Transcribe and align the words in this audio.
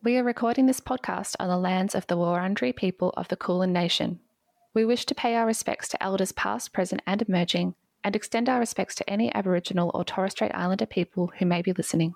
We 0.00 0.16
are 0.16 0.22
recording 0.22 0.66
this 0.66 0.78
podcast 0.78 1.34
on 1.40 1.48
the 1.48 1.56
lands 1.56 1.96
of 1.96 2.06
the 2.06 2.16
Wurundjeri 2.16 2.76
people 2.76 3.12
of 3.16 3.26
the 3.26 3.36
Kulin 3.36 3.72
Nation. 3.72 4.20
We 4.72 4.84
wish 4.84 5.04
to 5.06 5.14
pay 5.14 5.34
our 5.34 5.44
respects 5.44 5.88
to 5.88 6.00
elders 6.00 6.30
past, 6.30 6.72
present, 6.72 7.02
and 7.04 7.20
emerging, 7.22 7.74
and 8.04 8.14
extend 8.14 8.48
our 8.48 8.60
respects 8.60 8.94
to 8.96 9.10
any 9.10 9.34
Aboriginal 9.34 9.90
or 9.94 10.04
Torres 10.04 10.32
Strait 10.32 10.52
Islander 10.54 10.86
people 10.86 11.32
who 11.40 11.46
may 11.46 11.62
be 11.62 11.72
listening. 11.72 12.14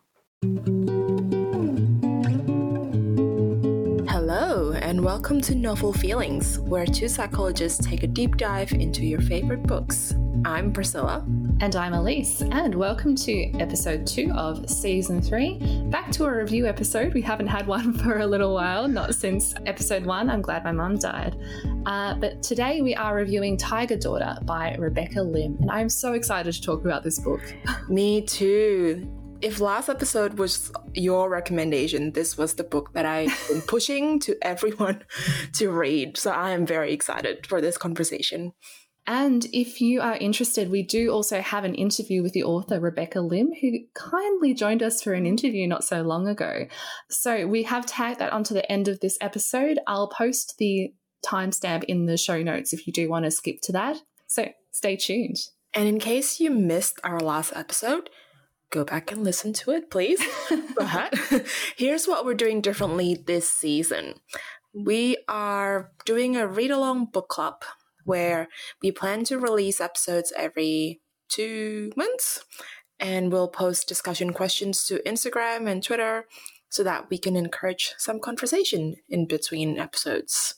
And 5.03 5.07
welcome 5.09 5.41
to 5.41 5.57
Novel 5.57 5.93
Feelings, 5.93 6.61
where 6.61 6.87
two 6.87 7.09
psychologists 7.09 7.85
take 7.85 8.05
a 8.05 8.07
deep 8.07 8.37
dive 8.37 8.71
into 8.73 9.05
your 9.05 9.21
favorite 9.21 9.65
books. 9.65 10.15
I'm 10.45 10.73
Priscilla. 10.73 11.25
And 11.61 11.75
I'm 11.75 11.93
Elise, 11.93 12.41
and 12.43 12.73
welcome 12.73 13.17
to 13.17 13.51
episode 13.59 14.07
two 14.07 14.31
of 14.33 14.71
season 14.71 15.21
three. 15.21 15.59
Back 15.87 16.13
to 16.13 16.27
a 16.27 16.33
review 16.33 16.69
episode. 16.69 17.15
We 17.15 17.21
haven't 17.21 17.49
had 17.49 17.67
one 17.67 17.93
for 17.99 18.21
a 18.21 18.27
little 18.27 18.55
while, 18.55 18.87
not 18.87 19.17
since 19.17 19.55
episode 19.67 20.07
one. 20.07 20.31
I'm 20.31 20.41
glad 20.41 20.63
my 20.63 20.73
mum 20.73 20.99
died. 20.99 21.37
Uh, 21.85 22.15
but 22.15 22.41
today 22.41 22.81
we 22.81 22.95
are 22.95 23.17
reviewing 23.17 23.57
Tiger 23.57 23.97
Daughter 23.97 24.37
by 24.43 24.77
Rebecca 24.77 25.21
Lim, 25.21 25.57
and 25.63 25.71
I'm 25.71 25.89
so 25.89 26.13
excited 26.13 26.53
to 26.53 26.63
talk 26.63 26.85
about 26.85 27.03
this 27.03 27.19
book. 27.19 27.43
Me 27.89 28.23
too. 28.23 29.22
If 29.43 29.59
last 29.59 29.89
episode 29.89 30.35
was 30.35 30.71
your 30.95 31.29
recommendation, 31.29 32.13
this 32.13 32.39
was 32.39 32.55
the 32.55 32.63
book 32.63 32.93
that 32.93 33.05
I've 33.05 33.49
been 33.49 33.61
pushing 33.67 34.21
to 34.21 34.37
everyone 34.41 35.03
to 35.55 35.69
read. 35.69 36.17
So 36.17 36.31
I 36.31 36.51
am 36.51 36.65
very 36.65 36.93
excited 36.93 37.49
for 37.49 37.61
this 37.61 37.77
conversation. 37.77 38.53
And 39.05 39.45
if 39.53 39.81
you 39.81 40.01
are 40.01 40.17
interested, 40.17 40.71
we 40.71 40.85
do 40.85 41.11
also 41.11 41.41
have 41.41 41.65
an 41.65 41.75
interview 41.75 42.23
with 42.23 42.35
the 42.35 42.45
author 42.45 42.79
Rebecca 42.79 43.21
Lim, 43.21 43.51
who 43.61 43.81
kindly 43.95 44.55
joined 44.55 44.81
us 44.81 45.03
for 45.03 45.13
an 45.13 45.27
interview 45.27 45.67
not 45.67 45.83
so 45.83 46.03
long 46.03 46.29
ago. 46.29 46.67
So 47.11 47.49
we 47.49 47.65
have 47.65 47.85
tagged 47.85 48.21
that 48.21 48.33
onto 48.33 48.55
the 48.55 48.71
end 48.71 48.87
of 48.87 49.01
this 49.01 49.19
episode. 49.21 49.81
I'll 49.89 50.07
post 50.07 50.55
the 50.59 50.95
timestamp 51.27 51.83
in 51.85 52.07
the 52.07 52.17
show 52.17 52.45
notes 52.45 52.73
if 52.73 52.87
you 52.87 52.93
do 52.93 53.09
want 53.09 53.25
to 53.25 53.33
skip 53.33 53.57
to 53.63 53.73
that. 53.73 53.97
So 54.29 54.51
stay 54.71 54.95
tuned. 54.95 55.39
And 55.75 55.89
in 55.89 55.99
case 55.99 56.39
you 56.39 56.51
missed 56.51 57.01
our 57.03 57.19
last 57.19 57.53
episode, 57.57 58.09
go 58.73 58.85
back 58.85 59.13
and 59.13 59.23
listen 59.23 59.53
to 59.53 59.71
it, 59.71 59.91
please. 59.91 60.21
but 60.77 61.15
here's 61.77 62.09
what 62.09 62.25
we're 62.25 62.35
doing 62.35 62.61
differently 62.61 63.15
this 63.15 63.49
season. 63.49 64.15
We 64.75 65.19
are 65.29 65.93
doing 66.05 66.37
a 66.37 66.49
read 66.49 66.71
along 66.71 67.11
book 67.13 67.29
club 67.29 67.63
where 68.05 68.49
we 68.83 68.91
plan 68.91 69.25
to 69.25 69.39
release 69.39 69.81
episodes 69.81 70.33
every 70.37 71.03
two 71.29 71.93
months 71.97 72.45
and 72.99 73.31
we'll 73.31 73.49
post 73.49 73.87
discussion 73.87 74.33
questions 74.33 74.85
to 74.87 75.03
Instagram 75.07 75.69
and 75.69 75.83
Twitter 75.83 76.27
so 76.69 76.83
that 76.83 77.11
we 77.11 77.19
can 77.19 77.37
encourage 77.37 77.95
some 77.99 78.19
conversation 78.19 78.97
in 79.09 79.27
between 79.27 79.79
episodes. 79.79 80.55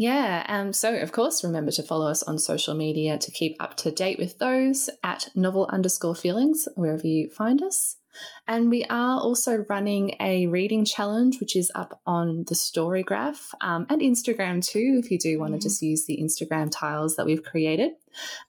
Yeah, 0.00 0.46
um, 0.48 0.72
so 0.72 0.96
of 0.96 1.12
course, 1.12 1.44
remember 1.44 1.70
to 1.72 1.82
follow 1.82 2.08
us 2.08 2.22
on 2.22 2.38
social 2.38 2.74
media 2.74 3.18
to 3.18 3.30
keep 3.30 3.62
up 3.62 3.76
to 3.76 3.90
date 3.90 4.18
with 4.18 4.38
those 4.38 4.88
at 5.04 5.28
novel 5.34 5.68
underscore 5.70 6.14
feelings, 6.14 6.66
wherever 6.74 7.06
you 7.06 7.28
find 7.28 7.60
us. 7.60 7.96
And 8.48 8.70
we 8.70 8.84
are 8.84 9.20
also 9.20 9.66
running 9.68 10.16
a 10.18 10.46
reading 10.46 10.86
challenge, 10.86 11.38
which 11.38 11.54
is 11.54 11.70
up 11.74 12.00
on 12.06 12.46
the 12.48 12.54
StoryGraph 12.54 13.52
um, 13.60 13.84
and 13.90 14.00
Instagram 14.00 14.66
too, 14.66 15.02
if 15.04 15.10
you 15.10 15.18
do 15.18 15.38
want 15.38 15.52
to 15.52 15.58
mm-hmm. 15.58 15.64
just 15.64 15.82
use 15.82 16.06
the 16.06 16.18
Instagram 16.18 16.70
tiles 16.72 17.16
that 17.16 17.26
we've 17.26 17.44
created. 17.44 17.90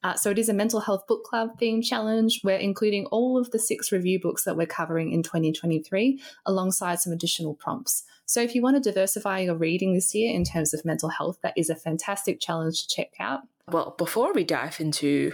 Uh, 0.05 0.13
so 0.13 0.29
it 0.29 0.39
is 0.39 0.47
a 0.47 0.53
mental 0.53 0.79
health 0.79 1.05
book 1.05 1.25
club 1.25 1.59
theme 1.59 1.81
challenge. 1.81 2.39
We're 2.45 2.59
including 2.59 3.07
all 3.07 3.37
of 3.37 3.51
the 3.51 3.59
six 3.59 3.91
review 3.91 4.21
books 4.21 4.45
that 4.45 4.55
we're 4.55 4.67
covering 4.67 5.11
in 5.11 5.21
2023 5.21 6.21
alongside 6.45 7.01
some 7.01 7.11
additional 7.11 7.55
prompts. 7.55 8.05
So 8.31 8.41
if 8.41 8.55
you 8.55 8.61
want 8.61 8.81
to 8.81 8.89
diversify 8.89 9.39
your 9.39 9.55
reading 9.55 9.93
this 9.93 10.15
year 10.15 10.33
in 10.33 10.45
terms 10.45 10.73
of 10.73 10.85
mental 10.85 11.09
health, 11.09 11.39
that 11.43 11.53
is 11.57 11.69
a 11.69 11.75
fantastic 11.75 12.39
challenge 12.39 12.87
to 12.87 12.95
check 12.95 13.09
out. 13.19 13.41
Well, 13.67 13.93
before 13.97 14.31
we 14.31 14.45
dive 14.45 14.79
into 14.79 15.33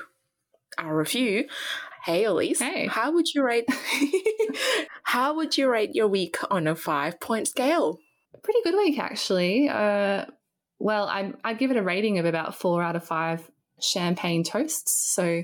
our 0.80 0.98
review, 0.98 1.46
Hey 2.04 2.24
Elise, 2.24 2.60
hey. 2.60 2.88
how 2.88 3.12
would 3.12 3.32
you 3.36 3.44
rate 3.44 3.66
how 5.04 5.36
would 5.36 5.60
you 5.60 5.70
rate 5.70 5.94
your 5.94 6.08
week 6.08 6.38
on 6.50 6.66
a 6.66 6.76
five 6.76 7.20
point 7.20 7.48
scale? 7.48 8.00
Pretty 8.42 8.62
good 8.64 8.74
week 8.74 8.98
actually. 8.98 9.70
Uh, 9.70 10.26
well, 10.80 11.08
I 11.08 11.34
I'd 11.44 11.60
give 11.60 11.70
it 11.70 11.78
a 11.78 11.84
rating 11.84 12.18
of 12.18 12.26
about 12.26 12.56
four 12.56 12.82
out 12.82 12.96
of 12.96 13.04
five 13.04 13.48
champagne 13.80 14.44
toasts. 14.44 15.14
So 15.14 15.44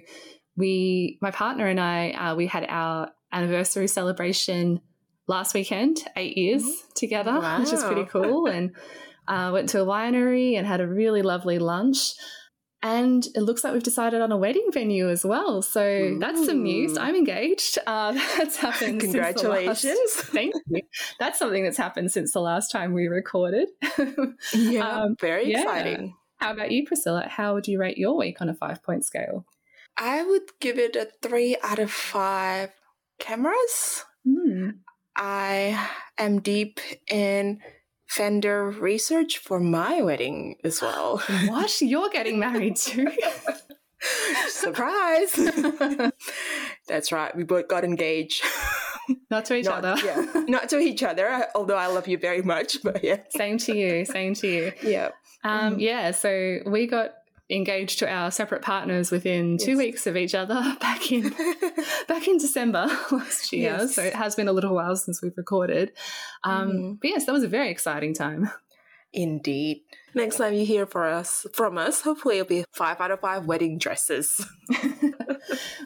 we, 0.57 1.19
my 1.21 1.29
partner 1.29 1.67
and 1.67 1.79
I, 1.79 2.13
uh, 2.13 2.35
we 2.35 2.47
had 2.47 2.65
our 2.67 3.11
anniversary 3.31 3.87
celebration 3.87 4.81
last 5.27 5.53
weekend, 5.53 5.99
eight 6.15 6.37
years 6.37 6.63
mm-hmm. 6.63 6.91
together, 6.95 7.39
wow. 7.39 7.59
which 7.59 7.73
is 7.73 7.83
pretty 7.83 8.05
cool, 8.09 8.47
and 8.47 8.75
uh, 9.27 9.51
went 9.53 9.69
to 9.69 9.81
a 9.81 9.85
winery 9.85 10.57
and 10.57 10.67
had 10.67 10.81
a 10.81 10.87
really 10.87 11.21
lovely 11.21 11.59
lunch. 11.59 12.13
And 12.85 13.25
it 13.33 13.39
looks 13.39 13.63
like 13.63 13.71
we've 13.71 13.81
decided 13.81 14.21
on 14.21 14.33
a 14.33 14.37
wedding 14.37 14.67
venue 14.73 15.09
as 15.09 15.23
well. 15.23 15.61
So 15.61 15.81
Ooh. 15.81 16.19
that's 16.19 16.45
some 16.45 16.63
news. 16.63 16.97
I'm 16.97 17.15
engaged. 17.15 17.77
Uh, 17.87 18.11
that's 18.37 18.57
happened. 18.57 18.99
Congratulations. 18.99 19.85
Last, 19.85 20.15
thank 20.33 20.53
you. 20.67 20.81
That's 21.19 21.37
something 21.37 21.63
that's 21.63 21.77
happened 21.77 22.11
since 22.11 22.33
the 22.33 22.41
last 22.41 22.71
time 22.71 22.93
we 22.93 23.07
recorded. 23.07 23.69
yeah, 24.53 24.87
um, 24.87 25.15
very 25.19 25.51
yeah. 25.51 25.61
exciting. 25.61 26.15
How 26.37 26.51
about 26.51 26.71
you, 26.71 26.85
Priscilla? 26.85 27.25
How 27.29 27.53
would 27.53 27.67
you 27.67 27.79
rate 27.79 27.97
your 27.97 28.17
week 28.17 28.41
on 28.41 28.49
a 28.49 28.53
five 28.53 28.83
point 28.83 29.05
scale? 29.05 29.45
I 29.95 30.23
would 30.23 30.49
give 30.59 30.77
it 30.77 30.95
a 30.95 31.07
three 31.21 31.55
out 31.63 31.79
of 31.79 31.91
five 31.91 32.71
cameras. 33.19 34.05
Mm. 34.27 34.79
I 35.15 35.89
am 36.17 36.39
deep 36.39 36.79
in 37.09 37.59
Fender 38.07 38.69
research 38.69 39.39
for 39.39 39.59
my 39.59 40.01
wedding 40.01 40.57
as 40.63 40.81
well. 40.81 41.17
What? 41.47 41.81
You're 41.81 42.09
getting 42.09 42.37
married 42.37 42.75
too? 42.75 43.07
Surprise! 44.49 45.33
That's 46.87 47.11
right. 47.11 47.35
We 47.35 47.43
both 47.43 47.67
got 47.67 47.83
engaged. 47.83 48.43
Not 49.31 49.45
to 49.45 49.55
each 49.55 49.65
not, 49.65 49.83
other. 49.83 50.05
yeah, 50.05 50.43
not 50.47 50.69
to 50.69 50.77
each 50.77 51.01
other. 51.01 51.47
Although 51.55 51.77
I 51.77 51.87
love 51.87 52.07
you 52.07 52.17
very 52.17 52.41
much, 52.41 52.77
but 52.83 53.03
yeah. 53.03 53.17
Same 53.29 53.57
to 53.59 53.75
you. 53.75 54.05
Same 54.05 54.33
to 54.35 54.47
you. 54.47 54.71
Yeah. 54.83 55.09
Um, 55.43 55.77
mm. 55.77 55.81
Yeah. 55.81 56.11
So 56.11 56.59
we 56.67 56.85
got 56.87 57.13
engaged 57.49 57.99
to 57.99 58.09
our 58.09 58.31
separate 58.31 58.61
partners 58.61 59.11
within 59.11 59.53
yes. 59.53 59.65
two 59.65 59.77
weeks 59.77 60.07
of 60.07 60.15
each 60.15 60.33
other 60.33 60.75
back 60.79 61.11
in 61.11 61.29
back 62.07 62.27
in 62.27 62.37
December 62.37 62.87
last 63.11 63.51
year. 63.51 63.77
Yes. 63.79 63.95
So 63.95 64.03
it 64.03 64.15
has 64.15 64.35
been 64.35 64.47
a 64.47 64.53
little 64.53 64.73
while 64.73 64.95
since 64.95 65.21
we've 65.21 65.37
recorded. 65.37 65.91
Um, 66.43 66.71
mm. 66.71 66.99
But 67.01 67.09
yes, 67.09 67.25
that 67.25 67.33
was 67.33 67.43
a 67.43 67.49
very 67.49 67.69
exciting 67.69 68.13
time. 68.13 68.49
Indeed. 69.15 69.81
Next 70.15 70.37
time 70.37 70.55
you 70.55 70.65
hear 70.65 70.87
for 70.87 71.05
us 71.05 71.45
from 71.53 71.77
us, 71.77 72.01
hopefully 72.01 72.39
it'll 72.39 72.47
be 72.47 72.65
five 72.71 72.99
out 72.99 73.11
of 73.11 73.19
five 73.19 73.45
wedding 73.45 73.77
dresses. 73.77 74.43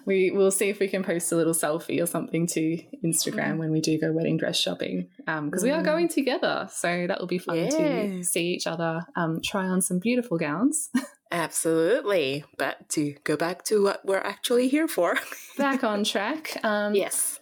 we 0.06 0.32
will 0.32 0.52
see 0.52 0.70
if 0.70 0.80
we 0.80 0.88
can 0.88 1.04
post 1.04 1.32
a 1.34 1.36
little 1.36 1.54
selfie 1.54 2.02
or 2.02 2.06
something 2.06 2.48
to 2.48 2.78
Instagram 3.06 3.56
mm. 3.56 3.58
when 3.58 3.72
we 3.72 3.82
do 3.82 4.00
go 4.00 4.14
wedding 4.14 4.38
dress 4.38 4.58
shopping 4.58 5.10
because 5.18 5.38
um, 5.38 5.52
mm. 5.52 5.64
we 5.64 5.72
are 5.72 5.82
mm. 5.82 5.86
going 5.86 6.08
together. 6.08 6.70
So 6.72 7.06
that 7.08 7.20
will 7.20 7.28
be 7.28 7.38
fun 7.38 7.58
yeah. 7.58 7.70
to 7.70 8.24
see 8.24 8.48
each 8.48 8.66
other 8.66 9.06
um, 9.18 9.42
try 9.44 9.66
on 9.66 9.82
some 9.82 10.00
beautiful 10.00 10.38
gowns. 10.38 10.90
Absolutely. 11.32 12.44
But 12.58 12.90
to 12.90 13.16
go 13.24 13.36
back 13.36 13.64
to 13.66 13.84
what 13.84 14.06
we're 14.06 14.18
actually 14.18 14.68
here 14.68 14.88
for. 14.88 15.18
back 15.58 15.84
on 15.84 16.04
track. 16.04 16.58
Um, 16.64 16.96
yes. 16.96 17.40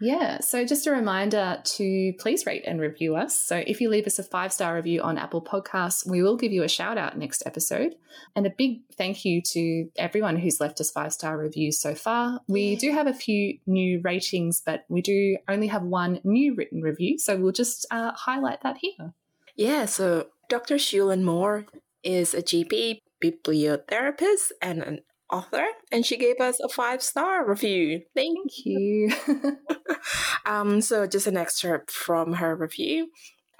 Yeah. 0.00 0.40
So 0.40 0.64
just 0.66 0.86
a 0.86 0.90
reminder 0.90 1.60
to 1.64 2.12
please 2.18 2.44
rate 2.44 2.64
and 2.66 2.80
review 2.80 3.16
us. 3.16 3.38
So 3.38 3.62
if 3.66 3.80
you 3.80 3.88
leave 3.88 4.06
us 4.06 4.18
a 4.18 4.22
five 4.22 4.52
star 4.52 4.74
review 4.74 5.00
on 5.00 5.16
Apple 5.16 5.42
Podcasts, 5.42 6.08
we 6.08 6.22
will 6.22 6.36
give 6.36 6.52
you 6.52 6.62
a 6.62 6.68
shout 6.68 6.98
out 6.98 7.16
next 7.16 7.42
episode. 7.46 7.94
And 8.34 8.46
a 8.46 8.50
big 8.50 8.80
thank 8.96 9.24
you 9.24 9.40
to 9.42 9.88
everyone 9.96 10.36
who's 10.36 10.60
left 10.60 10.80
us 10.80 10.90
five 10.90 11.12
star 11.12 11.38
reviews 11.38 11.78
so 11.78 11.94
far. 11.94 12.40
We 12.46 12.76
do 12.76 12.92
have 12.92 13.06
a 13.06 13.14
few 13.14 13.58
new 13.66 14.00
ratings, 14.02 14.60
but 14.64 14.84
we 14.88 15.00
do 15.00 15.38
only 15.48 15.68
have 15.68 15.82
one 15.82 16.20
new 16.24 16.54
written 16.54 16.82
review. 16.82 17.18
So 17.18 17.36
we'll 17.36 17.52
just 17.52 17.86
uh, 17.90 18.12
highlight 18.12 18.62
that 18.62 18.78
here. 18.78 19.14
Yeah. 19.56 19.86
So 19.86 20.26
Dr. 20.48 20.76
Shulin 20.76 21.22
Moore 21.22 21.64
is 22.02 22.34
a 22.34 22.42
GP 22.42 23.00
bibliotherapist 23.22 24.52
and 24.60 24.82
an 24.82 25.00
author, 25.30 25.64
and 25.90 26.04
she 26.04 26.16
gave 26.16 26.40
us 26.40 26.60
a 26.60 26.68
five 26.68 27.02
star 27.02 27.48
review. 27.48 28.02
Thank 28.14 28.64
you. 28.64 29.10
um, 30.46 30.80
so, 30.80 31.06
just 31.06 31.26
an 31.26 31.36
excerpt 31.36 31.90
from 31.90 32.34
her 32.34 32.54
review. 32.54 33.08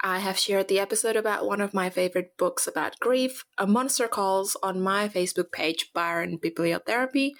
I 0.01 0.19
have 0.19 0.37
shared 0.37 0.67
the 0.67 0.79
episode 0.79 1.15
about 1.15 1.47
one 1.47 1.59
of 1.59 1.73
my 1.73 1.89
favorite 1.89 2.37
books 2.37 2.67
about 2.67 2.99
grief, 2.99 3.43
A 3.57 3.65
Monster 3.65 4.07
Calls, 4.07 4.55
on 4.61 4.79
my 4.79 5.09
Facebook 5.09 5.51
page, 5.51 5.91
Byron 5.91 6.37
Bibliotherapy. 6.37 7.31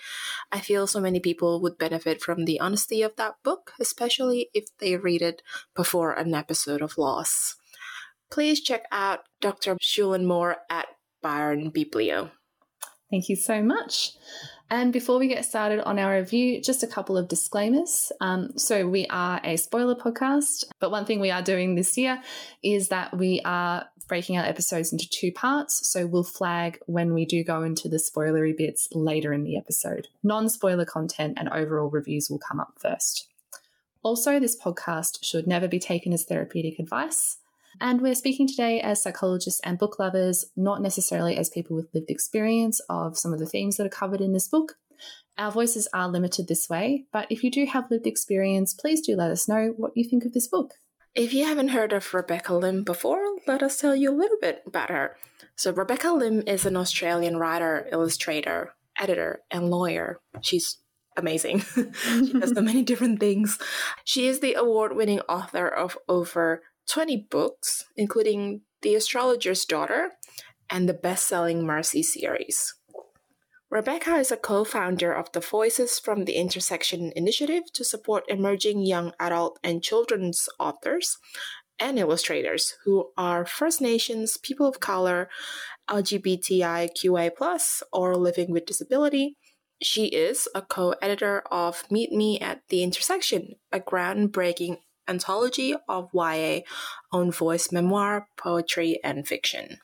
I 0.52 0.60
feel 0.60 0.88
so 0.88 1.00
many 1.00 1.20
people 1.20 1.62
would 1.62 1.78
benefit 1.78 2.22
from 2.22 2.46
the 2.46 2.60
honesty 2.60 3.04
of 3.04 3.16
that 3.18 3.36
book, 3.44 3.74
especially 3.80 4.50
if 4.56 4.66
they 4.80 4.98
read 4.98 5.22
it 5.22 5.44
before 5.76 6.14
an 6.14 6.34
episode 6.34 6.82
of 6.82 6.98
loss. 6.98 7.56
Please 8.32 8.60
check 8.60 8.86
out 8.92 9.20
Dr. 9.40 9.76
Shulin 9.76 10.26
Moore 10.26 10.58
at 10.70 10.88
Byron 11.28 11.72
Biblio. 11.72 12.32
Thank 13.12 13.28
you 13.28 13.36
so 13.36 13.62
much. 13.62 14.14
And 14.70 14.94
before 14.94 15.20
we 15.20 15.28
get 15.28 15.44
started 15.44 15.82
on 15.84 16.00
our 16.00 16.16
review, 16.18 16.62
just 16.62 16.84
a 16.84 16.88
couple 16.88 17.18
of 17.18 17.28
disclaimers. 17.28 18.14
Um, 18.22 18.58
so, 18.58 18.88
we 18.88 19.08
are 19.08 19.42
a 19.44 19.58
spoiler 19.58 19.96
podcast, 19.96 20.64
but 20.80 20.90
one 20.90 21.04
thing 21.04 21.20
we 21.20 21.30
are 21.30 21.42
doing 21.42 21.76
this 21.76 21.98
year 21.98 22.22
is 22.64 22.88
that 22.88 23.18
we 23.18 23.42
are 23.44 23.88
breaking 24.08 24.38
our 24.38 24.46
episodes 24.46 24.94
into 24.94 25.06
two 25.10 25.34
parts. 25.34 25.86
So, 25.92 26.08
we'll 26.08 26.24
flag 26.24 26.80
when 26.86 27.14
we 27.14 27.26
do 27.26 27.44
go 27.44 27.62
into 27.62 27.90
the 27.90 27.98
spoilery 27.98 28.56
bits 28.56 28.88
later 28.94 29.34
in 29.34 29.44
the 29.44 29.58
episode. 29.58 30.08
Non 30.24 30.48
spoiler 30.48 30.86
content 30.86 31.38
and 31.38 31.50
overall 31.50 31.90
reviews 31.90 32.30
will 32.30 32.40
come 32.40 32.62
up 32.62 32.76
first. 32.80 33.28
Also, 34.02 34.40
this 34.40 34.58
podcast 34.58 35.26
should 35.26 35.46
never 35.46 35.68
be 35.68 35.80
taken 35.80 36.14
as 36.14 36.24
therapeutic 36.24 36.80
advice. 36.80 37.40
And 37.80 38.02
we're 38.02 38.16
speaking 38.16 38.48
today 38.48 38.82
as 38.82 39.04
psychologists 39.04 39.62
and 39.64 39.78
book 39.78 40.00
lovers, 40.00 40.46
not 40.56 40.82
necessarily 40.82 41.38
as 41.38 41.50
people 41.50 41.76
with 41.76 41.94
lived 41.94 42.10
experience 42.10 42.82
of 42.90 43.18
some 43.18 43.34
of 43.34 43.40
the 43.40 43.46
themes 43.46 43.78
that 43.78 43.86
are 43.86 43.90
covered 43.90 44.22
in 44.22 44.34
this 44.34 44.48
book. 44.48 44.76
Our 45.38 45.52
voices 45.52 45.88
are 45.94 46.08
limited 46.08 46.48
this 46.48 46.68
way, 46.70 47.06
but 47.14 47.28
if 47.30 47.44
you 47.44 47.52
do 47.52 47.66
have 47.68 47.92
lived 47.92 48.08
experience, 48.08 48.74
please 48.74 49.02
do 49.02 49.16
let 49.16 49.30
us 49.30 49.48
know 49.48 49.74
what 49.78 49.92
you 49.96 50.04
think 50.04 50.26
of 50.26 50.34
this 50.34 50.48
book. 50.48 50.74
If 51.14 51.34
you 51.34 51.46
haven't 51.46 51.70
heard 51.70 51.94
of 51.94 52.14
Rebecca 52.14 52.56
Lim 52.56 52.84
before, 52.84 53.24
let 53.46 53.62
us 53.62 53.80
tell 53.80 53.96
you 53.96 54.12
a 54.12 54.18
little 54.18 54.38
bit 54.42 54.64
about 54.66 54.90
her. 54.90 55.16
So, 55.56 55.72
Rebecca 55.72 56.12
Lim 56.12 56.44
is 56.48 56.66
an 56.66 56.76
Australian 56.76 57.38
writer, 57.38 57.88
illustrator, 57.92 58.74
editor, 59.00 59.42
and 59.52 59.70
lawyer. 59.70 60.20
She's 60.42 60.78
amazing. 61.16 61.60
she 62.04 62.34
does 62.34 62.54
so 62.54 62.62
many 62.62 62.84
different 62.84 63.20
things. 63.20 63.60
She 64.04 64.28
is 64.28 64.40
the 64.40 64.54
award 64.56 64.96
winning 64.96 65.20
author 65.22 65.68
of 65.68 65.98
over 66.08 66.62
20 66.90 67.28
books, 67.30 67.86
including 67.96 68.62
The 68.82 68.96
Astrologer's 68.96 69.66
Daughter 69.66 70.12
and 70.70 70.88
the 70.88 70.94
best 70.94 71.28
selling 71.28 71.66
Mercy 71.66 72.04
series. 72.04 72.74
Rebecca 73.70 74.16
is 74.16 74.32
a 74.32 74.38
co 74.38 74.64
founder 74.64 75.12
of 75.12 75.32
the 75.34 75.42
Voices 75.42 76.00
from 76.00 76.24
the 76.24 76.36
Intersection 76.36 77.12
initiative 77.16 77.64
to 77.74 77.84
support 77.84 78.24
emerging 78.30 78.86
young 78.86 79.12
adult 79.20 79.60
and 79.62 79.84
children's 79.84 80.48
authors 80.58 81.18
and 81.78 82.00
illustrators 82.00 82.76
who 82.86 83.12
are 83.18 83.46
First 83.46 83.82
Nations, 83.82 84.38
people 84.38 84.68
of 84.68 84.80
color, 84.80 85.30
LGBTIQA, 85.90 87.82
or 87.92 88.16
living 88.16 88.52
with 88.52 88.66
disability. 88.66 89.36
She 89.82 90.08
is 90.08 90.48
a 90.56 90.62
co 90.62 90.96
editor 91.02 91.44
of 91.52 91.84
Meet 91.92 92.14
Me 92.14 92.40
at 92.40 92.62
the 92.70 92.84
Intersection, 92.84 93.56
a 93.72 93.82
groundbreaking 93.82 94.78
anthology 95.08 95.76
of 95.88 96.10
YA 96.14 96.60
on 97.12 97.32
voice 97.32 97.72
memoir, 97.72 98.28
poetry, 98.38 99.00
and 99.04 99.28
fiction. 99.28 99.80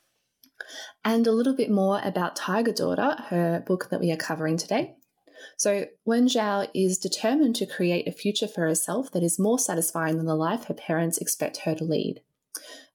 And 1.04 1.28
a 1.28 1.32
little 1.32 1.56
bit 1.56 1.70
more 1.70 2.02
about 2.04 2.36
Tiger 2.36 2.72
Daughter, 2.72 3.16
her 3.28 3.64
book 3.66 3.90
that 3.90 4.00
we 4.00 4.12
are 4.12 4.18
covering 4.18 4.58
today. 4.58 4.96
So, 5.58 5.86
Wen 6.06 6.28
Zhou 6.28 6.70
is 6.74 6.98
determined 6.98 7.56
to 7.58 7.66
create 7.66 8.08
a 8.08 8.12
future 8.12 8.48
for 8.48 8.62
herself 8.62 9.12
that 9.12 9.24
is 9.24 9.40
more 9.40 9.60
satisfying 9.60 10.18
than 10.18 10.26
the 10.26 10.36
life 10.36 10.66
her 10.66 10.74
parents 10.74 11.18
expect 11.18 11.58
her 11.66 11.76
to 11.76 11.84
lead. 11.84 12.22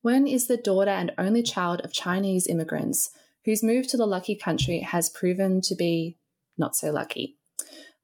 Wen 0.03 0.27
is 0.27 0.47
the 0.47 0.57
daughter 0.57 0.91
and 0.91 1.13
only 1.19 1.43
child 1.43 1.81
of 1.83 1.93
Chinese 1.93 2.47
immigrants 2.47 3.11
whose 3.45 3.63
move 3.63 3.87
to 3.89 3.97
the 3.97 4.07
lucky 4.07 4.35
country 4.35 4.81
has 4.81 5.11
proven 5.11 5.61
to 5.63 5.75
be 5.75 6.17
not 6.57 6.77
so 6.77 6.91
lucky. 6.91 7.37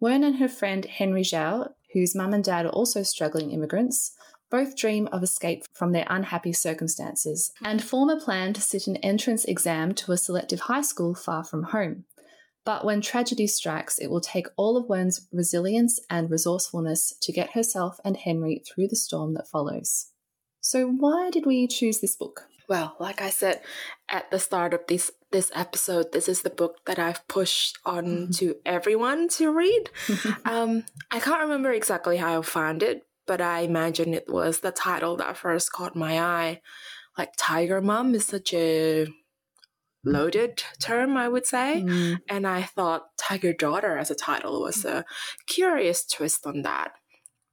Wen 0.00 0.24
and 0.24 0.36
her 0.36 0.48
friend 0.48 0.84
Henry 0.84 1.22
Xiao 1.22 1.72
whose 1.94 2.14
mum 2.14 2.35
and 2.35 2.44
dad 2.44 2.67
are 2.67 2.70
also 2.70 3.02
struggling 3.02 3.50
immigrants, 3.50 4.12
both 4.50 4.76
dream 4.76 5.08
of 5.11 5.23
escape 5.23 5.64
from 5.73 5.93
their 5.93 6.06
unhappy 6.11 6.52
circumstances 6.52 7.50
and 7.64 7.82
form 7.82 8.11
a 8.11 8.20
plan 8.20 8.52
to 8.52 8.61
sit 8.61 8.87
an 8.87 8.96
entrance 8.99 9.44
exam 9.46 9.94
to 9.94 10.12
a 10.12 10.19
selective 10.19 10.61
high 10.61 10.82
school 10.82 11.14
far 11.14 11.43
from 11.43 11.64
home. 11.64 12.05
But 12.64 12.85
when 12.85 13.00
tragedy 13.00 13.46
strikes, 13.46 13.99
it 13.99 14.11
will 14.11 14.20
take 14.20 14.46
all 14.56 14.76
of 14.76 14.88
Wen's 14.88 15.29
resilience 15.32 16.00
and 16.08 16.31
resourcefulness 16.31 17.14
to 17.20 17.32
get 17.32 17.52
herself 17.52 17.99
and 18.05 18.17
Henry 18.17 18.62
through 18.67 18.88
the 18.88 18.96
storm 18.96 19.35
that 19.35 19.49
follows. 19.49 20.11
So, 20.61 20.88
why 20.88 21.31
did 21.31 21.46
we 21.46 21.67
choose 21.67 22.00
this 22.00 22.17
book? 22.17 22.46
Well, 22.69 22.96
like 22.99 23.20
I 23.20 23.31
said 23.31 23.61
at 24.08 24.31
the 24.31 24.38
start 24.38 24.73
of 24.73 24.81
this 24.88 25.11
this 25.34 25.50
episode, 25.52 26.12
this 26.12 26.28
is 26.28 26.42
the 26.42 26.48
book 26.48 26.78
that 26.86 27.00
I've 27.00 27.26
pushed 27.26 27.76
on 27.84 28.04
mm-hmm. 28.04 28.31
to 28.34 28.54
everyone 28.64 29.28
to 29.31 29.52
read. 29.52 29.90
um, 30.44 30.84
I 31.10 31.19
can't 31.19 31.42
remember 31.42 31.72
exactly 31.72 32.19
how 32.19 32.38
I 32.38 32.42
found 32.42 32.84
it, 32.84 33.02
but 33.26 33.40
I 33.40 33.62
imagine 33.62 34.14
it 34.14 34.32
was 34.32 34.60
the 34.60 34.70
title 34.70 35.16
that 35.16 35.36
first 35.36 35.72
caught 35.72 35.96
my 35.96 36.20
eye. 36.20 36.60
Like 37.19 37.32
Tiger 37.36 37.81
Mom 37.81 38.14
is 38.14 38.28
such 38.28 38.54
a 38.54 39.08
loaded 40.04 40.62
term, 40.81 41.16
I 41.16 41.26
would 41.26 41.46
say. 41.46 41.82
Mm. 41.84 42.20
And 42.28 42.46
I 42.46 42.62
thought 42.62 43.16
Tiger 43.19 43.52
Daughter 43.52 43.98
as 43.98 44.12
a 44.12 44.14
title 44.14 44.62
was 44.62 44.84
a 44.84 45.04
curious 45.48 46.06
twist 46.06 46.46
on 46.46 46.62
that. 46.62 46.92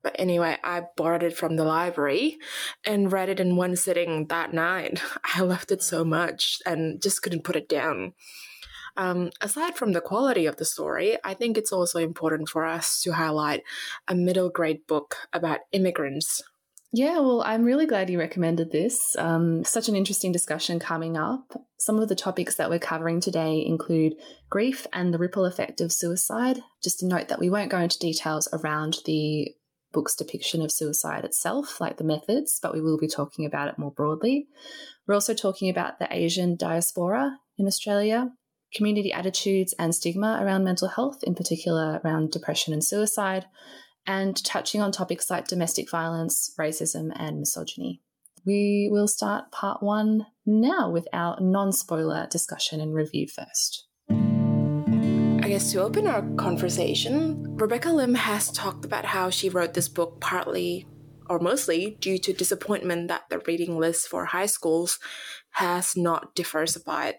But 0.03 0.15
anyway, 0.17 0.57
I 0.63 0.83
borrowed 0.97 1.23
it 1.23 1.35
from 1.35 1.55
the 1.55 1.63
library 1.63 2.37
and 2.85 3.11
read 3.11 3.29
it 3.29 3.39
in 3.39 3.55
one 3.55 3.75
sitting 3.75 4.27
that 4.27 4.53
night. 4.53 5.01
I 5.35 5.41
loved 5.41 5.71
it 5.71 5.83
so 5.83 6.03
much 6.03 6.59
and 6.65 7.01
just 7.01 7.21
couldn't 7.21 7.43
put 7.43 7.55
it 7.55 7.69
down. 7.69 8.13
Um, 8.97 9.31
aside 9.39 9.75
from 9.75 9.93
the 9.93 10.01
quality 10.01 10.45
of 10.45 10.57
the 10.57 10.65
story, 10.65 11.17
I 11.23 11.33
think 11.33 11.57
it's 11.57 11.71
also 11.71 11.99
important 11.99 12.49
for 12.49 12.65
us 12.65 13.01
to 13.03 13.13
highlight 13.13 13.63
a 14.07 14.15
middle 14.15 14.49
grade 14.49 14.85
book 14.87 15.15
about 15.33 15.59
immigrants. 15.71 16.41
Yeah, 16.93 17.19
well, 17.19 17.41
I'm 17.45 17.63
really 17.63 17.85
glad 17.85 18.09
you 18.09 18.19
recommended 18.19 18.71
this. 18.71 19.15
Um, 19.17 19.63
such 19.63 19.87
an 19.87 19.95
interesting 19.95 20.33
discussion 20.33 20.77
coming 20.77 21.15
up. 21.15 21.53
Some 21.79 21.99
of 21.99 22.09
the 22.09 22.15
topics 22.15 22.55
that 22.55 22.69
we're 22.69 22.79
covering 22.79 23.21
today 23.21 23.65
include 23.65 24.15
grief 24.49 24.85
and 24.91 25.13
the 25.13 25.17
ripple 25.17 25.45
effect 25.45 25.79
of 25.79 25.93
suicide. 25.93 26.59
Just 26.83 26.99
to 26.99 27.07
note 27.07 27.29
that 27.29 27.39
we 27.39 27.49
won't 27.49 27.71
go 27.71 27.79
into 27.79 27.97
details 27.97 28.49
around 28.51 28.99
the 29.05 29.55
book's 29.91 30.15
depiction 30.15 30.61
of 30.61 30.71
suicide 30.71 31.25
itself, 31.25 31.79
like 31.81 31.97
the 31.97 32.03
methods, 32.03 32.59
but 32.61 32.73
we 32.73 32.81
will 32.81 32.97
be 32.97 33.07
talking 33.07 33.45
about 33.45 33.67
it 33.67 33.77
more 33.77 33.91
broadly. 33.91 34.47
We're 35.07 35.13
also 35.13 35.33
talking 35.33 35.69
about 35.69 35.99
the 35.99 36.07
Asian 36.09 36.55
diaspora 36.55 37.37
in 37.57 37.67
Australia, 37.67 38.31
community 38.73 39.11
attitudes 39.11 39.73
and 39.77 39.93
stigma 39.93 40.39
around 40.41 40.63
mental 40.63 40.87
health, 40.87 41.23
in 41.23 41.35
particular 41.35 42.01
around 42.03 42.31
depression 42.31 42.73
and 42.73 42.83
suicide, 42.83 43.45
and 44.07 44.43
touching 44.43 44.81
on 44.81 44.91
topics 44.91 45.29
like 45.29 45.47
domestic 45.47 45.89
violence, 45.89 46.53
racism, 46.59 47.11
and 47.15 47.39
misogyny. 47.39 48.01
We 48.45 48.89
will 48.91 49.07
start 49.07 49.51
part 49.51 49.83
one 49.83 50.25
now 50.45 50.89
with 50.89 51.07
our 51.13 51.39
non 51.39 51.71
spoiler 51.71 52.27
discussion 52.31 52.81
and 52.81 52.93
review 52.93 53.27
first. 53.27 53.85
Guess 55.51 55.73
to 55.73 55.81
open 55.81 56.07
our 56.07 56.21
conversation, 56.37 57.57
Rebecca 57.57 57.89
Lim 57.89 58.13
has 58.13 58.49
talked 58.53 58.85
about 58.85 59.03
how 59.03 59.29
she 59.29 59.49
wrote 59.49 59.73
this 59.73 59.89
book 59.89 60.21
partly 60.21 60.87
or 61.29 61.39
mostly 61.39 61.97
due 61.99 62.17
to 62.19 62.31
disappointment 62.31 63.09
that 63.09 63.23
the 63.29 63.39
reading 63.39 63.77
list 63.77 64.07
for 64.07 64.23
high 64.23 64.45
schools 64.45 64.97
has 65.49 65.97
not 65.97 66.35
diversified 66.35 67.15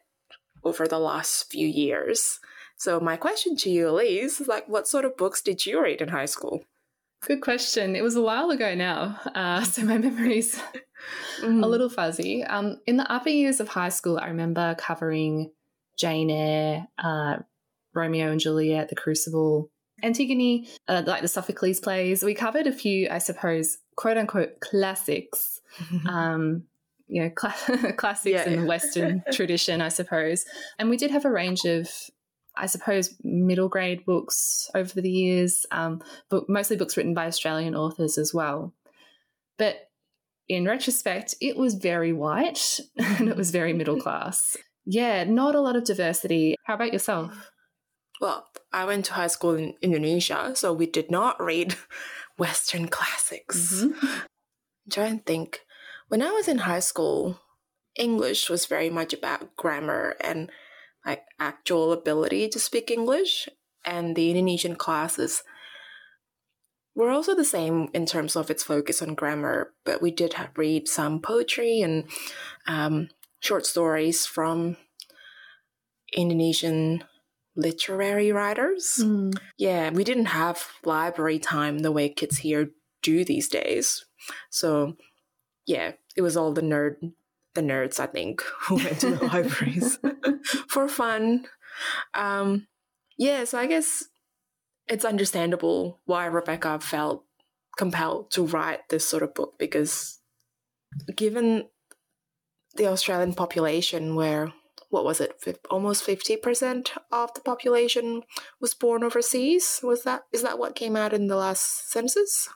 over 0.64 0.88
the 0.88 0.98
last 0.98 1.50
few 1.50 1.68
years. 1.68 2.40
So 2.78 2.98
my 3.00 3.18
question 3.18 3.54
to 3.56 3.70
you, 3.70 3.90
Elise, 3.90 4.40
is 4.40 4.48
like, 4.48 4.66
what 4.66 4.88
sort 4.88 5.04
of 5.04 5.18
books 5.18 5.42
did 5.42 5.66
you 5.66 5.82
read 5.82 6.00
in 6.00 6.08
high 6.08 6.24
school? 6.24 6.64
Good 7.26 7.42
question. 7.42 7.94
It 7.94 8.02
was 8.02 8.16
a 8.16 8.22
while 8.22 8.50
ago 8.50 8.74
now, 8.74 9.20
uh, 9.34 9.62
so 9.64 9.82
my 9.82 9.98
memory's 9.98 10.58
mm. 11.42 11.62
a 11.62 11.68
little 11.68 11.90
fuzzy. 11.90 12.44
Um, 12.44 12.80
in 12.86 12.96
the 12.96 13.12
upper 13.12 13.28
years 13.28 13.60
of 13.60 13.68
high 13.68 13.90
school, 13.90 14.18
I 14.18 14.28
remember 14.28 14.74
covering 14.78 15.52
Jane 15.98 16.30
Eyre, 16.30 16.86
uh, 16.96 17.36
Romeo 17.94 18.30
and 18.30 18.40
Juliet, 18.40 18.88
The 18.88 18.96
Crucible, 18.96 19.70
Antigone, 20.02 20.66
uh, 20.88 21.02
like 21.06 21.22
the 21.22 21.28
Sophocles 21.28 21.80
plays. 21.80 22.22
We 22.22 22.34
covered 22.34 22.66
a 22.66 22.72
few, 22.72 23.08
I 23.10 23.18
suppose, 23.18 23.78
quote 23.96 24.16
unquote 24.16 24.60
classics. 24.60 25.60
um, 26.08 26.64
you 27.08 27.22
know, 27.22 27.30
cl- 27.38 27.92
classics 27.96 28.46
yeah. 28.46 28.48
in 28.48 28.60
the 28.60 28.66
Western 28.66 29.22
tradition, 29.32 29.80
I 29.80 29.88
suppose. 29.88 30.44
And 30.78 30.88
we 30.88 30.96
did 30.96 31.10
have 31.10 31.24
a 31.24 31.30
range 31.30 31.64
of, 31.64 31.90
I 32.56 32.66
suppose, 32.66 33.14
middle 33.22 33.68
grade 33.68 34.04
books 34.04 34.70
over 34.74 35.00
the 35.00 35.10
years, 35.10 35.66
um, 35.70 36.02
but 36.30 36.48
mostly 36.48 36.76
books 36.76 36.96
written 36.96 37.14
by 37.14 37.26
Australian 37.26 37.74
authors 37.74 38.16
as 38.16 38.32
well. 38.32 38.72
But 39.58 39.90
in 40.48 40.64
retrospect, 40.64 41.34
it 41.40 41.56
was 41.56 41.74
very 41.74 42.12
white 42.12 42.80
and 42.96 43.28
it 43.28 43.36
was 43.36 43.50
very 43.50 43.72
middle 43.72 44.00
class. 44.00 44.56
Yeah, 44.84 45.24
not 45.24 45.54
a 45.54 45.60
lot 45.60 45.76
of 45.76 45.84
diversity. 45.84 46.56
How 46.64 46.74
about 46.74 46.92
yourself? 46.92 47.51
Well, 48.22 48.46
I 48.72 48.84
went 48.84 49.06
to 49.06 49.14
high 49.14 49.26
school 49.26 49.56
in 49.56 49.74
Indonesia, 49.82 50.52
so 50.54 50.72
we 50.72 50.86
did 50.86 51.10
not 51.10 51.42
read 51.42 51.74
Western 52.38 52.86
classics. 52.86 53.82
Mm-hmm. 53.82 54.06
I'm 54.06 54.90
trying 54.90 55.18
to 55.18 55.24
think. 55.24 55.62
When 56.06 56.22
I 56.22 56.30
was 56.30 56.46
in 56.46 56.58
high 56.58 56.80
school, 56.86 57.40
English 57.98 58.48
was 58.48 58.66
very 58.66 58.90
much 58.90 59.12
about 59.12 59.56
grammar 59.56 60.14
and 60.20 60.50
like 61.04 61.24
actual 61.40 61.92
ability 61.92 62.48
to 62.50 62.60
speak 62.60 62.92
English, 62.92 63.48
and 63.84 64.14
the 64.14 64.30
Indonesian 64.30 64.76
classes 64.76 65.42
were 66.94 67.10
also 67.10 67.34
the 67.34 67.44
same 67.44 67.88
in 67.92 68.06
terms 68.06 68.36
of 68.36 68.50
its 68.50 68.62
focus 68.62 69.02
on 69.02 69.16
grammar, 69.16 69.72
but 69.84 70.00
we 70.00 70.12
did 70.12 70.34
have, 70.34 70.50
read 70.56 70.86
some 70.86 71.20
poetry 71.20 71.80
and 71.80 72.04
um, 72.68 73.08
short 73.40 73.66
stories 73.66 74.26
from 74.26 74.76
Indonesian 76.14 77.02
literary 77.56 78.32
writers. 78.32 78.98
Mm. 79.00 79.34
Yeah, 79.58 79.90
we 79.90 80.04
didn't 80.04 80.26
have 80.26 80.66
library 80.84 81.38
time 81.38 81.80
the 81.80 81.92
way 81.92 82.08
kids 82.08 82.38
here 82.38 82.70
do 83.02 83.24
these 83.24 83.48
days. 83.48 84.04
So, 84.50 84.96
yeah, 85.66 85.92
it 86.16 86.22
was 86.22 86.36
all 86.36 86.52
the 86.52 86.62
nerd 86.62 87.12
the 87.54 87.60
nerds, 87.60 88.00
I 88.00 88.06
think, 88.06 88.42
who 88.66 88.76
went 88.76 89.00
to 89.00 89.10
the 89.10 89.24
libraries 89.32 89.98
for 90.68 90.88
fun. 90.88 91.46
Um, 92.14 92.66
yeah, 93.18 93.44
so 93.44 93.58
I 93.58 93.66
guess 93.66 94.04
it's 94.88 95.04
understandable 95.04 96.00
why 96.04 96.26
Rebecca 96.26 96.80
felt 96.80 97.24
compelled 97.76 98.30
to 98.32 98.44
write 98.44 98.88
this 98.88 99.06
sort 99.06 99.22
of 99.22 99.34
book 99.34 99.54
because 99.58 100.20
given 101.16 101.68
the 102.76 102.86
Australian 102.86 103.34
population, 103.34 104.14
where 104.14 104.52
what 104.92 105.04
was 105.04 105.20
it, 105.22 105.34
almost 105.70 106.04
fifty 106.04 106.36
percent 106.36 106.92
of 107.10 107.32
the 107.34 107.40
population 107.40 108.22
was 108.60 108.74
born 108.74 109.02
overseas. 109.02 109.80
Was 109.82 110.02
that 110.04 110.24
is 110.32 110.42
that 110.42 110.58
what 110.58 110.74
came 110.76 110.96
out 110.96 111.14
in 111.14 111.28
the 111.28 111.36
last 111.36 111.90
census? 111.90 112.48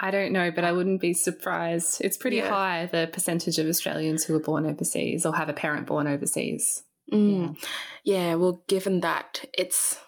I 0.00 0.10
don't 0.10 0.32
know, 0.32 0.50
but 0.50 0.64
I 0.64 0.72
wouldn't 0.72 1.00
be 1.00 1.12
surprised. 1.12 2.00
It's 2.00 2.16
pretty 2.16 2.36
Yeah. 2.38 2.50
high 2.50 2.86
the 2.86 3.08
percentage 3.12 3.58
of 3.58 3.66
Australians 3.68 4.24
who 4.24 4.32
were 4.32 4.40
born 4.40 4.66
overseas 4.66 5.24
or 5.24 5.34
have 5.36 5.48
a 5.48 5.52
parent 5.52 5.86
born 5.86 6.06
overseas. 6.08 6.82
Mm. 7.12 7.56
Yeah, 8.04 8.34
well, 8.34 8.62
given 8.68 9.00
that, 9.00 9.44
it's 9.54 9.98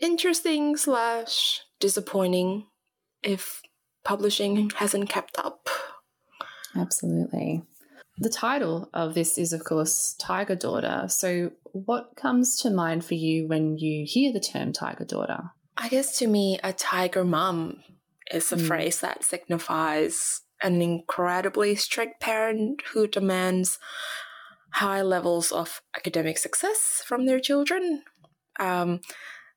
interesting 0.00 0.76
slash 0.76 1.60
disappointing 1.80 2.66
if 3.22 3.62
publishing 4.04 4.70
hasn't 4.76 5.08
kept 5.08 5.38
up. 5.38 5.68
Absolutely. 6.76 7.62
The 8.20 8.28
title 8.28 8.90
of 8.92 9.14
this 9.14 9.38
is, 9.38 9.54
of 9.54 9.64
course, 9.64 10.14
Tiger 10.18 10.54
Daughter. 10.54 11.06
So, 11.08 11.52
what 11.72 12.16
comes 12.16 12.60
to 12.60 12.70
mind 12.70 13.02
for 13.04 13.14
you 13.14 13.48
when 13.48 13.78
you 13.78 14.04
hear 14.06 14.30
the 14.30 14.40
term 14.40 14.72
Tiger 14.74 15.06
Daughter? 15.06 15.50
I 15.78 15.88
guess 15.88 16.18
to 16.18 16.26
me, 16.26 16.60
a 16.62 16.74
tiger 16.74 17.24
mom 17.24 17.82
is 18.30 18.52
a 18.52 18.56
Mm. 18.56 18.66
phrase 18.66 19.00
that 19.00 19.24
signifies 19.24 20.42
an 20.62 20.82
incredibly 20.82 21.74
strict 21.74 22.20
parent 22.20 22.82
who 22.92 23.06
demands 23.06 23.78
high 24.74 25.00
levels 25.00 25.50
of 25.50 25.80
academic 25.96 26.36
success 26.36 27.02
from 27.06 27.24
their 27.24 27.40
children. 27.40 28.02
Um, 28.60 29.00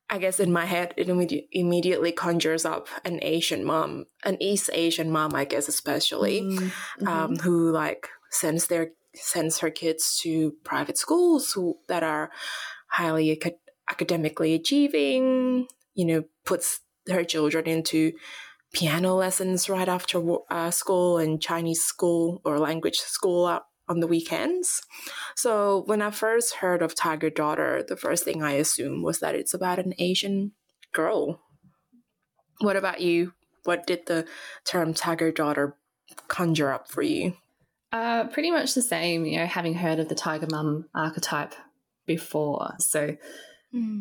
I 0.09 0.19
guess 0.19 0.39
in 0.39 0.53
my 0.53 0.65
head, 0.65 0.93
it 0.95 1.07
immedi- 1.07 1.47
immediately 1.51 2.13
conjures 2.13 2.63
up 2.65 2.87
an 3.03 3.19
Asian 3.21 3.65
mom, 3.65 4.05
an 4.23 4.37
East 4.41 4.69
Asian 4.71 5.11
mom, 5.11 5.35
I 5.35 5.43
guess, 5.43 5.67
especially, 5.67 6.41
Mm, 6.41 6.71
mhm. 7.01 7.07
um, 7.07 7.35
who 7.37 7.71
like 7.71 8.07
sends 8.33 8.67
their 8.67 8.91
sends 9.15 9.59
her 9.59 9.69
kids 9.69 10.19
to 10.23 10.53
private 10.63 10.97
schools 10.97 11.51
who 11.53 11.77
that 11.87 12.03
are 12.03 12.31
highly 12.87 13.31
acad- 13.31 13.59
academically 13.89 14.53
achieving. 14.53 15.67
You 15.93 16.05
know, 16.05 16.23
puts 16.45 16.79
her 17.09 17.23
children 17.23 17.67
into 17.67 18.13
piano 18.73 19.15
lessons 19.15 19.69
right 19.69 19.87
after 19.87 20.21
uh, 20.49 20.71
school 20.71 21.19
and 21.19 21.41
Chinese 21.41 21.83
school 21.83 22.41
or 22.43 22.57
language 22.57 22.97
school 22.97 23.61
on 23.87 23.99
the 23.99 24.07
weekends. 24.07 24.81
So 25.35 25.83
when 25.85 26.01
I 26.01 26.09
first 26.11 26.55
heard 26.55 26.81
of 26.81 26.95
Tiger 26.95 27.29
Daughter, 27.29 27.83
the 27.87 27.97
first 27.97 28.23
thing 28.23 28.41
I 28.41 28.53
assumed 28.53 29.03
was 29.03 29.19
that 29.19 29.35
it's 29.35 29.53
about 29.53 29.79
an 29.79 29.93
Asian 29.99 30.53
girl. 30.91 31.41
What 32.59 32.75
about 32.75 33.01
you? 33.01 33.33
What 33.63 33.85
did 33.85 34.07
the 34.07 34.25
term 34.65 34.93
Tiger 34.93 35.31
Daughter 35.31 35.75
conjure 36.27 36.71
up 36.71 36.89
for 36.89 37.01
you? 37.01 37.35
Uh, 37.93 38.25
pretty 38.25 38.49
much 38.49 38.73
the 38.73 38.81
same, 38.81 39.23
you 39.23 39.37
know, 39.37 39.45
having 39.45 39.75
heard 39.75 39.99
of 39.99 40.09
the 40.09 40.15
Tiger 40.15 40.47
Mum 40.49 40.89
archetype 40.95 41.53
before. 42.07 42.73
So, 42.79 43.15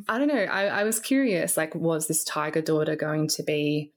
I 0.09 0.19
don't 0.19 0.29
know. 0.29 0.35
I, 0.35 0.67
I 0.67 0.85
was 0.85 0.99
curious, 0.99 1.57
like, 1.57 1.75
was 1.75 2.09
this 2.09 2.25
tiger 2.25 2.63
daughter 2.63 2.97
going 2.97 3.29
to 3.29 3.43
be 3.43 3.93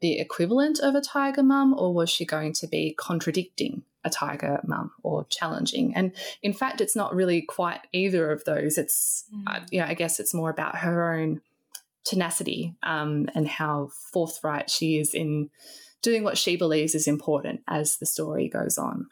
the 0.00 0.18
equivalent 0.18 0.80
of 0.80 0.94
a 0.94 1.00
tiger 1.00 1.42
mum, 1.42 1.74
or 1.76 1.94
was 1.94 2.10
she 2.10 2.24
going 2.24 2.52
to 2.52 2.66
be 2.66 2.94
contradicting 2.98 3.82
a 4.04 4.10
tiger 4.10 4.60
mum 4.64 4.92
or 5.02 5.24
challenging? 5.30 5.94
And 5.94 6.12
in 6.42 6.52
fact, 6.52 6.80
it's 6.80 6.96
not 6.96 7.14
really 7.14 7.42
quite 7.42 7.80
either 7.92 8.30
of 8.30 8.44
those. 8.44 8.76
It's, 8.76 9.24
uh, 9.46 9.60
you 9.70 9.80
know, 9.80 9.86
I 9.86 9.94
guess 9.94 10.20
it's 10.20 10.34
more 10.34 10.50
about 10.50 10.78
her 10.78 11.12
own 11.12 11.40
tenacity 12.04 12.74
um, 12.82 13.28
and 13.34 13.48
how 13.48 13.90
forthright 14.12 14.68
she 14.68 14.98
is 14.98 15.14
in 15.14 15.50
doing 16.02 16.22
what 16.22 16.36
she 16.36 16.56
believes 16.56 16.94
is 16.94 17.06
important 17.06 17.62
as 17.66 17.96
the 17.96 18.06
story 18.06 18.48
goes 18.48 18.78
on. 18.78 19.06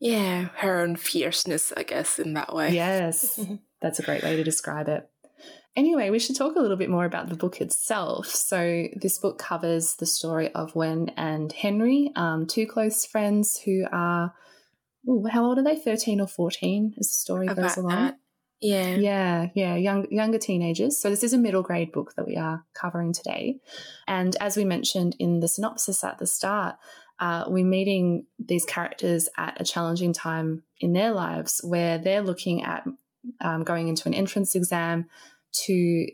Yeah, 0.00 0.48
her 0.56 0.80
own 0.80 0.96
fierceness, 0.96 1.72
I 1.76 1.82
guess, 1.82 2.18
in 2.18 2.34
that 2.34 2.54
way. 2.54 2.74
Yes, 2.74 3.40
that's 3.82 3.98
a 3.98 4.02
great 4.02 4.22
way 4.22 4.36
to 4.36 4.44
describe 4.44 4.88
it. 4.88 5.08
Anyway, 5.76 6.10
we 6.10 6.20
should 6.20 6.36
talk 6.36 6.54
a 6.54 6.60
little 6.60 6.76
bit 6.76 6.90
more 6.90 7.04
about 7.04 7.28
the 7.28 7.36
book 7.36 7.60
itself. 7.60 8.26
So, 8.26 8.86
this 8.94 9.18
book 9.18 9.38
covers 9.38 9.96
the 9.96 10.06
story 10.06 10.52
of 10.54 10.76
Wen 10.76 11.10
and 11.16 11.52
Henry, 11.52 12.12
um, 12.14 12.46
two 12.46 12.66
close 12.66 13.04
friends 13.04 13.58
who 13.64 13.84
are, 13.90 14.34
ooh, 15.08 15.26
how 15.28 15.44
old 15.44 15.58
are 15.58 15.64
they? 15.64 15.76
13 15.76 16.20
or 16.20 16.28
14 16.28 16.94
as 16.98 17.08
the 17.08 17.12
story 17.12 17.46
goes 17.48 17.76
along. 17.76 17.90
that. 17.90 18.18
Yeah. 18.60 18.96
Yeah, 18.96 19.48
yeah, 19.54 19.76
young, 19.76 20.06
younger 20.10 20.38
teenagers. 20.38 20.98
So 20.98 21.10
this 21.10 21.22
is 21.22 21.32
a 21.32 21.38
middle 21.38 21.62
grade 21.62 21.92
book 21.92 22.14
that 22.16 22.26
we 22.26 22.36
are 22.36 22.64
covering 22.72 23.12
today. 23.12 23.58
And 24.06 24.36
as 24.36 24.56
we 24.56 24.64
mentioned 24.64 25.16
in 25.18 25.40
the 25.40 25.48
synopsis 25.48 26.02
at 26.02 26.18
the 26.18 26.26
start, 26.26 26.76
uh, 27.20 27.44
we're 27.46 27.64
meeting 27.64 28.26
these 28.38 28.64
characters 28.64 29.28
at 29.36 29.60
a 29.60 29.64
challenging 29.64 30.12
time 30.12 30.62
in 30.80 30.92
their 30.92 31.12
lives 31.12 31.60
where 31.62 31.98
they're 31.98 32.22
looking 32.22 32.62
at 32.62 32.84
um, 33.40 33.62
going 33.64 33.88
into 33.88 34.08
an 34.08 34.14
entrance 34.14 34.54
exam 34.54 35.06
to 35.52 36.06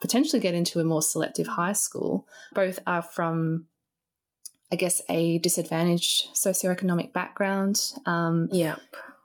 potentially 0.00 0.40
get 0.40 0.54
into 0.54 0.80
a 0.80 0.84
more 0.84 1.02
selective 1.02 1.46
high 1.46 1.72
school. 1.74 2.26
Both 2.54 2.78
are 2.86 3.02
from, 3.02 3.66
I 4.72 4.76
guess, 4.76 5.02
a 5.08 5.38
disadvantaged 5.38 6.28
socioeconomic 6.34 7.12
background. 7.12 7.80
Um, 8.06 8.48
Yeah. 8.50 8.76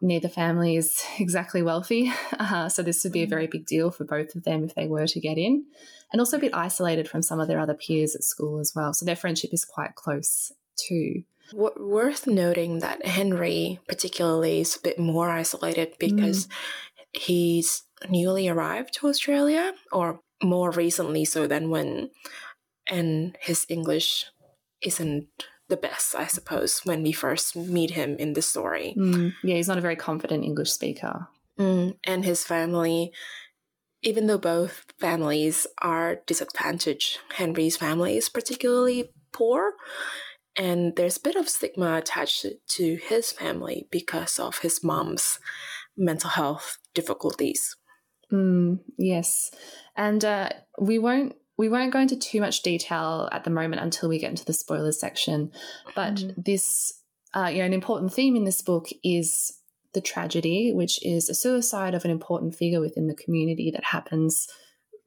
neither 0.01 0.27
family 0.27 0.75
is 0.75 1.01
exactly 1.19 1.61
wealthy. 1.61 2.11
Uh, 2.37 2.67
so 2.67 2.83
this 2.83 3.03
would 3.03 3.13
be 3.13 3.23
a 3.23 3.27
Mm. 3.27 3.29
very 3.29 3.47
big 3.47 3.65
deal 3.65 3.89
for 3.89 4.03
both 4.03 4.35
of 4.35 4.43
them 4.43 4.63
if 4.65 4.75
they 4.75 4.87
were 4.87 5.07
to 5.07 5.19
get 5.19 5.37
in. 5.37 5.65
And 6.11 6.19
also 6.19 6.37
a 6.37 6.41
bit 6.41 6.53
isolated 6.53 7.07
from 7.09 7.21
some 7.21 7.39
of 7.39 7.47
their 7.47 7.59
other 7.59 7.73
peers 7.73 8.15
at 8.15 8.23
school 8.23 8.59
as 8.59 8.73
well. 8.75 8.93
So 8.93 9.05
their 9.05 9.15
friendship 9.15 9.53
is 9.53 9.63
quite 9.65 9.95
close 9.95 10.51
too. 10.75 11.23
W- 11.51 11.73
worth 11.77 12.27
noting 12.27 12.79
that 12.79 13.05
Henry, 13.05 13.79
particularly, 13.87 14.61
is 14.61 14.75
a 14.75 14.81
bit 14.81 14.99
more 14.99 15.29
isolated 15.29 15.93
because 15.99 16.47
he's 17.13 17.83
newly 18.09 18.47
arrived 18.47 18.93
to 18.95 19.07
Australia, 19.07 19.73
or 19.91 20.21
more 20.43 20.71
recently 20.71 21.25
so 21.25 21.47
than 21.47 21.69
Wen, 21.69 22.09
and 22.87 23.37
his 23.39 23.65
English 23.69 24.25
isn't 24.81 25.27
the 25.67 25.77
best, 25.77 26.15
I 26.15 26.27
suppose, 26.27 26.81
when 26.83 27.01
we 27.01 27.11
first 27.11 27.55
meet 27.55 27.91
him 27.91 28.15
in 28.17 28.33
the 28.33 28.41
story. 28.41 28.95
Mm, 28.97 29.33
yeah, 29.43 29.55
he's 29.55 29.67
not 29.67 29.77
a 29.77 29.81
very 29.81 29.95
confident 29.95 30.43
English 30.43 30.71
speaker. 30.71 31.27
Mm, 31.59 31.97
and 32.03 32.25
his 32.25 32.43
family, 32.43 33.11
even 34.03 34.27
though 34.27 34.37
both 34.37 34.85
families 34.99 35.65
are 35.81 36.17
disadvantaged, 36.27 37.19
Henry's 37.35 37.77
family 37.77 38.17
is 38.17 38.29
particularly 38.29 39.09
poor. 39.31 39.73
And 40.57 40.95
there's 40.95 41.17
a 41.17 41.21
bit 41.21 41.35
of 41.35 41.49
stigma 41.49 41.97
attached 41.97 42.45
to 42.67 42.95
his 42.95 43.31
family 43.31 43.87
because 43.91 44.39
of 44.39 44.59
his 44.59 44.83
mom's 44.83 45.39
mental 45.97 46.29
health 46.29 46.77
difficulties. 46.93 47.75
Mm, 48.31 48.79
yes, 48.97 49.51
and 49.95 50.23
uh, 50.25 50.49
we 50.79 50.97
won't 50.99 51.35
we 51.57 51.69
won't 51.69 51.93
go 51.93 51.99
into 51.99 52.17
too 52.17 52.41
much 52.41 52.63
detail 52.63 53.29
at 53.31 53.45
the 53.45 53.49
moment 53.49 53.81
until 53.81 54.09
we 54.09 54.19
get 54.19 54.29
into 54.29 54.43
the 54.43 54.51
spoilers 54.51 54.99
section. 54.99 55.51
But 55.95 56.15
Mhm. 56.15 56.43
this, 56.43 57.01
uh, 57.33 57.47
you 57.51 57.59
know, 57.59 57.65
an 57.65 57.73
important 57.73 58.13
theme 58.13 58.35
in 58.35 58.43
this 58.43 58.61
book 58.61 58.89
is 59.03 59.53
the 59.93 60.01
tragedy, 60.01 60.73
which 60.73 61.03
is 61.05 61.29
a 61.29 61.33
suicide 61.35 61.93
of 61.93 62.03
an 62.03 62.11
important 62.11 62.55
figure 62.55 62.81
within 62.81 63.07
the 63.07 63.15
community 63.15 63.71
that 63.71 63.85
happens 63.85 64.47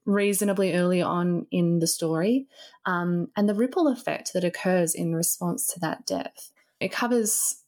reasonably 0.05 0.73
early 0.73 1.01
on 1.01 1.45
in 1.51 1.79
the 1.79 1.87
story, 1.87 2.47
um, 2.85 3.27
and 3.35 3.47
the 3.47 3.53
ripple 3.55 3.87
effect 3.87 4.31
that 4.33 4.43
occurs 4.43 4.95
in 4.95 5.13
response 5.15 5.67
to 5.73 5.79
that 5.79 6.05
death. 6.05 6.51
It 6.79 6.91
covers. 6.91 7.63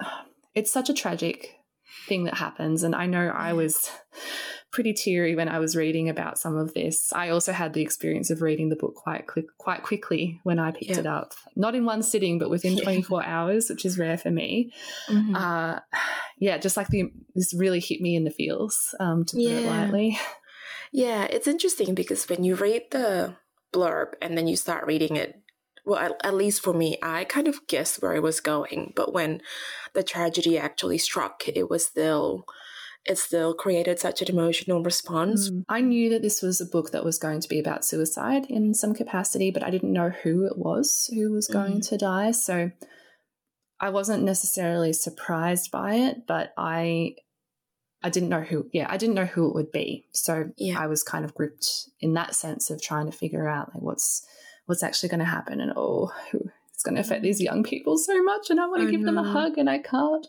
It's 0.54 0.72
such 0.72 0.88
a 0.88 0.94
tragic 0.94 1.50
thing 2.08 2.24
that 2.24 2.32
happens, 2.38 2.82
and 2.82 2.94
I 2.94 3.04
know 3.04 3.28
I 3.28 3.52
was 3.52 3.90
pretty 4.72 4.94
teary 4.94 5.36
when 5.36 5.50
I 5.50 5.58
was 5.58 5.76
reading 5.76 6.08
about 6.08 6.38
some 6.38 6.56
of 6.56 6.72
this. 6.72 7.12
I 7.12 7.28
also 7.28 7.52
had 7.52 7.74
the 7.74 7.82
experience 7.82 8.30
of 8.30 8.40
reading 8.40 8.70
the 8.70 8.76
book 8.76 8.94
quite 8.94 9.26
quick, 9.26 9.44
quite 9.58 9.82
quickly 9.82 10.40
when 10.44 10.58
I 10.58 10.70
picked 10.70 10.92
Yeah. 10.92 11.00
it 11.00 11.06
up, 11.06 11.34
not 11.56 11.74
in 11.74 11.84
one 11.84 12.02
sitting, 12.02 12.38
but 12.38 12.48
within 12.48 12.76
Yeah. 12.78 12.84
24 12.84 13.22
hours, 13.26 13.68
which 13.68 13.84
is 13.84 13.98
rare 13.98 14.16
for 14.16 14.30
me. 14.30 14.72
Uh, 15.10 15.80
yeah, 16.38 16.56
just 16.56 16.78
like 16.78 16.88
the 16.88 17.12
this 17.34 17.52
really 17.52 17.80
hit 17.80 18.00
me 18.00 18.16
in 18.16 18.24
the 18.24 18.30
feels, 18.30 18.94
um, 18.98 19.26
to 19.26 19.36
put 19.36 19.44
it 19.44 19.66
lightly. 19.66 20.18
Yeah, 20.92 21.24
it's 21.24 21.48
interesting 21.48 21.94
because 21.94 22.28
when 22.28 22.44
you 22.44 22.54
read 22.54 22.84
the 22.90 23.36
blurb 23.72 24.14
and 24.22 24.36
then 24.36 24.46
you 24.46 24.56
start 24.56 24.86
reading 24.86 25.16
it, 25.16 25.40
well, 25.84 25.98
at, 26.00 26.12
at 26.24 26.34
least 26.34 26.62
for 26.62 26.72
me, 26.72 26.98
I 27.02 27.24
kind 27.24 27.46
of 27.48 27.66
guessed 27.68 28.02
where 28.02 28.14
it 28.14 28.22
was 28.22 28.40
going. 28.40 28.92
But 28.96 29.12
when 29.12 29.40
the 29.94 30.02
tragedy 30.02 30.58
actually 30.58 30.98
struck, 30.98 31.46
it 31.48 31.70
was 31.70 31.86
still 31.86 32.44
it 33.08 33.18
still 33.18 33.54
created 33.54 34.00
such 34.00 34.20
an 34.20 34.28
emotional 34.28 34.82
response. 34.82 35.48
Mm. 35.48 35.62
I 35.68 35.80
knew 35.80 36.10
that 36.10 36.22
this 36.22 36.42
was 36.42 36.60
a 36.60 36.66
book 36.66 36.90
that 36.90 37.04
was 37.04 37.18
going 37.18 37.40
to 37.40 37.48
be 37.48 37.60
about 37.60 37.84
suicide 37.84 38.46
in 38.48 38.74
some 38.74 38.94
capacity, 38.94 39.52
but 39.52 39.62
I 39.62 39.70
didn't 39.70 39.92
know 39.92 40.10
who 40.10 40.44
it 40.44 40.58
was 40.58 41.08
who 41.14 41.30
was 41.30 41.46
going 41.46 41.74
Mm. 41.78 41.88
to 41.88 41.98
die. 41.98 42.32
So 42.32 42.72
I 43.78 43.90
wasn't 43.90 44.24
necessarily 44.24 44.92
surprised 44.92 45.70
by 45.70 45.94
it, 45.94 46.26
but 46.26 46.52
I 46.56 47.14
I 48.02 48.10
didn't 48.10 48.28
know 48.28 48.42
who 48.42 48.68
yeah, 48.72 48.86
I 48.88 48.96
didn't 48.96 49.14
know 49.14 49.24
who 49.24 49.48
it 49.48 49.54
would 49.54 49.72
be. 49.72 50.06
So 50.12 50.50
Yeah. 50.56 50.78
I 50.78 50.86
was 50.86 51.02
kind 51.02 51.24
of 51.24 51.34
gripped 51.34 51.88
in 52.00 52.14
that 52.14 52.34
sense 52.34 52.70
of 52.70 52.80
trying 52.82 53.06
to 53.10 53.16
figure 53.16 53.48
out 53.48 53.74
like 53.74 53.82
what's 53.82 54.26
what's 54.66 54.82
actually 54.82 55.08
going 55.08 55.20
to 55.20 55.26
happen 55.26 55.60
and 55.60 55.72
oh 55.76 56.12
it's 56.32 56.82
going 56.82 56.94
to 56.96 57.00
affect 57.00 57.22
these 57.22 57.40
young 57.40 57.62
people 57.62 57.96
so 57.96 58.22
much 58.22 58.50
and 58.50 58.60
I 58.60 58.66
want 58.66 58.82
to 58.82 58.90
give 58.90 59.02
them 59.02 59.16
a 59.18 59.22
hug 59.24 59.56
and 59.58 59.68
I 59.70 59.78
can't. 59.78 60.26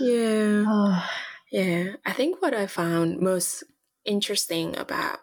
Yeah. 0.00 0.64
Oh, 0.68 1.10
Yeah, 1.50 1.92
I 2.04 2.12
think 2.12 2.42
what 2.42 2.52
I 2.52 2.66
found 2.66 3.20
most 3.20 3.64
interesting 4.04 4.76
about 4.76 5.20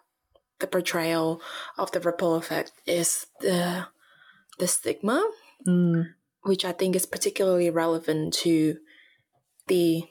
the 0.60 0.68
portrayal 0.68 1.42
of 1.77 1.92
the 1.92 2.00
ripple 2.00 2.36
effect 2.36 2.72
is 2.88 3.27
the 3.42 3.88
the 4.58 4.68
stigma, 4.68 5.24
mm, 5.68 6.08
which 6.44 6.65
I 6.65 6.72
think 6.72 6.96
is 6.96 7.06
particularly 7.06 7.70
relevant 7.70 8.34
to 8.36 8.77
the 9.68 10.04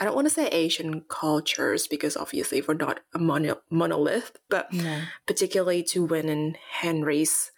I 0.00 0.04
don't 0.04 0.14
want 0.14 0.28
to 0.28 0.34
say 0.34 0.48
Asian 0.48 1.02
cultures 1.08 1.88
because 1.88 2.16
obviously 2.16 2.62
we're 2.62 2.74
not 2.74 3.00
a 3.14 3.18
mono- 3.18 3.62
monolith, 3.70 4.38
but 4.48 4.72
no. 4.72 5.02
particularly 5.26 5.82
to 5.84 6.04
Wen 6.04 6.28
and 6.28 6.56
Henry's 6.70 7.50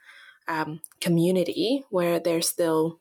um, 0.48 0.80
community, 1.00 1.84
where 1.90 2.18
there's 2.18 2.48
still 2.48 3.00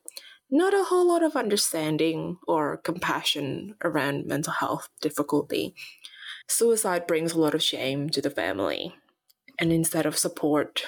not 0.50 0.74
a 0.74 0.84
whole 0.84 1.08
lot 1.08 1.22
of 1.22 1.36
understanding 1.36 2.38
or 2.46 2.76
compassion 2.78 3.76
around 3.82 4.26
mental 4.26 4.52
health 4.52 4.88
difficulty. 5.00 5.74
Suicide 6.48 7.06
brings 7.06 7.32
a 7.32 7.40
lot 7.40 7.54
of 7.54 7.62
shame 7.62 8.10
to 8.10 8.20
the 8.20 8.30
family, 8.30 8.94
and 9.58 9.72
instead 9.72 10.04
of 10.04 10.18
support, 10.18 10.82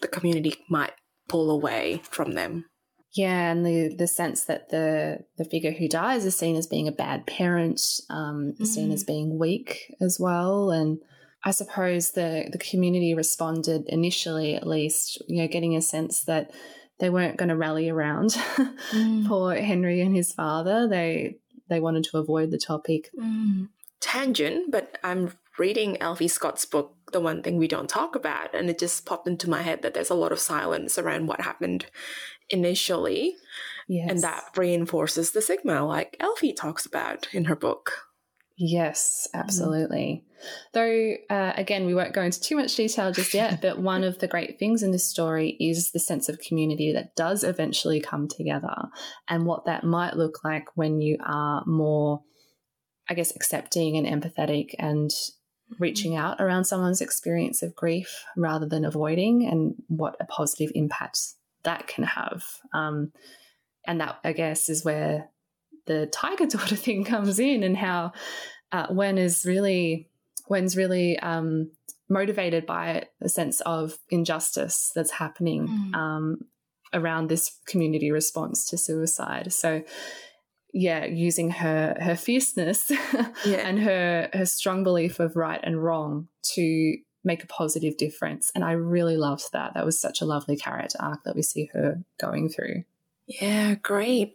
the 0.00 0.08
community 0.08 0.54
might 0.68 0.92
pull 1.28 1.50
away 1.50 2.00
from 2.04 2.32
them. 2.32 2.66
Yeah, 3.14 3.52
and 3.52 3.64
the 3.66 3.94
the 3.94 4.06
sense 4.06 4.44
that 4.46 4.70
the 4.70 5.18
the 5.36 5.44
figure 5.44 5.72
who 5.72 5.86
dies 5.88 6.24
is 6.24 6.36
seen 6.38 6.56
as 6.56 6.66
being 6.66 6.88
a 6.88 6.92
bad 6.92 7.26
parent, 7.26 7.80
um, 8.08 8.54
is 8.58 8.74
seen 8.74 8.88
Mm. 8.90 8.94
as 8.94 9.04
being 9.04 9.38
weak 9.38 9.94
as 10.00 10.18
well, 10.18 10.70
and 10.70 10.98
I 11.44 11.50
suppose 11.50 12.12
the 12.12 12.48
the 12.50 12.58
community 12.58 13.14
responded 13.14 13.84
initially, 13.88 14.54
at 14.54 14.66
least, 14.66 15.22
you 15.28 15.42
know, 15.42 15.48
getting 15.48 15.76
a 15.76 15.82
sense 15.82 16.24
that 16.24 16.52
they 17.00 17.10
weren't 17.10 17.36
going 17.36 17.48
to 17.50 17.56
rally 17.56 17.88
around 17.90 18.30
Mm. 18.92 19.26
poor 19.26 19.54
Henry 19.56 20.00
and 20.00 20.16
his 20.16 20.32
father. 20.32 20.88
They 20.88 21.36
they 21.68 21.80
wanted 21.80 22.04
to 22.04 22.18
avoid 22.18 22.50
the 22.50 22.58
topic. 22.58 23.10
Mm. 23.18 23.68
Tangent, 24.00 24.70
but 24.70 24.98
I'm 25.04 25.32
reading 25.58 25.96
Elfy 26.00 26.28
Scott's 26.28 26.64
book, 26.64 26.94
The 27.12 27.20
One 27.20 27.42
Thing 27.42 27.56
We 27.56 27.68
Don't 27.68 27.88
Talk 27.88 28.16
About, 28.16 28.54
and 28.54 28.68
it 28.70 28.78
just 28.78 29.04
popped 29.06 29.28
into 29.28 29.48
my 29.50 29.62
head 29.62 29.82
that 29.82 29.94
there's 29.94 30.10
a 30.10 30.14
lot 30.14 30.32
of 30.32 30.40
silence 30.40 30.98
around 30.98 31.26
what 31.28 31.40
happened 31.42 31.86
initially, 32.52 33.36
Yes, 33.88 34.10
and 34.10 34.22
that 34.22 34.44
reinforces 34.56 35.32
the 35.32 35.42
stigma, 35.42 35.84
like 35.84 36.16
Elfy 36.20 36.54
talks 36.54 36.86
about 36.86 37.28
in 37.32 37.46
her 37.46 37.56
book. 37.56 37.92
Yes, 38.56 39.26
Mm-hmm. 39.28 39.40
absolutely. 39.40 40.24
Though, 40.72 41.14
uh, 41.30 41.52
again, 41.56 41.86
we 41.86 41.94
won't 41.94 42.14
go 42.14 42.22
into 42.22 42.40
too 42.40 42.56
much 42.56 42.74
detail 42.74 43.12
just 43.12 43.32
yet, 43.34 43.60
but 43.62 43.78
one 43.78 44.04
of 44.04 44.18
the 44.18 44.28
great 44.28 44.58
things 44.58 44.82
in 44.82 44.92
this 44.92 45.08
story 45.08 45.56
is 45.60 45.90
the 45.90 45.98
sense 45.98 46.28
of 46.28 46.38
community 46.40 46.92
that 46.92 47.16
does 47.16 47.44
eventually 47.44 48.00
come 48.00 48.28
together 48.28 48.74
and 49.28 49.46
what 49.46 49.64
that 49.66 49.84
might 49.84 50.16
look 50.16 50.44
like 50.44 50.66
when 50.76 51.00
you 51.00 51.16
are 51.24 51.64
more, 51.66 52.22
I 53.08 53.14
guess, 53.14 53.34
accepting 53.34 53.96
and 53.96 54.06
empathetic 54.06 54.74
and 54.78 55.10
reaching 55.78 56.14
out 56.16 56.40
around 56.40 56.64
someone's 56.64 57.00
experience 57.00 57.62
of 57.62 57.74
grief 57.74 58.24
rather 58.36 58.66
than 58.66 58.84
avoiding, 58.84 59.46
and 59.46 59.74
what 59.88 60.16
a 60.20 60.24
positive 60.24 60.70
impact 60.74 61.18
that 61.64 61.86
can 61.86 62.04
have. 62.04 62.44
Um, 62.74 63.12
and 63.86 64.00
that, 64.00 64.18
I 64.24 64.32
guess, 64.32 64.68
is 64.68 64.84
where 64.84 65.28
the 65.86 66.06
tiger 66.06 66.46
daughter 66.56 66.76
thing 66.76 67.04
comes 67.04 67.38
in 67.38 67.62
and 67.62 67.76
how 67.76 68.12
uh, 68.70 68.86
Wen 68.90 69.18
is 69.18 69.44
really 69.44 70.08
Wen's 70.48 70.76
really 70.76 71.18
um, 71.18 71.70
motivated 72.08 72.66
by 72.66 73.04
a 73.20 73.28
sense 73.28 73.60
of 73.62 73.98
injustice 74.10 74.90
that's 74.94 75.10
happening 75.12 75.68
Mm. 75.68 75.94
um, 75.94 76.38
around 76.94 77.28
this 77.28 77.56
community 77.66 78.10
response 78.10 78.68
to 78.68 78.76
suicide. 78.76 79.50
So, 79.52 79.82
yeah, 80.74 81.04
using 81.06 81.50
her 81.50 81.96
her 82.00 82.16
fierceness 82.16 82.90
Yeah. 83.46 83.66
and 83.68 83.78
her 83.80 84.28
her 84.32 84.46
strong 84.46 84.84
belief 84.84 85.20
of 85.20 85.36
right 85.36 85.60
and 85.62 85.82
wrong 85.82 86.28
to 86.54 86.96
make 87.24 87.42
a 87.44 87.46
positive 87.48 87.96
difference. 87.96 88.50
And 88.54 88.64
I 88.64 88.72
really 88.72 89.16
loved 89.16 89.52
that. 89.52 89.74
That 89.74 89.84
was 89.84 90.00
such 90.00 90.20
a 90.20 90.24
lovely 90.26 90.56
character 90.56 90.98
arc 91.00 91.24
that 91.24 91.36
we 91.36 91.42
see 91.42 91.70
her 91.72 92.02
going 92.20 92.48
through. 92.48 92.84
Yeah, 93.26 93.74
great. 93.74 94.34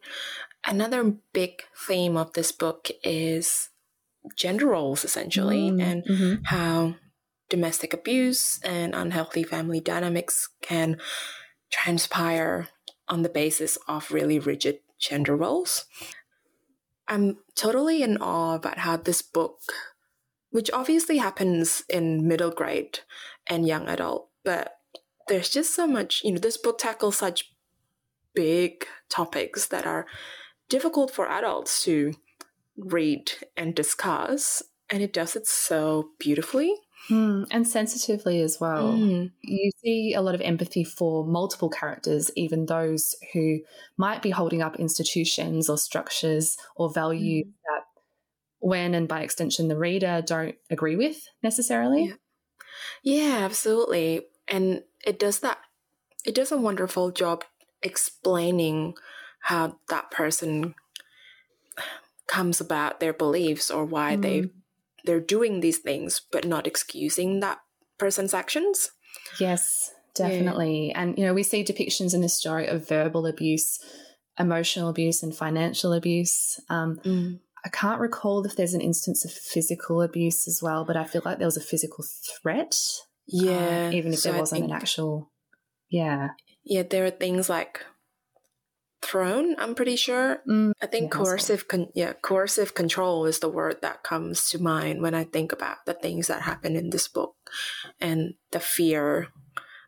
Another 0.65 1.15
big 1.34 1.63
theme 1.88 2.17
of 2.17 2.34
this 2.34 2.52
book 2.52 2.89
is 3.04 3.69
gender 4.36 4.67
roles, 4.67 5.06
essentially, 5.06 5.69
Mm, 5.71 5.82
and 5.82 6.06
mhm. 6.06 6.39
how 6.45 6.95
domestic 7.50 7.93
abuse 7.93 8.60
and 8.63 8.93
unhealthy 8.93 9.43
family 9.43 9.80
dynamics 9.80 10.50
can 10.62 11.00
transpire 11.71 12.67
on 13.08 13.21
the 13.21 13.30
basis 13.30 13.78
of 13.88 14.12
really 14.12 14.39
rigid 14.39 14.80
gender 15.00 15.36
roles. 15.36 15.86
I'm 17.08 17.38
totally 17.56 18.04
in 18.04 18.17
awe 18.17 18.56
about 18.56 18.80
how 18.80 18.97
this 18.97 19.21
book, 19.21 19.62
which 20.52 20.72
obviously 20.72 21.18
happens 21.18 21.84
in 21.90 22.28
middle 22.28 22.52
grade 22.52 23.00
and 23.48 23.68
young 23.68 23.88
adult, 23.88 24.30
but 24.44 24.78
there's 25.28 25.50
just 25.50 25.76
so 25.76 25.88
much, 25.88 26.22
you 26.24 26.32
know, 26.32 26.40
this 26.40 26.58
book 26.58 26.78
tackles 26.78 27.18
such 27.18 27.52
big 28.34 28.86
topics 29.10 29.68
that 29.68 29.86
are 29.86 30.06
difficult 30.70 31.12
for 31.12 31.28
adults 31.28 31.84
to 31.84 32.14
read 32.78 33.32
and 33.56 33.76
discuss, 33.76 34.62
and 34.90 35.02
it 35.02 35.12
does 35.14 35.36
it 35.36 35.48
so 35.48 36.10
beautifully. 36.20 36.74
Mm, 37.10 37.48
and 37.52 37.66
sensitively 37.66 38.42
as 38.42 38.60
well. 38.60 38.94
Mm. 38.94 39.32
You 39.42 39.72
see 39.82 40.14
a 40.14 40.22
lot 40.22 40.36
of 40.36 40.42
empathy 40.42 40.84
for 40.84 41.26
multiple 41.26 41.70
characters, 41.70 42.30
even 42.36 42.66
those 42.66 43.16
who 43.34 43.60
might 43.98 44.22
be 44.22 44.30
holding 44.30 44.62
up 44.62 44.78
institutions 44.78 45.70
or 45.70 45.78
structures 45.78 46.58
or 46.76 46.92
values 46.92 47.46
that 47.66 47.77
Wen 48.60 48.93
and 48.93 49.08
by 49.08 49.22
extension 49.22 49.67
the 49.67 49.78
reader 49.78 50.22
don't 50.26 50.56
agree 50.70 50.96
with 50.96 51.28
necessarily. 51.43 52.06
Yeah. 52.06 52.13
Yeah, 53.04 53.38
absolutely. 53.46 54.28
And 54.48 54.84
it 55.06 55.20
does 55.20 55.39
that, 55.39 55.60
it 56.26 56.34
does 56.36 56.52
a 56.52 56.58
wonderful 56.58 57.12
job 57.12 57.43
explaining 57.84 58.96
how 59.41 59.78
that 59.89 60.10
person 60.12 60.74
comes 62.28 62.60
about 62.60 63.00
their 63.00 63.13
beliefs 63.13 63.72
or 63.72 63.86
why 63.86 64.15
they 64.15 64.41
Mm. 64.41 64.52
they're 65.06 65.20
doing 65.22 65.62
these 65.62 65.78
things 65.78 66.20
but 66.32 66.43
not 66.46 66.67
excusing 66.67 67.39
that 67.39 67.60
person's 67.98 68.34
actions. 68.34 68.91
Yes, 69.39 69.93
Yeah. 70.17 70.28
definitely. 70.28 70.91
And, 70.91 71.17
you 71.17 71.24
know, 71.26 71.34
we 71.34 71.43
see 71.43 71.63
depictions 71.63 72.13
in 72.13 72.20
this 72.22 72.34
story 72.34 72.67
of 72.67 72.88
verbal 72.88 73.26
abuse, 73.26 73.80
emotional 74.38 74.89
abuse, 74.89 75.24
and 75.24 75.34
financial 75.36 75.93
abuse. 75.93 76.60
Um, 76.70 77.39
I 77.68 77.70
can't 77.70 78.00
recall 78.00 78.46
if 78.46 78.56
there's 78.56 78.74
an 78.74 78.80
instance 78.80 79.26
of 79.26 79.32
physical 79.32 80.02
abuse 80.02 80.48
as 80.48 80.62
well, 80.64 80.86
but 80.86 80.96
I 80.96 81.04
feel 81.04 81.22
like 81.26 81.38
there 81.38 81.48
was 81.48 81.58
a 81.58 81.62
physical 81.62 82.06
threat. 82.42 82.74
uh, 82.74 83.04
Yeah. 83.28 83.92
even 83.92 84.14
if 84.14 84.20
so 84.20 84.32
there 84.32 84.40
wasn't 84.40 84.64
an 84.64 84.72
actual. 84.72 85.34
Yeah. 85.90 86.30
Yeah, 86.64 86.84
there 86.84 87.06
are 87.06 87.12
things 87.12 87.50
like 87.50 87.86
thrown, 89.02 89.56
I'm 89.60 89.76
pretty 89.76 89.98
sure. 89.98 90.42
Mm, 90.48 90.72
I 90.82 90.86
think 90.88 91.12
Yeah, 91.14 91.18
coercive 91.20 91.68
con- 91.68 91.92
yeah, 91.94 92.14
coercive 92.14 92.74
control 92.74 93.26
is 93.26 93.40
the 93.40 93.50
word 93.50 93.82
that 93.82 94.02
comes 94.04 94.50
to 94.52 94.62
mind 94.64 95.02
when 95.02 95.14
I 95.14 95.26
think 95.26 95.52
about 95.52 95.80
the 95.86 95.94
things 95.94 96.28
that 96.28 96.44
happen 96.44 96.76
in 96.78 96.90
this 96.90 97.10
book 97.10 97.36
and 98.00 98.36
the 98.52 98.62
fear 98.62 99.28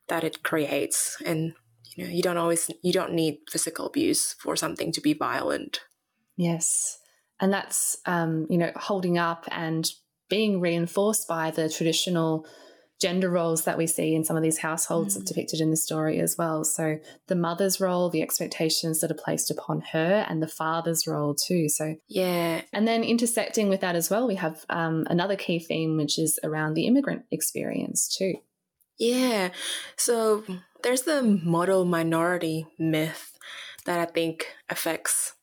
that 0.10 0.24
it 0.26 0.44
creates 0.44 1.15
and 1.26 1.54
you 1.96 2.04
know, 2.04 2.12
you 2.12 2.22
don't 2.22 2.38
always 2.38 2.70
you 2.84 2.92
don't 2.94 3.13
need 3.13 3.39
physical 3.50 3.88
abuse 3.88 4.34
for 4.39 4.56
something 4.58 4.92
to 4.92 5.02
be 5.02 5.13
violent. 5.13 5.80
Yes. 6.36 6.98
And 7.39 7.54
that's, 7.54 7.97
um, 8.06 8.47
you 8.49 8.58
know, 8.58 8.71
holding 8.75 9.17
up 9.17 9.45
and 9.52 9.89
being 10.30 10.60
reinforced 10.60 11.28
by 11.28 11.52
the 11.52 11.69
traditional 11.69 12.45
gender 13.02 13.30
roles 13.30 13.63
that 13.63 13.78
we 13.78 13.88
see 13.88 14.13
in 14.13 14.25
some 14.25 14.36
of 14.36 14.43
these 14.43 14.58
households 14.58 15.17
Mm. 15.17 15.25
depicted 15.25 15.62
in 15.62 15.71
the 15.71 15.78
story 15.78 16.19
as 16.19 16.38
well. 16.38 16.65
So 16.65 16.99
the 17.28 17.36
mother's 17.36 17.80
role, 17.80 18.10
the 18.10 18.21
expectations 18.21 18.99
that 18.99 19.10
are 19.10 19.13
placed 19.15 19.49
upon 19.49 19.80
her, 19.93 20.25
and 20.28 20.43
the 20.43 20.49
father's 20.49 21.08
role 21.08 21.34
too. 21.34 21.69
So, 21.69 21.95
Yeah. 22.10 22.62
and 22.73 22.86
then 22.86 23.06
intersecting 23.06 23.69
with 23.69 23.80
that 23.80 23.95
as 23.95 24.10
well, 24.10 24.28
we 24.28 24.36
have 24.36 24.65
um, 24.69 25.08
another 25.10 25.38
key 25.38 25.60
theme, 25.60 25.95
which 25.95 26.19
is 26.19 26.39
around 26.43 26.73
the 26.73 26.88
immigrant 26.88 27.23
experience 27.32 28.13
too. 28.13 28.34
Yeah. 28.97 29.52
So 29.95 30.43
there's 30.84 31.04
the 31.04 31.21
model 31.23 31.86
minority 31.86 32.67
myth 32.78 33.38
that 33.86 33.97
I 33.97 34.12
think 34.12 34.47
affects 34.69 35.36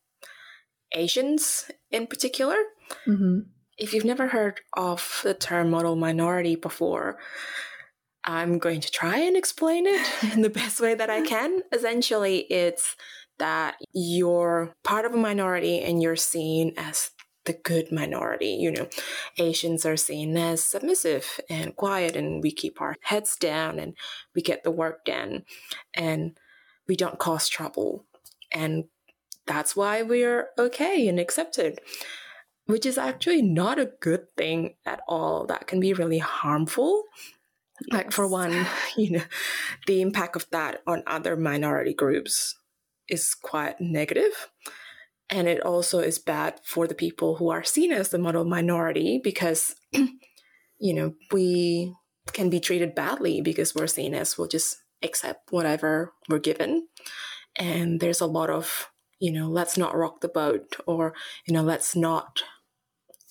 Asians 0.93 1.71
in 1.97 2.07
particular. 2.07 2.57
Mm-hmm. 3.07 3.41
if 3.79 3.93
you've 3.93 4.05
never 4.05 4.29
heard 4.29 4.61
of 4.77 5.21
the 5.25 5.35
term 5.35 5.71
model 5.71 5.97
minority 5.97 6.55
before, 6.55 7.19
I'm 8.25 8.59
going 8.59 8.81
to 8.81 8.91
try 8.91 9.19
and 9.19 9.37
explain 9.37 9.87
it 9.87 10.07
in 10.35 10.43
the 10.43 10.51
best 10.51 10.81
way 10.81 10.95
that 10.95 11.11
I 11.11 11.23
can. 11.23 11.63
Essentially, 11.73 12.47
it's 12.51 12.97
that 13.39 13.77
you're 13.93 14.75
part 14.83 15.05
of 15.05 15.15
a 15.15 15.17
minority 15.17 15.81
and 15.81 16.03
you're 16.03 16.17
seen 16.17 16.73
as 16.77 17.11
the 17.45 17.53
good 17.53 17.93
minority. 17.93 18.49
You 18.49 18.73
know, 18.73 18.89
Asians 19.39 19.87
are 19.87 19.97
seen 19.97 20.37
as 20.37 20.65
submissive 20.65 21.41
and 21.49 21.77
quiet, 21.77 22.17
and 22.17 22.43
we 22.43 22.51
keep 22.51 22.81
our 22.81 22.97
heads 23.03 23.37
down 23.37 23.79
and 23.79 23.95
we 24.35 24.43
get 24.43 24.65
the 24.65 24.71
work 24.71 25.05
done 25.05 25.45
and 25.95 26.37
we 26.89 26.97
don't 26.97 27.19
cause 27.19 27.49
trouble. 27.49 28.05
And 28.53 28.85
that's 29.47 29.77
why 29.77 30.03
we're 30.03 30.49
okay 30.59 31.09
and 31.09 31.21
accepted, 31.21 31.81
which 32.67 32.85
is 32.85 32.99
actually 32.99 33.43
not 33.43 33.79
a 33.79 33.93
good 34.01 34.31
thing 34.37 34.75
at 34.85 35.01
all. 35.09 35.47
That 35.47 35.67
can 35.67 35.81
be 35.81 35.93
really 35.93 36.19
harmful 36.19 37.05
like 37.91 38.13
for 38.13 38.27
one, 38.27 38.67
you 38.97 39.11
know, 39.11 39.23
the 39.87 40.01
impact 40.01 40.37
of 40.37 40.47
that 40.51 40.83
on 40.87 41.03
other 41.07 41.37
minority 41.37 41.95
groups 41.95 42.57
is 43.09 43.35
quite 43.35 43.81
negative. 43.81 44.49
And 45.29 45.49
it 45.49 45.61
also 45.61 45.99
is 45.99 46.19
bad 46.19 46.61
for 46.65 46.87
the 46.87 46.95
people 46.95 47.37
who 47.37 47.51
are 47.51 47.65
seen 47.65 47.91
as 47.91 48.11
the 48.11 48.19
model 48.19 48.45
minority 48.45 49.21
because, 49.23 49.75
you 49.93 50.95
know, 50.95 51.15
we 51.33 51.93
can 52.33 52.49
be 52.49 52.61
treated 52.61 52.95
badly 52.95 53.41
because 53.41 53.75
we're 53.75 53.89
seen 53.89 54.15
as 54.15 54.39
we'll 54.39 54.47
just 54.47 54.79
accept 55.03 55.51
whatever 55.51 56.13
we're 56.29 56.39
given. 56.39 56.87
And 57.57 57.99
there's 57.99 58.21
a 58.21 58.27
lot 58.27 58.51
of, 58.51 58.89
you 59.19 59.33
know, 59.33 59.49
let's 59.49 59.79
not 59.79 59.97
rock 59.97 60.21
the 60.21 60.29
boat 60.29 60.77
or, 60.87 61.15
you 61.47 61.55
know, 61.55 61.63
let's 61.63 61.97
not, 61.97 62.43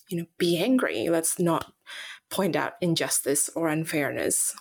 you 0.09 0.17
know, 0.17 0.25
be 0.37 0.57
angry. 0.57 1.09
Let's 1.09 1.39
not 1.39 1.73
point 2.29 2.55
out 2.55 2.73
injustice 2.81 3.49
or 3.55 3.67
unfairness. 3.67 4.55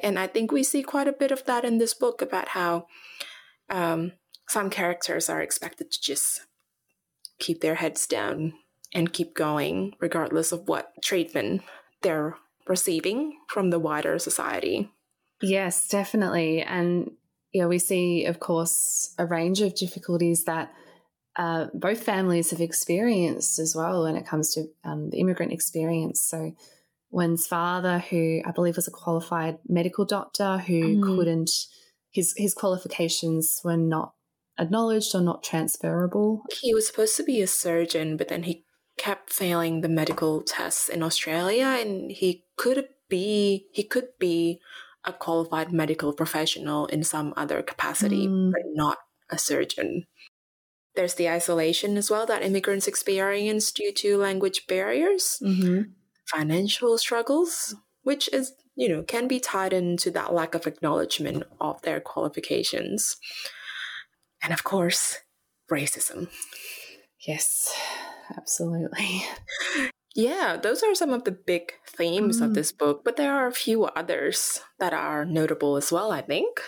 And 0.00 0.18
I 0.18 0.26
think 0.26 0.50
we 0.50 0.62
see 0.62 0.82
quite 0.82 1.08
a 1.08 1.12
bit 1.12 1.30
of 1.30 1.44
that 1.44 1.64
in 1.64 1.78
this 1.78 1.94
book 1.94 2.20
about 2.20 2.48
how 2.48 2.86
um, 3.70 4.12
some 4.48 4.68
characters 4.68 5.30
are 5.30 5.40
expected 5.40 5.90
to 5.90 6.00
just 6.00 6.42
keep 7.38 7.60
their 7.60 7.76
heads 7.76 8.06
down 8.06 8.54
and 8.94 9.12
keep 9.12 9.34
going, 9.34 9.94
regardless 10.00 10.52
of 10.52 10.68
what 10.68 10.92
treatment 11.02 11.62
they're 12.02 12.36
receiving 12.66 13.38
from 13.48 13.70
the 13.70 13.78
wider 13.78 14.18
society. 14.18 14.90
Yes, 15.40 15.88
definitely. 15.88 16.62
And 16.62 17.12
yeah, 17.52 17.66
we 17.66 17.78
see, 17.78 18.24
of 18.24 18.40
course, 18.40 19.14
a 19.18 19.26
range 19.26 19.60
of 19.60 19.74
difficulties 19.74 20.44
that 20.44 20.72
uh, 21.36 21.66
both 21.74 22.02
families 22.02 22.50
have 22.50 22.60
experienced 22.60 23.58
as 23.58 23.74
well 23.74 24.04
when 24.04 24.16
it 24.16 24.26
comes 24.26 24.54
to 24.54 24.66
um, 24.84 25.10
the 25.10 25.18
immigrant 25.18 25.52
experience. 25.52 26.20
So, 26.20 26.54
Wen's 27.10 27.46
father, 27.46 27.98
who 27.98 28.40
I 28.44 28.52
believe 28.52 28.76
was 28.76 28.88
a 28.88 28.92
qualified 28.92 29.58
medical 29.68 30.04
doctor, 30.04 30.58
who 30.58 30.96
mm. 30.96 31.16
couldn't 31.16 31.50
his 32.10 32.34
his 32.36 32.54
qualifications 32.54 33.60
were 33.64 33.76
not 33.76 34.14
acknowledged 34.58 35.14
or 35.14 35.20
not 35.20 35.42
transferable. 35.42 36.42
He 36.60 36.74
was 36.74 36.86
supposed 36.86 37.16
to 37.16 37.24
be 37.24 37.40
a 37.40 37.46
surgeon, 37.46 38.16
but 38.16 38.28
then 38.28 38.44
he 38.44 38.64
kept 38.98 39.32
failing 39.32 39.80
the 39.80 39.88
medical 39.88 40.42
tests 40.42 40.88
in 40.88 41.02
Australia, 41.02 41.66
and 41.80 42.10
he 42.10 42.44
could 42.56 42.88
be 43.08 43.66
he 43.72 43.82
could 43.82 44.08
be 44.18 44.60
a 45.04 45.12
qualified 45.12 45.72
medical 45.72 46.12
professional 46.12 46.86
in 46.86 47.02
some 47.02 47.34
other 47.36 47.62
capacity, 47.62 48.28
mm. 48.28 48.52
but 48.52 48.62
not 48.74 48.98
a 49.30 49.38
surgeon. 49.38 50.04
There's 50.94 51.14
the 51.14 51.28
isolation 51.28 51.96
as 51.96 52.10
well 52.10 52.26
that 52.26 52.42
immigrants 52.42 52.86
experience 52.86 53.72
due 53.72 53.92
to 53.94 54.18
language 54.18 54.66
barriers. 54.66 55.38
Mm-hmm 55.42 55.92
financial 56.32 56.96
struggles, 56.98 57.74
which 58.02 58.28
is, 58.32 58.54
you 58.74 58.88
know, 58.88 59.02
can 59.02 59.28
be 59.28 59.40
tied 59.40 59.72
into 59.72 60.10
that 60.10 60.32
lack 60.32 60.54
of 60.54 60.66
acknowledgement 60.66 61.44
of 61.60 61.80
their 61.82 62.00
qualifications. 62.00 63.16
And 64.42 64.52
of 64.52 64.64
course, 64.64 65.18
racism. 65.70 66.28
Yes, 67.26 67.72
absolutely. 68.36 69.24
Yeah, 70.14 70.56
those 70.56 70.82
are 70.82 70.94
some 70.94 71.10
of 71.10 71.24
the 71.24 71.32
big 71.32 71.72
themes 71.86 72.40
mm. 72.40 72.44
of 72.44 72.54
this 72.54 72.70
book, 72.72 73.02
but 73.04 73.16
there 73.16 73.32
are 73.32 73.46
a 73.46 73.52
few 73.52 73.84
others 73.84 74.60
that 74.78 74.92
are 74.92 75.24
notable 75.24 75.76
as 75.76 75.90
well, 75.90 76.12
I 76.12 76.20
think. 76.20 76.60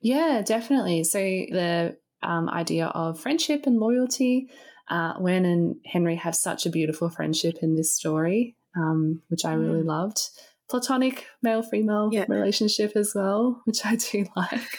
Yeah, 0.00 0.42
definitely. 0.44 1.04
So 1.04 1.18
the 1.18 1.96
um, 2.22 2.48
idea 2.48 2.86
of 2.86 3.20
friendship 3.20 3.66
and 3.66 3.78
loyalty. 3.78 4.50
Uh, 4.88 5.14
Wen 5.20 5.44
and 5.44 5.76
Henry 5.86 6.16
have 6.16 6.34
such 6.34 6.66
a 6.66 6.70
beautiful 6.70 7.10
friendship 7.10 7.58
in 7.62 7.76
this 7.76 7.94
story 7.94 8.56
um, 8.76 9.22
which 9.28 9.44
I 9.44 9.52
really 9.54 9.82
mm. 9.82 9.86
loved. 9.86 10.20
Platonic 10.68 11.26
male 11.42 11.62
female 11.62 12.10
yeah. 12.12 12.26
relationship 12.28 12.92
as 12.94 13.12
well, 13.14 13.62
which 13.64 13.84
I 13.84 13.96
do 13.96 14.26
like. 14.36 14.78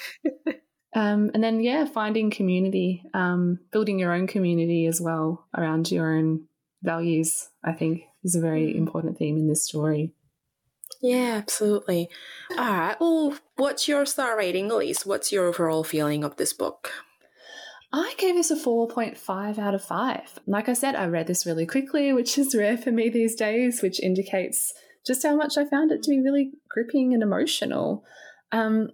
um, 0.96 1.32
and 1.34 1.44
then, 1.44 1.62
yeah, 1.62 1.86
finding 1.86 2.30
community, 2.30 3.04
um, 3.14 3.60
building 3.72 4.00
your 4.00 4.14
own 4.14 4.28
community 4.28 4.86
as 4.86 5.02
well 5.02 5.48
around 5.56 5.92
your 5.92 6.16
own 6.16 6.48
values, 6.82 7.50
I 7.64 7.74
think 7.74 8.04
is 8.24 8.36
a 8.36 8.42
very 8.42 8.74
mm. 8.74 8.78
important 8.78 9.18
theme 9.18 9.38
in 9.38 9.48
this 9.48 9.66
story. 9.66 10.14
Yeah, 11.02 11.36
absolutely. 11.38 12.10
All 12.52 12.58
right. 12.58 12.96
Well, 13.00 13.36
what's 13.56 13.88
your 13.88 14.06
star 14.06 14.38
rating, 14.38 14.70
Elise? 14.70 15.06
What's 15.06 15.32
your 15.32 15.48
overall 15.48 15.84
feeling 15.84 16.24
of 16.24 16.36
this 16.36 16.54
book? 16.54 16.92
I 17.94 18.14
gave 18.18 18.36
this 18.36 18.52
a 18.52 18.56
4.5 18.56 19.58
out 19.58 19.74
of 19.74 19.84
5. 19.84 20.40
Like 20.48 20.70
I 20.70 20.74
said, 20.74 20.96
I 20.96 21.06
read 21.08 21.28
this 21.28 21.46
really 21.46 21.66
quickly, 21.66 22.14
which 22.14 22.38
is 22.38 22.56
rare 22.56 22.78
for 22.78 22.92
me 22.92 23.10
these 23.10 23.36
days, 23.36 23.82
which 23.82 24.00
indicates 24.00 24.74
just 25.06 25.24
how 25.24 25.36
much 25.36 25.58
I 25.58 25.66
found 25.66 25.92
it 25.92 26.04
to 26.04 26.10
be 26.10 26.22
really 26.22 26.52
gripping 26.70 27.14
and 27.14 27.24
emotional. 27.24 28.06
Um, 28.52 28.90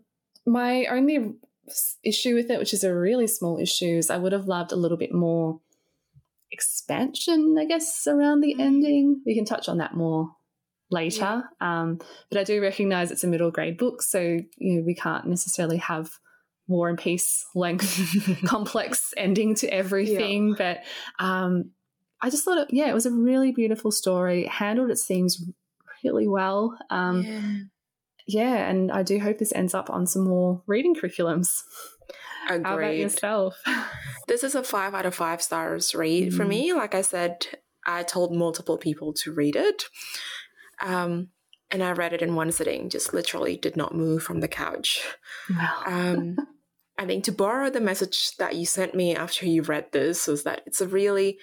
my 0.46 0.86
only 0.86 1.36
issue 2.04 2.34
with 2.34 2.50
it, 2.50 2.60
which 2.60 2.74
is 2.74 2.84
a 2.84 2.96
really 2.96 3.28
small 3.28 3.60
issue, 3.60 3.98
is 3.98 4.10
I 4.10 4.18
would 4.18 4.32
have 4.32 4.48
loved 4.48 4.72
a 4.72 4.78
little 4.78 4.98
bit 4.98 5.14
more 5.14 5.60
expansion, 6.52 7.56
I 7.60 7.66
guess, 7.66 8.08
around 8.08 8.42
the 8.42 8.56
ending. 8.60 9.22
We 9.26 9.36
can 9.36 9.46
touch 9.46 9.70
on 9.70 9.78
that 9.78 9.96
more 9.96 10.30
later. 10.90 11.44
Yeah. 11.62 11.82
Um, 11.82 12.00
but 12.30 12.40
I 12.40 12.44
do 12.44 12.62
recognize 12.62 13.12
it's 13.12 13.24
a 13.24 13.28
middle 13.28 13.52
grade 13.52 13.78
book, 13.78 14.02
so 14.02 14.20
you 14.20 14.78
know, 14.78 14.84
we 14.86 14.96
can't 14.96 15.28
necessarily 15.28 15.78
have 15.78 16.10
war 16.68 16.90
and 16.90 16.98
peace 16.98 17.46
length 17.56 18.42
complex 18.46 19.14
ending 19.16 19.56
to 19.56 19.68
everything. 19.68 20.50
Yeah. 20.50 20.56
But 20.58 21.24
um, 21.24 21.72
I 22.22 22.30
just 22.30 22.44
thought, 22.44 22.58
it, 22.58 22.68
yeah, 22.72 22.90
it 22.90 22.94
was 22.94 23.06
a 23.06 23.12
really 23.12 23.52
beautiful 23.52 23.92
story. 23.92 24.44
It 24.44 24.50
handled 24.50 24.92
its 24.92 25.06
themes 25.06 25.44
really 26.04 26.28
well. 26.28 26.78
Um, 26.90 27.24
yeah. 27.24 27.58
yeah, 28.28 28.70
and 28.70 28.92
I 28.92 29.04
do 29.04 29.20
hope 29.20 29.38
this 29.38 29.54
ends 29.54 29.74
up 29.74 29.90
on 29.90 30.06
some 30.06 30.26
more 30.26 30.62
reading 30.68 30.96
curriculums. 30.96 31.62
How 32.48 32.78
about 32.78 32.96
yourself? 32.96 33.62
This 34.28 34.44
is 34.44 34.56
a 34.56 34.64
five 34.64 34.94
out 34.94 35.06
of 35.06 35.16
five 35.16 35.42
stars 35.42 35.96
read 35.96 36.32
mm. 36.32 36.36
for 36.36 36.46
me. 36.46 36.74
Like 36.74 36.96
I 36.96 37.02
said, 37.02 37.48
I 37.86 38.04
told 38.04 38.36
multiple 38.36 38.78
people 38.78 39.14
to 39.14 39.32
read 39.32 39.56
it. 39.56 39.86
Um, 40.82 41.30
and 41.72 41.84
I 41.84 41.92
read 41.92 42.14
it 42.14 42.22
in 42.22 42.36
one 42.36 42.52
sitting, 42.52 42.90
just 42.90 43.14
literally 43.14 43.58
did 43.58 43.76
not 43.76 43.96
move 43.96 44.24
from 44.24 44.40
the 44.40 44.48
couch. 44.48 45.02
Wow. 45.50 45.84
Um, 45.86 46.38
I 46.98 47.06
think 47.06 47.24
to 47.26 47.32
borrow 47.32 47.70
the 47.70 47.82
message 47.82 48.36
that 48.38 48.56
you 48.56 48.66
sent 48.66 48.96
me 48.96 49.16
after 49.16 49.46
you 49.46 49.62
read 49.62 49.92
this 49.92 50.28
was 50.28 50.44
that 50.44 50.62
it's 50.66 50.82
a 50.82 50.88
really 50.88 51.38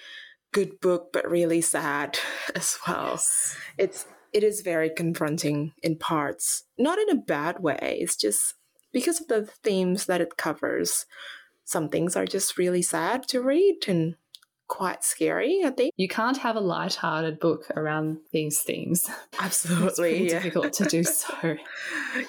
good 0.51 0.79
book, 0.81 1.09
but 1.13 1.29
really 1.29 1.61
sad 1.61 2.17
as 2.55 2.77
well. 2.87 3.11
Yes. 3.11 3.57
It's 3.77 4.05
it 4.33 4.43
is 4.43 4.61
very 4.61 4.89
confronting 4.89 5.71
in 5.81 5.97
parts, 5.97 6.63
not 6.77 6.99
in 6.99 7.09
a 7.09 7.21
bad 7.21 7.61
way. 7.61 7.99
It's 8.01 8.17
just 8.17 8.55
because 8.95 9.19
of 9.19 9.27
the 9.27 9.45
themes 9.61 10.05
that 10.05 10.21
it 10.21 10.37
covers. 10.37 11.05
Some 11.65 11.89
things 11.89 12.15
are 12.15 12.25
just 12.25 12.57
really 12.57 12.81
sad 12.81 13.27
to 13.27 13.41
read 13.41 13.89
and 13.89 14.15
quite 14.69 15.03
scary, 15.03 15.63
I 15.65 15.71
think. 15.71 15.93
You 15.97 16.07
can't 16.07 16.37
have 16.37 16.55
a 16.55 16.61
light-hearted 16.61 17.41
book 17.41 17.65
around 17.75 18.19
these 18.31 18.61
themes. 18.61 19.09
Absolutely. 19.39 20.23
it's 20.23 20.33
yeah. 20.33 20.39
difficult 20.39 20.71
to 20.73 20.85
do 20.85 21.03
so. 21.03 21.33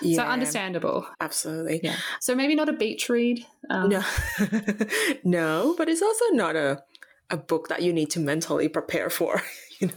yeah. 0.01 0.17
So 0.17 0.23
understandable. 0.25 1.07
Absolutely. 1.21 1.83
Yeah. 1.85 1.95
So 2.21 2.35
maybe 2.35 2.57
not 2.57 2.69
a 2.69 2.73
beach 2.73 3.09
read. 3.09 3.47
Um, 3.71 3.91
no. 3.91 4.03
no, 5.25 5.77
but 5.79 5.89
it's 5.89 6.03
also 6.03 6.25
not 6.33 6.57
a 6.57 6.83
a 7.31 7.37
book 7.37 7.69
that 7.69 7.83
you 7.83 7.93
need 7.93 8.11
to 8.11 8.21
mentally 8.21 8.69
prepare 8.69 9.09
for, 9.09 9.43
you 9.79 9.89
know. 9.89 9.95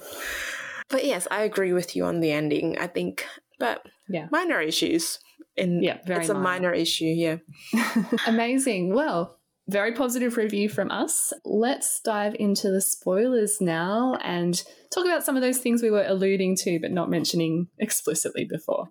But 0.88 1.04
yes, 1.04 1.28
I 1.32 1.42
agree 1.42 1.74
with 1.74 1.96
you 1.96 2.06
on 2.06 2.20
the 2.20 2.32
ending. 2.32 2.78
I 2.78 2.86
think 2.86 3.26
but 3.60 3.86
yeah. 4.10 4.28
minor 4.32 4.60
issues. 4.62 5.20
In, 5.56 5.82
yeah, 5.84 5.98
very 6.06 6.22
it's 6.22 6.30
minor. 6.30 6.40
a 6.40 6.44
minor 6.44 6.74
issue, 6.74 7.06
yeah. 7.06 7.38
Amazing. 8.28 8.94
Well, 8.94 9.38
very 9.68 9.92
positive 9.94 10.38
review 10.38 10.68
from 10.70 10.90
us. 10.90 11.32
Let's 11.46 12.00
dive 12.02 12.36
into 12.40 12.72
the 12.72 12.82
spoilers 12.82 13.60
now 13.62 14.16
and 14.24 14.62
talk 14.94 15.06
about 15.06 15.24
some 15.24 15.36
of 15.36 15.42
those 15.42 15.60
things 15.60 15.84
we 15.84 15.92
were 15.92 16.06
alluding 16.08 16.56
to 16.58 16.80
but 16.80 16.92
not 16.92 17.10
mentioning 17.10 17.68
explicitly 17.78 18.46
before. 18.50 18.90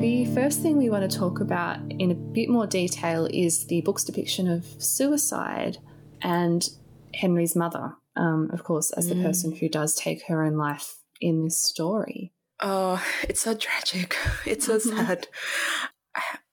The 0.00 0.24
first 0.34 0.60
thing 0.60 0.76
we 0.78 0.90
want 0.90 1.08
to 1.10 1.18
talk 1.18 1.40
about 1.40 1.78
in 1.98 2.10
a 2.10 2.14
bit 2.14 2.48
more 2.48 2.66
detail 2.66 3.26
is 3.30 3.66
the 3.66 3.82
book's 3.82 4.04
depiction 4.04 4.48
of 4.48 4.64
suicide 4.78 5.78
and 6.22 6.68
Henry's 7.14 7.54
mother. 7.56 7.94
um, 8.16 8.50
of 8.52 8.64
course, 8.64 8.90
as 8.98 9.08
the 9.08 9.14
Mm. 9.14 9.22
person 9.22 9.52
who 9.54 9.68
does 9.68 9.94
take 9.94 10.26
her 10.26 10.42
own 10.44 10.56
life 10.56 10.98
in 11.20 11.44
this 11.44 11.58
story. 11.62 12.32
Oh, 12.62 13.02
it's 13.22 13.40
so 13.40 13.54
tragic. 13.54 14.16
It's 14.46 14.66
so 14.66 14.76
Mhm. 14.76 14.96
sad. 14.96 15.28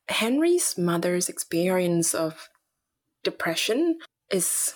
Henry's 0.10 0.78
mother's 0.78 1.30
experience 1.30 2.14
of 2.16 2.50
depression 3.24 4.00
is 4.32 4.74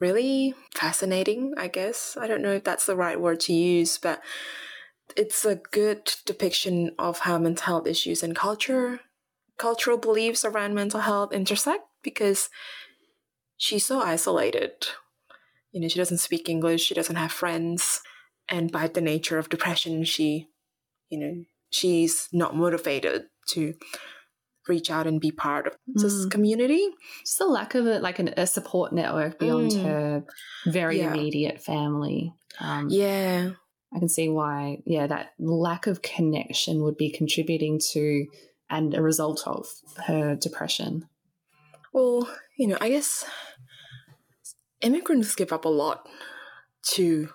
really 0.00 0.54
fascinating, 0.74 1.54
I 1.56 1.68
guess. 1.68 2.16
I 2.16 2.26
don't 2.26 2.42
know 2.42 2.54
if 2.54 2.64
that's 2.64 2.86
the 2.86 2.96
right 2.96 3.20
word 3.20 3.40
to 3.40 3.52
use, 3.52 3.98
but 3.98 4.22
it's 5.16 5.44
a 5.44 5.56
good 5.56 6.14
depiction 6.26 6.94
of 6.98 7.20
how 7.20 7.38
mental 7.38 7.66
health 7.66 7.86
issues 7.86 8.22
and 8.22 8.36
culture, 8.36 9.00
cultural 9.58 9.98
beliefs 9.98 10.44
around 10.44 10.74
mental 10.74 11.00
health 11.00 11.32
intersect 11.32 11.84
because 12.02 12.50
she's 13.56 13.86
so 13.86 14.00
isolated. 14.00 14.86
You 15.72 15.80
know, 15.80 15.88
she 15.88 15.98
doesn't 15.98 16.18
speak 16.18 16.48
English, 16.48 16.82
she 16.82 16.94
doesn't 16.94 17.16
have 17.16 17.32
friends, 17.32 18.02
and 18.48 18.72
by 18.72 18.88
the 18.88 19.00
nature 19.00 19.38
of 19.38 19.48
depression, 19.48 20.04
she 20.04 20.48
you 21.12 21.18
know 21.22 21.34
she's 21.70 22.14
not 22.32 22.56
motivated 22.56 23.20
to 23.52 23.74
reach 24.68 24.90
out 24.90 25.06
and 25.08 25.20
be 25.20 25.30
part 25.32 25.66
of 25.66 25.72
this 26.02 26.14
Mm. 26.26 26.30
community 26.30 26.84
Just 27.24 27.38
the 27.38 27.46
lack 27.46 27.74
of 27.74 27.84
a, 27.86 27.98
like 27.98 28.18
an, 28.20 28.28
a 28.36 28.46
support 28.46 28.92
network 28.92 29.38
beyond 29.38 29.70
Mm. 29.72 29.82
her 29.86 30.24
very 30.78 30.98
Yeah. 30.98 31.10
immediate 31.12 31.58
family. 31.72 32.32
Um, 32.60 32.88
yeah 32.88 33.50
I 33.94 33.98
can 33.98 34.08
see 34.08 34.28
why, 34.30 34.78
yeah, 34.86 35.06
that 35.06 35.34
lack 35.38 35.86
of 35.86 36.00
connection 36.00 36.82
would 36.84 36.96
be 36.96 37.10
contributing 37.10 37.78
to 37.92 38.26
and 38.70 38.94
a 38.94 39.02
result 39.02 39.42
of 39.46 39.66
her 40.06 40.34
depression. 40.46 40.92
well 41.92 42.18
you 42.60 42.66
know 42.68 42.78
i 42.80 42.88
guess 42.94 43.10
immigrants 44.80 45.34
give 45.34 45.52
up 45.52 45.64
a 45.64 45.68
lot 45.82 46.08
to 46.94 47.28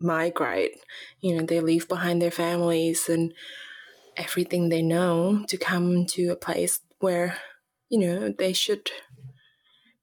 migrate 0.00 0.78
you 1.20 1.36
know 1.36 1.44
they 1.44 1.60
leave 1.60 1.88
behind 1.88 2.22
their 2.22 2.30
families 2.30 3.08
and 3.08 3.32
everything 4.16 4.68
they 4.68 4.82
know 4.82 5.44
to 5.48 5.56
come 5.56 6.06
to 6.06 6.28
a 6.28 6.36
place 6.36 6.80
where 6.98 7.38
you 7.88 7.98
know 7.98 8.34
they 8.38 8.52
should 8.52 8.90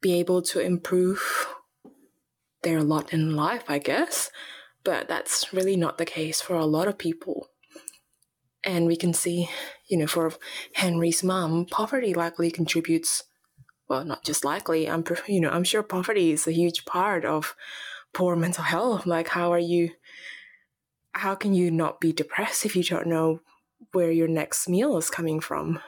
be 0.02 0.14
able 0.14 0.42
to 0.42 0.60
improve 0.60 1.48
their 2.64 2.82
lot 2.82 3.14
in 3.14 3.36
life 3.36 3.64
i 3.68 3.78
guess. 3.78 4.32
But 4.84 5.08
that's 5.08 5.52
really 5.52 5.76
not 5.76 5.98
the 5.98 6.06
case 6.06 6.42
for 6.42 6.56
a 6.56 6.66
lot 6.66 6.88
of 6.88 7.00
people. 7.00 7.48
And 8.64 8.86
we 8.86 8.96
can 8.96 9.14
see 9.16 9.50
you 9.88 9.98
know 9.98 10.08
for 10.08 10.34
henry's 10.74 11.24
mom 11.24 11.66
poverty 11.66 12.14
likely 12.14 12.50
contributes 12.50 13.24
well 13.88 14.04
not 14.04 14.24
just 14.24 14.44
likely 14.44 14.90
i'm 14.90 15.04
you 15.28 15.40
know 15.40 15.50
i'm 15.50 15.64
sure 15.64 15.84
poverty 15.84 16.32
is 16.32 16.48
a 16.48 16.52
huge 16.52 16.86
part 16.86 17.24
of 17.24 17.56
poor 18.16 18.36
mental 18.36 18.64
health 18.64 19.06
like 19.06 19.28
how 19.28 19.52
are 19.54 19.60
you 19.60 19.92
how 21.12 21.36
can 21.36 21.54
you 21.54 21.70
not 21.70 22.00
be 22.02 22.12
depressed 22.12 22.66
if 22.66 22.76
you 22.76 22.84
don't 22.84 23.08
know 23.08 23.40
where 23.92 24.12
your 24.12 24.28
next 24.28 24.68
meal 24.68 24.98
is 24.98 25.10
coming 25.10 25.40
from 25.40 25.80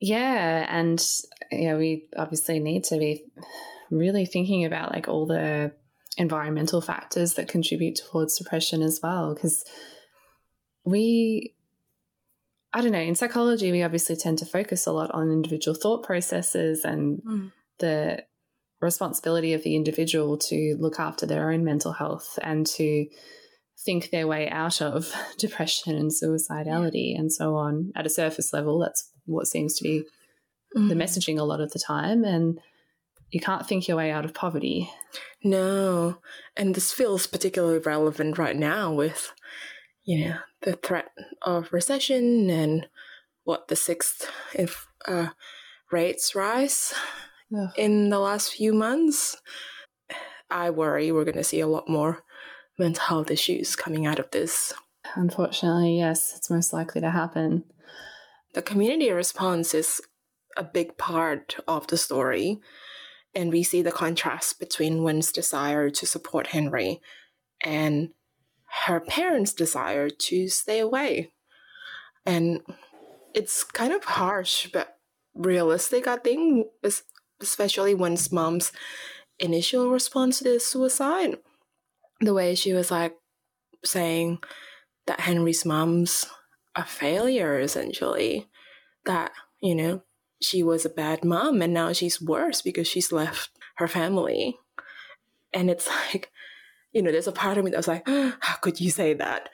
Yeah, 0.00 0.66
and 0.68 1.02
yeah, 1.50 1.76
we 1.76 2.08
obviously 2.16 2.58
need 2.58 2.84
to 2.84 2.98
be 2.98 3.24
really 3.90 4.26
thinking 4.26 4.64
about 4.64 4.92
like 4.92 5.08
all 5.08 5.26
the 5.26 5.72
environmental 6.18 6.80
factors 6.80 7.34
that 7.34 7.48
contribute 7.48 7.96
towards 7.96 8.36
depression 8.38 8.82
as 8.82 9.00
well 9.02 9.34
because 9.34 9.64
we 10.84 11.54
I 12.72 12.80
don't 12.80 12.92
know, 12.92 12.98
in 12.98 13.14
psychology 13.14 13.70
we 13.70 13.82
obviously 13.82 14.16
tend 14.16 14.38
to 14.38 14.46
focus 14.46 14.86
a 14.86 14.92
lot 14.92 15.10
on 15.12 15.30
individual 15.30 15.76
thought 15.76 16.02
processes 16.02 16.84
and 16.84 17.22
Mm. 17.22 17.52
the 17.78 18.24
responsibility 18.84 19.52
of 19.54 19.62
the 19.64 19.74
individual 19.76 20.36
to 20.38 20.76
look 20.78 21.00
after 21.00 21.26
their 21.26 21.50
own 21.50 21.64
mental 21.64 21.92
health 21.92 22.38
and 22.42 22.66
to 22.66 23.06
think 23.84 24.10
their 24.10 24.26
way 24.26 24.48
out 24.48 24.80
of 24.80 25.12
depression 25.38 25.94
and 25.96 26.10
suicidality 26.12 27.18
and 27.18 27.32
so 27.32 27.56
on. 27.56 27.92
At 27.96 28.06
a 28.06 28.10
surface 28.10 28.52
level 28.52 28.78
that's 28.78 29.10
what 29.26 29.46
seems 29.46 29.74
to 29.78 29.82
be 29.84 30.04
the 30.74 30.80
Mhm. 30.80 31.02
messaging 31.02 31.38
a 31.38 31.44
lot 31.44 31.60
of 31.60 31.70
the 31.72 31.78
time 31.78 32.24
and 32.24 32.58
you 33.30 33.40
can't 33.40 33.66
think 33.66 33.88
your 33.88 33.96
way 33.96 34.10
out 34.12 34.24
of 34.24 34.32
poverty. 34.34 34.90
No. 35.42 36.18
And 36.56 36.74
this 36.74 36.92
feels 36.92 37.26
particularly 37.26 37.78
relevant 37.78 38.38
right 38.38 38.56
now 38.56 38.92
with 38.92 39.32
you 40.04 40.24
know 40.28 40.36
the 40.62 40.74
threat 40.76 41.08
of 41.42 41.72
recession 41.72 42.50
and 42.50 42.86
what 43.44 43.68
the 43.68 43.76
sixth 43.76 44.30
if 44.54 44.86
uh, 45.06 45.28
rates 45.90 46.34
rise 46.34 46.92
Ugh. 47.56 47.70
in 47.76 48.10
the 48.10 48.18
last 48.18 48.54
few 48.54 48.72
months, 48.72 49.36
I 50.50 50.70
worry 50.70 51.12
we're 51.12 51.24
going 51.24 51.36
to 51.36 51.44
see 51.44 51.60
a 51.60 51.66
lot 51.66 51.88
more 51.88 52.22
mental 52.78 53.04
health 53.04 53.30
issues 53.30 53.76
coming 53.76 54.06
out 54.06 54.18
of 54.18 54.30
this. 54.30 54.72
unfortunately 55.14 55.98
yes 55.98 56.34
it's 56.36 56.50
most 56.50 56.72
likely 56.72 57.00
to 57.00 57.10
happen 57.10 57.64
The 58.54 58.62
community 58.62 59.10
response 59.10 59.74
is 59.74 60.00
a 60.56 60.62
big 60.64 60.96
part 60.96 61.56
of 61.66 61.86
the 61.88 61.96
story, 61.96 62.60
and 63.34 63.50
we 63.52 63.62
see 63.64 63.82
the 63.82 63.90
contrast 63.92 64.60
between 64.60 65.02
Wen's 65.02 65.32
desire 65.32 65.90
to 65.90 66.06
support 66.06 66.48
Henry 66.54 67.00
and 67.60 68.10
her 68.86 69.00
parents' 69.00 69.52
desire 69.52 70.08
to 70.08 70.48
stay 70.48 70.78
away. 70.78 71.32
And 72.24 72.60
it's 73.34 73.64
kind 73.64 73.92
of 73.92 74.04
harsh, 74.04 74.68
but 74.72 74.98
realistic, 75.34 76.06
I 76.06 76.16
think, 76.16 76.68
es- 76.84 77.02
especially 77.40 77.94
Wen's 77.94 78.30
mom's 78.32 78.72
initial 79.38 79.90
response 79.90 80.40
to 80.40 80.60
suicide. 80.60 81.38
The 82.20 82.34
way 82.34 82.54
she 82.54 82.72
was 82.72 82.90
like 82.90 83.16
saying 83.84 84.38
that 85.06 85.20
Henry's 85.20 85.64
mom's 85.64 86.26
a 86.74 86.84
failure, 86.84 87.58
essentially. 87.58 88.48
That, 89.04 89.32
you 89.60 89.74
know, 89.74 90.02
she 90.40 90.62
was 90.62 90.84
a 90.84 90.90
bad 90.90 91.24
mom 91.24 91.62
and 91.62 91.74
now 91.74 91.92
she's 91.92 92.20
worse 92.20 92.62
because 92.62 92.88
she's 92.88 93.12
left 93.12 93.50
her 93.76 93.88
family. 93.88 94.56
And 95.52 95.70
it's 95.70 95.88
like, 96.12 96.30
you 96.92 97.02
know, 97.02 97.10
there's 97.10 97.26
a 97.26 97.32
part 97.32 97.58
of 97.58 97.64
me 97.64 97.70
that's 97.70 97.88
like, 97.88 98.06
how 98.06 98.56
could 98.60 98.80
you 98.80 98.90
say 98.90 99.14
that? 99.14 99.48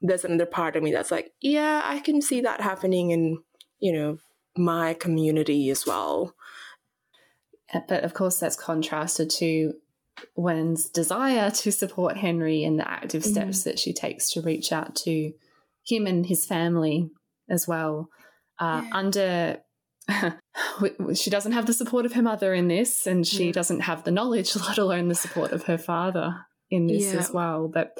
There's 0.00 0.24
another 0.24 0.46
part 0.46 0.74
of 0.74 0.82
me 0.82 0.90
that's 0.90 1.12
like, 1.12 1.32
yeah, 1.40 1.82
I 1.84 2.00
can 2.00 2.20
see 2.20 2.40
that 2.40 2.60
happening 2.60 3.10
in, 3.10 3.38
you 3.78 3.92
know, 3.92 4.18
my 4.56 4.94
community 4.94 5.70
as 5.70 5.86
well. 5.86 6.34
But 7.88 8.04
of 8.04 8.14
course 8.14 8.38
that's 8.38 8.56
contrasted 8.56 9.30
to 9.38 9.74
Wen's 10.36 10.88
desire 10.90 11.50
to 11.50 11.72
support 11.72 12.16
Henry 12.18 12.64
and 12.64 12.78
the 12.78 12.88
active 12.88 13.24
steps 13.24 13.62
that 13.64 13.78
she 13.78 13.92
takes 13.94 14.30
to 14.32 14.42
reach 14.42 14.70
out 14.72 14.94
to 14.96 15.32
him 15.86 16.06
and 16.06 16.26
his 16.26 16.44
family 16.46 17.10
as 17.48 17.66
well. 17.66 18.08
Uh, 18.58 18.82
Yeah. 18.84 18.90
Under 18.92 19.58
she 21.14 21.30
doesn't 21.30 21.52
have 21.52 21.66
the 21.66 21.72
support 21.72 22.04
of 22.04 22.12
her 22.12 22.22
mother 22.22 22.52
in 22.52 22.68
this, 22.68 23.06
and 23.06 23.26
she 23.26 23.46
Yeah. 23.46 23.52
doesn't 23.52 23.80
have 23.80 24.04
the 24.04 24.10
knowledge, 24.10 24.54
let 24.68 24.78
alone 24.78 25.08
the 25.08 25.14
support 25.14 25.52
of 25.52 25.64
her 25.64 25.78
father 25.78 26.44
in 26.70 26.86
this 26.86 27.12
Yeah. 27.12 27.20
as 27.20 27.30
well. 27.30 27.68
But 27.72 27.96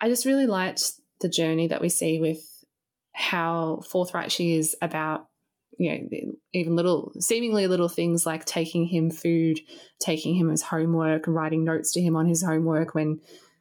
I 0.00 0.08
just 0.08 0.24
really 0.26 0.46
liked 0.46 0.82
the 1.20 1.28
journey 1.28 1.66
that 1.68 1.80
we 1.80 1.88
see 1.88 2.20
with 2.20 2.38
how 3.12 3.80
forthright 3.88 4.30
she 4.32 4.54
is 4.56 4.76
about 4.82 5.26
you 5.78 5.90
know 5.90 6.32
even 6.52 6.76
little 6.76 7.12
seemingly 7.18 7.66
little 7.66 7.88
things 7.88 8.24
like 8.26 8.44
taking 8.44 8.86
him 8.86 9.10
food 9.10 9.58
taking 10.00 10.34
him 10.34 10.48
his 10.48 10.62
homework 10.62 11.24
writing 11.26 11.64
notes 11.64 11.92
to 11.92 12.00
him 12.00 12.16
on 12.16 12.26
his 12.26 12.42
homework 12.42 12.94
when 12.94 13.20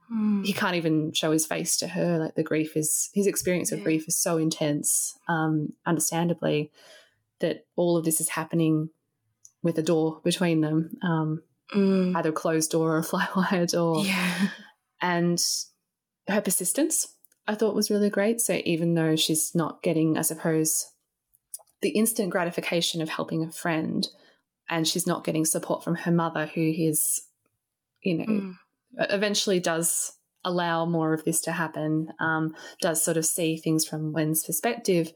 Hmm. 0.09 0.43
he 0.43 0.51
can't 0.51 0.75
even 0.75 1.13
show 1.13 1.31
his 1.31 1.45
face 1.45 1.77
to 1.77 1.87
her 1.87 2.19
like 2.19 2.35
the 2.35 2.43
grief 2.43 2.75
is 2.75 3.09
his 3.13 3.25
experience 3.25 3.71
of 3.71 3.83
grief 3.83 4.05
is 4.07 4.17
so 4.17 4.37
intense 4.37 5.17
um 5.29 5.69
understandably 5.85 6.71
that 7.39 7.65
all 7.77 7.95
of 7.97 8.03
this 8.03 8.19
is 8.19 8.27
happening 8.29 8.89
with 9.63 9.77
a 9.77 9.81
door 9.81 10.19
between 10.23 10.61
them 10.61 10.91
um 11.01 11.41
Mm. 11.73 12.15
either 12.17 12.29
a 12.29 12.33
closed 12.33 12.69
door 12.71 12.95
or 12.95 12.97
a 12.99 13.01
flywire 13.11 13.71
door 13.71 14.03
Yeah. 14.05 14.49
and 15.01 15.41
her 16.27 16.41
persistence 16.41 17.07
I 17.47 17.55
thought 17.55 17.73
was 17.75 17.89
really 17.89 18.09
great. 18.09 18.39
So 18.39 18.61
even 18.63 18.93
though 18.93 19.15
she's 19.17 19.53
not 19.53 19.81
getting, 19.83 20.17
I 20.17 20.21
suppose, 20.21 20.85
the 21.83 21.89
instant 21.89 22.31
gratification 22.31 23.01
of 23.01 23.09
helping 23.09 23.43
a 23.43 23.51
friend, 23.51 24.07
and 24.69 24.87
she's 24.87 25.05
not 25.05 25.23
getting 25.23 25.45
support 25.45 25.83
from 25.83 25.95
her 25.95 26.11
mother, 26.11 26.47
who 26.47 26.61
is, 26.61 27.21
you 28.01 28.17
know, 28.17 28.25
Mm. 28.25 28.55
eventually 29.11 29.59
does 29.59 30.13
allow 30.43 30.85
more 30.85 31.13
of 31.13 31.23
this 31.23 31.39
to 31.41 31.51
happen, 31.51 32.11
um, 32.19 32.55
does 32.81 33.01
sort 33.01 33.17
of 33.17 33.25
see 33.25 33.55
things 33.57 33.85
from 33.85 34.11
Wen's 34.13 34.43
perspective, 34.43 35.13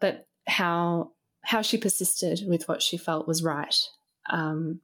but 0.00 0.26
how 0.46 1.10
how 1.42 1.60
she 1.60 1.76
persisted 1.76 2.40
with 2.48 2.66
what 2.68 2.80
she 2.80 2.96
felt 2.96 3.28
was 3.28 3.42
right. 3.42 3.76
Um, 4.30 4.80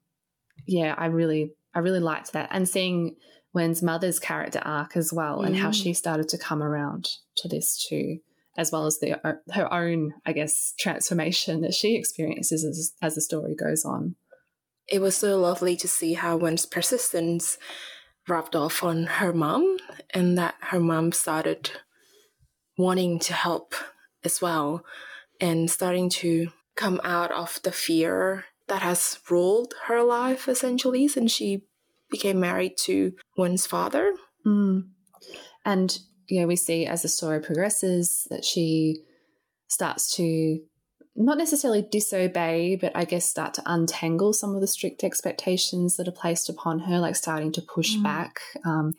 yeah, 0.66 0.94
I 0.98 1.06
really 1.06 1.54
I 1.74 1.78
really 1.78 2.00
liked 2.00 2.32
that, 2.32 2.48
and 2.52 2.68
seeing 2.68 3.16
Wen's 3.52 3.82
mother's 3.82 4.18
character 4.18 4.60
arc 4.64 4.96
as 4.96 5.12
well, 5.12 5.40
and 5.42 5.56
how 5.56 5.70
Mm. 5.70 5.74
she 5.82 5.94
started 5.94 6.28
to 6.28 6.38
come 6.38 6.62
around 6.62 7.08
to 7.36 7.48
this 7.48 7.82
too, 7.88 8.20
as 8.56 8.72
well 8.72 8.86
as 8.86 8.98
the 8.98 9.16
her 9.52 9.72
own, 9.72 10.12
I 10.26 10.32
guess, 10.32 10.74
transformation 10.78 11.60
that 11.62 11.74
she 11.74 11.96
experiences 11.96 12.64
as, 12.64 12.92
as 13.00 13.14
the 13.14 13.20
story 13.20 13.54
goes 13.54 13.84
on. 13.84 14.16
it 14.90 15.00
was 15.00 15.16
so 15.16 15.38
lovely 15.38 15.76
to 15.76 15.88
see 15.88 16.14
how 16.14 16.36
Wen's 16.36 16.66
persistence 16.66 17.56
rubbed 18.28 18.54
off 18.56 18.82
on 18.82 19.04
her 19.04 19.32
mom, 19.32 19.78
and 20.12 20.36
that 20.36 20.54
her 20.60 20.80
mom 20.80 21.12
started 21.12 21.70
wanting 22.76 23.18
to 23.20 23.32
help 23.32 23.74
as 24.24 24.40
well 24.40 24.84
and 25.40 25.70
starting 25.70 26.08
to 26.10 26.48
come 26.76 27.00
out 27.04 27.30
of 27.30 27.60
the 27.62 27.72
fear 27.72 28.44
that 28.68 28.82
has 28.82 29.18
ruled 29.28 29.74
her 29.86 30.02
life 30.02 30.48
essentially 30.48 31.08
since 31.08 31.32
she 31.32 31.62
became 32.10 32.40
married 32.40 32.72
to 32.78 33.12
Wen's 33.36 33.66
father. 33.66 34.14
Mm. 34.46 34.88
And 35.64 35.98
you 36.30 36.40
know, 36.40 36.46
we 36.46 36.56
see 36.56 36.86
as 36.86 37.02
the 37.02 37.08
story 37.08 37.40
progresses 37.40 38.26
that 38.30 38.44
she 38.44 39.02
starts 39.66 40.14
to 40.16 40.60
not 41.16 41.36
necessarily 41.36 41.82
disobey, 41.82 42.76
but 42.76 42.92
I 42.94 43.04
guess 43.04 43.28
start 43.28 43.54
to 43.54 43.62
untangle 43.66 44.32
some 44.32 44.54
of 44.54 44.60
the 44.60 44.68
strict 44.68 45.02
expectations 45.02 45.96
that 45.96 46.06
are 46.06 46.12
placed 46.12 46.48
upon 46.48 46.80
her, 46.80 46.98
like 47.00 47.16
starting 47.16 47.50
to 47.52 47.62
push 47.62 47.96
mm. 47.96 48.02
back, 48.04 48.40
um, 48.64 48.94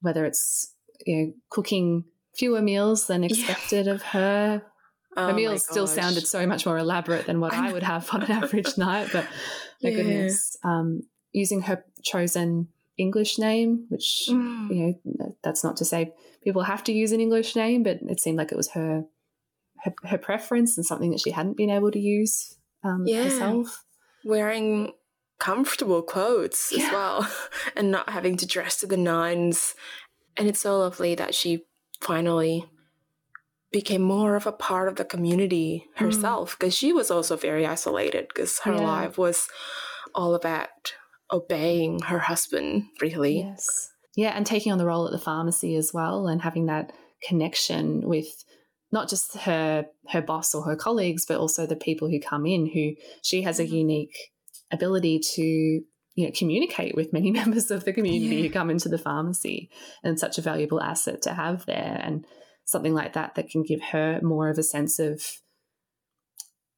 whether 0.00 0.24
it's 0.26 0.74
you 1.06 1.16
know 1.16 1.32
cooking 1.48 2.04
fewer 2.36 2.60
meals 2.60 3.06
than 3.06 3.24
expected 3.24 3.86
yeah. 3.86 3.92
of 3.92 4.02
her. 4.02 4.62
Oh 5.16 5.28
her 5.28 5.34
meals 5.34 5.66
still 5.66 5.88
sounded 5.88 6.26
so 6.26 6.46
much 6.46 6.66
more 6.66 6.78
elaborate 6.78 7.26
than 7.26 7.40
what 7.40 7.52
I, 7.52 7.70
I 7.70 7.72
would 7.72 7.82
have 7.82 8.08
on 8.12 8.22
an 8.22 8.30
average 8.30 8.76
night, 8.78 9.08
but 9.12 9.24
my 9.82 9.90
yeah. 9.90 9.96
goodness, 9.96 10.56
um, 10.62 11.02
using 11.32 11.62
her 11.62 11.84
chosen 12.02 12.68
English 13.00 13.38
name, 13.38 13.86
which 13.88 14.26
mm. 14.28 14.70
you 14.70 14.94
know 15.04 15.36
that's 15.42 15.64
not 15.64 15.76
to 15.78 15.84
say 15.84 16.12
people 16.42 16.62
have 16.62 16.84
to 16.84 16.92
use 16.92 17.12
an 17.12 17.20
English 17.20 17.56
name, 17.56 17.82
but 17.82 17.98
it 18.02 18.20
seemed 18.20 18.38
like 18.38 18.52
it 18.52 18.56
was 18.56 18.70
her 18.72 19.04
her, 19.84 19.94
her 20.04 20.18
preference 20.18 20.76
and 20.76 20.86
something 20.86 21.10
that 21.10 21.20
she 21.20 21.30
hadn't 21.30 21.56
been 21.56 21.70
able 21.70 21.90
to 21.90 21.98
use 21.98 22.56
um, 22.84 23.04
yeah. 23.06 23.24
herself. 23.24 23.84
Wearing 24.24 24.92
comfortable 25.38 26.02
clothes 26.02 26.70
yeah. 26.70 26.84
as 26.84 26.92
well, 26.92 27.28
and 27.76 27.90
not 27.90 28.10
having 28.10 28.36
to 28.36 28.46
dress 28.46 28.76
to 28.80 28.86
the 28.86 28.96
nines. 28.96 29.74
And 30.36 30.48
it's 30.48 30.60
so 30.60 30.78
lovely 30.78 31.14
that 31.14 31.34
she 31.34 31.64
finally 32.00 32.66
became 33.72 34.02
more 34.02 34.36
of 34.36 34.46
a 34.46 34.52
part 34.52 34.88
of 34.88 34.96
the 34.96 35.04
community 35.04 35.86
mm. 35.96 36.04
herself 36.04 36.56
because 36.58 36.74
mm. 36.74 36.78
she 36.78 36.92
was 36.92 37.10
also 37.10 37.36
very 37.36 37.66
isolated 37.66 38.28
because 38.28 38.58
her 38.60 38.74
yeah. 38.74 38.80
life 38.80 39.18
was 39.18 39.48
all 40.14 40.34
about 40.34 40.94
obeying 41.32 42.00
her 42.02 42.18
husband, 42.18 42.84
really. 43.00 43.40
Yes. 43.40 43.90
Yeah, 44.16 44.30
and 44.30 44.44
taking 44.44 44.72
on 44.72 44.78
the 44.78 44.86
role 44.86 45.06
at 45.06 45.12
the 45.12 45.18
pharmacy 45.18 45.76
as 45.76 45.92
well 45.94 46.26
and 46.26 46.42
having 46.42 46.66
that 46.66 46.92
connection 47.22 48.08
with 48.08 48.44
not 48.92 49.08
just 49.08 49.36
her 49.38 49.86
her 50.08 50.20
boss 50.20 50.54
or 50.54 50.64
her 50.64 50.76
colleagues, 50.76 51.24
but 51.26 51.38
also 51.38 51.66
the 51.66 51.76
people 51.76 52.08
who 52.08 52.20
come 52.20 52.46
in 52.46 52.66
who 52.66 52.94
she 53.22 53.42
has 53.42 53.60
a 53.60 53.64
mm-hmm. 53.64 53.74
unique 53.74 54.16
ability 54.72 55.18
to 55.18 55.42
you 55.42 56.26
know 56.26 56.32
communicate 56.36 56.94
with 56.94 57.12
many 57.12 57.30
members 57.40 57.70
of 57.70 57.84
the 57.84 57.92
community 57.92 58.36
yeah. 58.36 58.42
who 58.42 58.50
come 58.50 58.70
into 58.70 58.88
the 58.88 58.98
pharmacy 58.98 59.70
and 60.02 60.18
such 60.18 60.38
a 60.38 60.42
valuable 60.42 60.80
asset 60.80 61.22
to 61.22 61.34
have 61.34 61.64
there 61.66 62.00
and 62.02 62.26
something 62.64 62.94
like 62.94 63.12
that 63.14 63.34
that 63.34 63.48
can 63.48 63.62
give 63.62 63.82
her 63.92 64.20
more 64.22 64.48
of 64.48 64.58
a 64.58 64.62
sense 64.62 64.98
of 64.98 65.22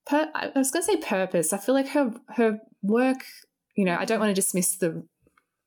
per- 0.06 0.30
I 0.34 0.50
was 0.54 0.70
going 0.70 0.84
to 0.84 0.92
say 0.92 0.96
purpose. 0.96 1.52
I 1.52 1.58
feel 1.58 1.74
like 1.74 1.88
her 1.88 2.14
her 2.36 2.58
work 2.82 3.24
you 3.74 3.84
know, 3.84 3.96
I 3.98 4.04
don't 4.04 4.20
want 4.20 4.30
to 4.30 4.34
dismiss 4.34 4.76
the 4.76 5.02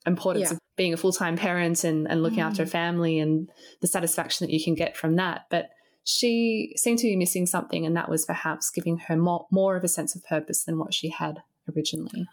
importance 0.06 0.50
yeah. 0.50 0.54
of 0.54 0.60
being 0.78 0.94
a 0.94 0.98
full 0.98 1.14
time 1.14 1.38
parent 1.38 1.84
and, 1.84 2.08
and 2.10 2.22
looking 2.22 2.40
mm. 2.40 2.46
after 2.46 2.64
a 2.64 2.68
family 2.68 3.20
and 3.20 3.50
the 3.82 3.88
satisfaction 3.88 4.46
that 4.46 4.54
you 4.54 4.64
can 4.64 4.76
get 4.76 4.96
from 4.96 5.16
that. 5.16 5.46
But 5.50 5.70
she 6.04 6.74
seemed 6.78 7.00
to 7.00 7.08
be 7.08 7.16
missing 7.16 7.48
something, 7.48 7.86
and 7.86 7.98
that 7.98 8.10
was 8.10 8.26
perhaps 8.26 8.70
giving 8.70 9.00
her 9.00 9.18
more, 9.18 9.48
more 9.52 9.76
of 9.76 9.84
a 9.84 9.88
sense 9.88 10.16
of 10.16 10.24
purpose 10.24 10.64
than 10.64 10.78
what 10.78 10.94
she 10.94 11.10
had 11.10 11.40
originally. 11.76 12.28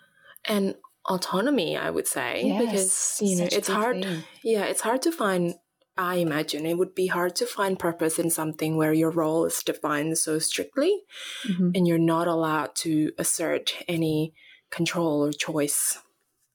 And 0.44 0.74
autonomy, 1.08 1.76
I 1.76 1.88
would 1.90 2.06
say, 2.06 2.42
yes, 2.44 2.60
because 2.60 3.30
you 3.30 3.38
know 3.38 3.48
it's 3.50 3.68
hard. 3.68 4.02
Thing. 4.02 4.24
Yeah, 4.42 4.64
it's 4.64 4.82
hard 4.82 5.02
to 5.02 5.12
find. 5.12 5.54
I 5.96 6.16
imagine 6.16 6.64
it 6.64 6.78
would 6.78 6.94
be 6.94 7.06
hard 7.06 7.36
to 7.36 7.46
find 7.46 7.78
purpose 7.78 8.18
in 8.18 8.30
something 8.30 8.76
where 8.76 8.94
your 8.94 9.10
role 9.10 9.44
is 9.44 9.62
defined 9.62 10.16
so 10.18 10.38
strictly, 10.38 11.02
mm-hmm. 11.46 11.70
and 11.74 11.86
you're 11.86 11.98
not 11.98 12.28
allowed 12.28 12.74
to 12.76 13.12
assert 13.18 13.74
any 13.88 14.34
control 14.72 15.24
or 15.24 15.32
choice 15.32 15.98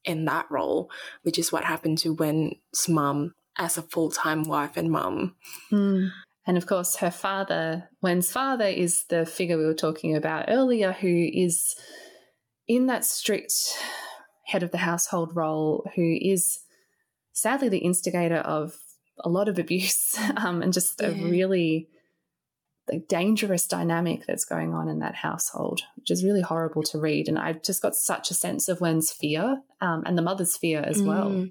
in 0.04 0.26
that 0.26 0.48
role, 0.50 0.90
which 1.22 1.40
is 1.40 1.52
what 1.52 1.64
happened 1.64 1.98
to 2.00 2.14
Wen's 2.14 2.90
mum 2.90 3.34
as 3.58 3.78
a 3.78 3.82
full 3.82 4.12
time 4.12 4.44
wife 4.44 4.76
and 4.76 4.92
mum. 4.92 5.36
Mm. 5.72 6.12
And 6.46 6.58
of 6.58 6.66
course, 6.66 6.98
her 6.98 7.12
father, 7.12 7.90
Wen's 8.02 8.32
father, 8.32 8.66
is 8.66 9.04
the 9.06 9.26
figure 9.26 9.58
we 9.58 9.66
were 9.66 9.74
talking 9.74 10.16
about 10.16 10.46
earlier, 10.48 10.94
who 10.94 11.30
is 11.34 11.76
in 12.68 12.88
that 12.88 13.06
strict 13.06 13.54
head 14.46 14.64
of 14.64 14.72
the 14.72 14.78
household 14.78 15.36
role, 15.36 15.90
who 15.96 16.18
is 16.22 16.60
sadly 17.34 17.70
the 17.70 17.80
instigator 17.80 18.38
of 18.38 18.78
a 19.20 19.30
lot 19.30 19.50
of 19.50 19.60
abuse 19.60 20.18
um, 20.38 20.62
and 20.62 20.74
just 20.74 21.02
yeah. 21.02 21.10
a 21.10 21.12
really 21.12 21.90
the 22.88 23.00
dangerous 23.00 23.68
dynamic 23.68 24.26
that's 24.26 24.46
going 24.46 24.74
on 24.74 24.88
in 24.88 25.00
that 25.00 25.16
household, 25.16 25.82
which 25.96 26.12
is 26.12 26.24
really 26.24 26.42
horrible 26.42 26.84
to 26.84 27.00
read. 27.00 27.28
And 27.28 27.38
I've 27.38 27.62
just 27.62 27.82
got 27.82 27.96
such 27.96 28.32
a 28.32 28.34
sense 28.34 28.70
of 28.70 28.82
Wen's 28.82 29.12
fear 29.12 29.62
um, 29.82 30.04
and 30.06 30.18
the 30.18 30.22
mother's 30.22 30.58
fear 30.58 30.82
as 30.82 31.02
mm. 31.02 31.06
well. 31.06 31.48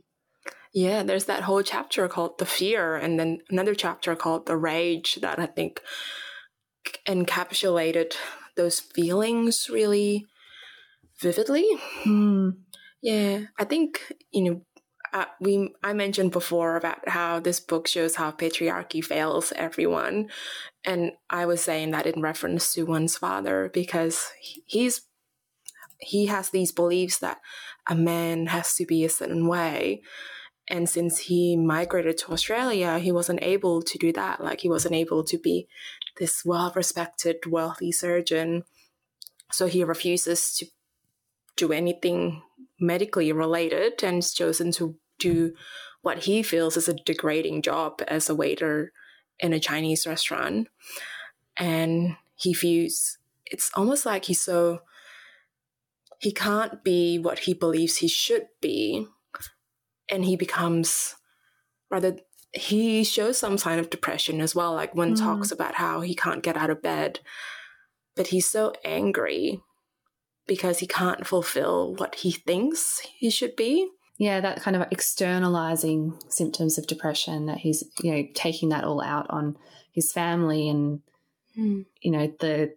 Yeah, 0.73 1.03
there's 1.03 1.25
that 1.25 1.45
whole 1.45 1.63
chapter 1.63 2.07
called 2.07 2.39
The 2.39 2.45
Fear, 2.45 2.97
and 2.97 3.19
then 3.19 3.39
another 3.49 3.75
chapter 3.75 4.15
called 4.15 4.45
The 4.45 4.59
Rage 4.59 5.15
that 5.23 5.39
I 5.39 5.47
think 5.47 5.81
encapsulated 7.09 8.15
those 8.57 8.81
feelings 8.81 9.71
really 9.71 10.27
vividly. 11.19 11.67
Mm. 12.05 12.57
Yeah, 13.01 13.43
I 13.59 13.65
think, 13.65 14.13
you 14.33 14.43
know, 14.45 14.66
uh, 15.17 15.25
we 15.41 15.73
I 15.83 15.95
mentioned 15.95 16.31
before 16.31 16.77
about 16.77 17.09
how 17.09 17.41
this 17.41 17.59
book 17.59 17.89
shows 17.89 18.17
how 18.17 18.33
patriarchy 18.33 19.03
fails 19.03 19.51
everyone, 19.57 20.29
and 20.85 21.13
I 21.31 21.47
was 21.47 21.63
saying 21.63 21.93
that 21.93 22.07
in 22.07 22.21
reference 22.21 22.75
to 22.75 22.85
Wen's 22.85 23.17
father 23.17 23.71
because 23.73 24.31
he's 24.67 25.01
he 25.99 26.27
has 26.27 26.51
these 26.51 26.71
beliefs 26.71 27.19
that 27.21 27.39
a 27.89 27.95
man 27.95 28.49
has 28.49 28.75
to 28.75 28.85
be 28.85 29.05
a 29.05 29.09
certain 29.09 29.49
way. 29.49 30.03
And 30.69 30.87
since 30.87 31.19
he 31.19 31.57
migrated 31.57 32.19
to 32.19 32.33
Australia, 32.33 32.99
he 32.99 33.11
wasn't 33.11 33.43
able 33.43 33.81
to 33.83 33.99
do 33.99 34.13
that. 34.13 34.43
Like, 34.45 34.61
he 34.61 34.69
wasn't 34.69 34.97
able 34.97 35.25
to 35.25 35.39
be 35.39 35.67
this 36.19 36.45
well 36.45 36.73
respected, 36.77 37.37
wealthy 37.47 37.91
surgeon. 37.91 38.65
So 39.51 39.67
he 39.67 39.83
refuses 39.83 40.55
to 40.57 40.67
do 41.57 41.73
anything 41.73 42.43
medically 42.79 43.33
related 43.33 44.03
and 44.03 44.23
chosen 44.23 44.73
to 44.73 44.97
do 45.19 45.55
what 46.03 46.21
he 46.21 46.43
feels 46.43 46.77
is 46.77 46.89
a 46.89 46.95
degrading 46.95 47.63
job 47.63 48.01
as 48.07 48.29
a 48.29 48.35
waiter 48.35 48.93
in 49.41 49.53
a 49.53 49.61
Chinese 49.61 50.07
restaurant. 50.07 50.69
And 51.57 52.17
he 52.37 52.53
feels 52.53 53.19
it's 53.47 53.71
almost 53.75 54.07
like 54.07 54.27
he's 54.27 54.41
so 54.41 54.81
he 56.19 56.33
can't 56.33 56.83
be 56.83 57.19
what 57.19 57.41
he 57.41 57.55
believes 57.55 57.97
he 57.97 58.09
should 58.09 58.47
be. 58.61 59.07
And 60.09 60.25
he 60.25 60.37
becomes 60.37 61.17
rather 61.91 62.19
he 62.53 63.05
shows 63.05 63.39
some 63.39 63.59
sign 63.59 63.79
of 63.79 63.91
depression 63.91 64.41
as 64.41 64.55
well. 64.55 64.75
Like 64.75 64.95
Wen 64.95 65.15
mm. 65.15 65.19
talks 65.19 65.51
about 65.51 65.75
how 65.75 66.01
he 66.01 66.15
can't 66.15 66.43
get 66.43 66.57
out 66.57 66.71
of 66.71 66.83
bed, 66.83 67.21
but 68.15 68.29
he's 68.29 68.49
so 68.49 68.73
angry 68.85 69.61
because 70.47 70.79
he 70.79 70.87
can't 70.87 71.27
fulfill 71.27 71.95
what 71.97 72.17
he 72.17 72.31
thinks 72.31 73.01
he 73.01 73.29
should 73.29 73.57
be 73.57 73.91
yeah, 74.19 74.41
that 74.41 74.63
kind 74.63 74.77
of 74.77 74.87
externalizing 74.91 76.19
symptoms 76.29 76.79
of 76.79 76.87
depression 76.87 77.47
that 77.47 77.59
he's, 77.59 77.85
you 78.03 78.13
know, 78.13 78.27
taking 78.35 78.71
that 78.71 78.85
all 78.85 79.03
out 79.03 79.27
on 79.29 79.57
his 79.93 80.11
family 80.11 80.69
and, 80.69 81.03
mm. 81.57 81.85
you 82.01 82.11
know, 82.11 82.33
the, 82.41 82.75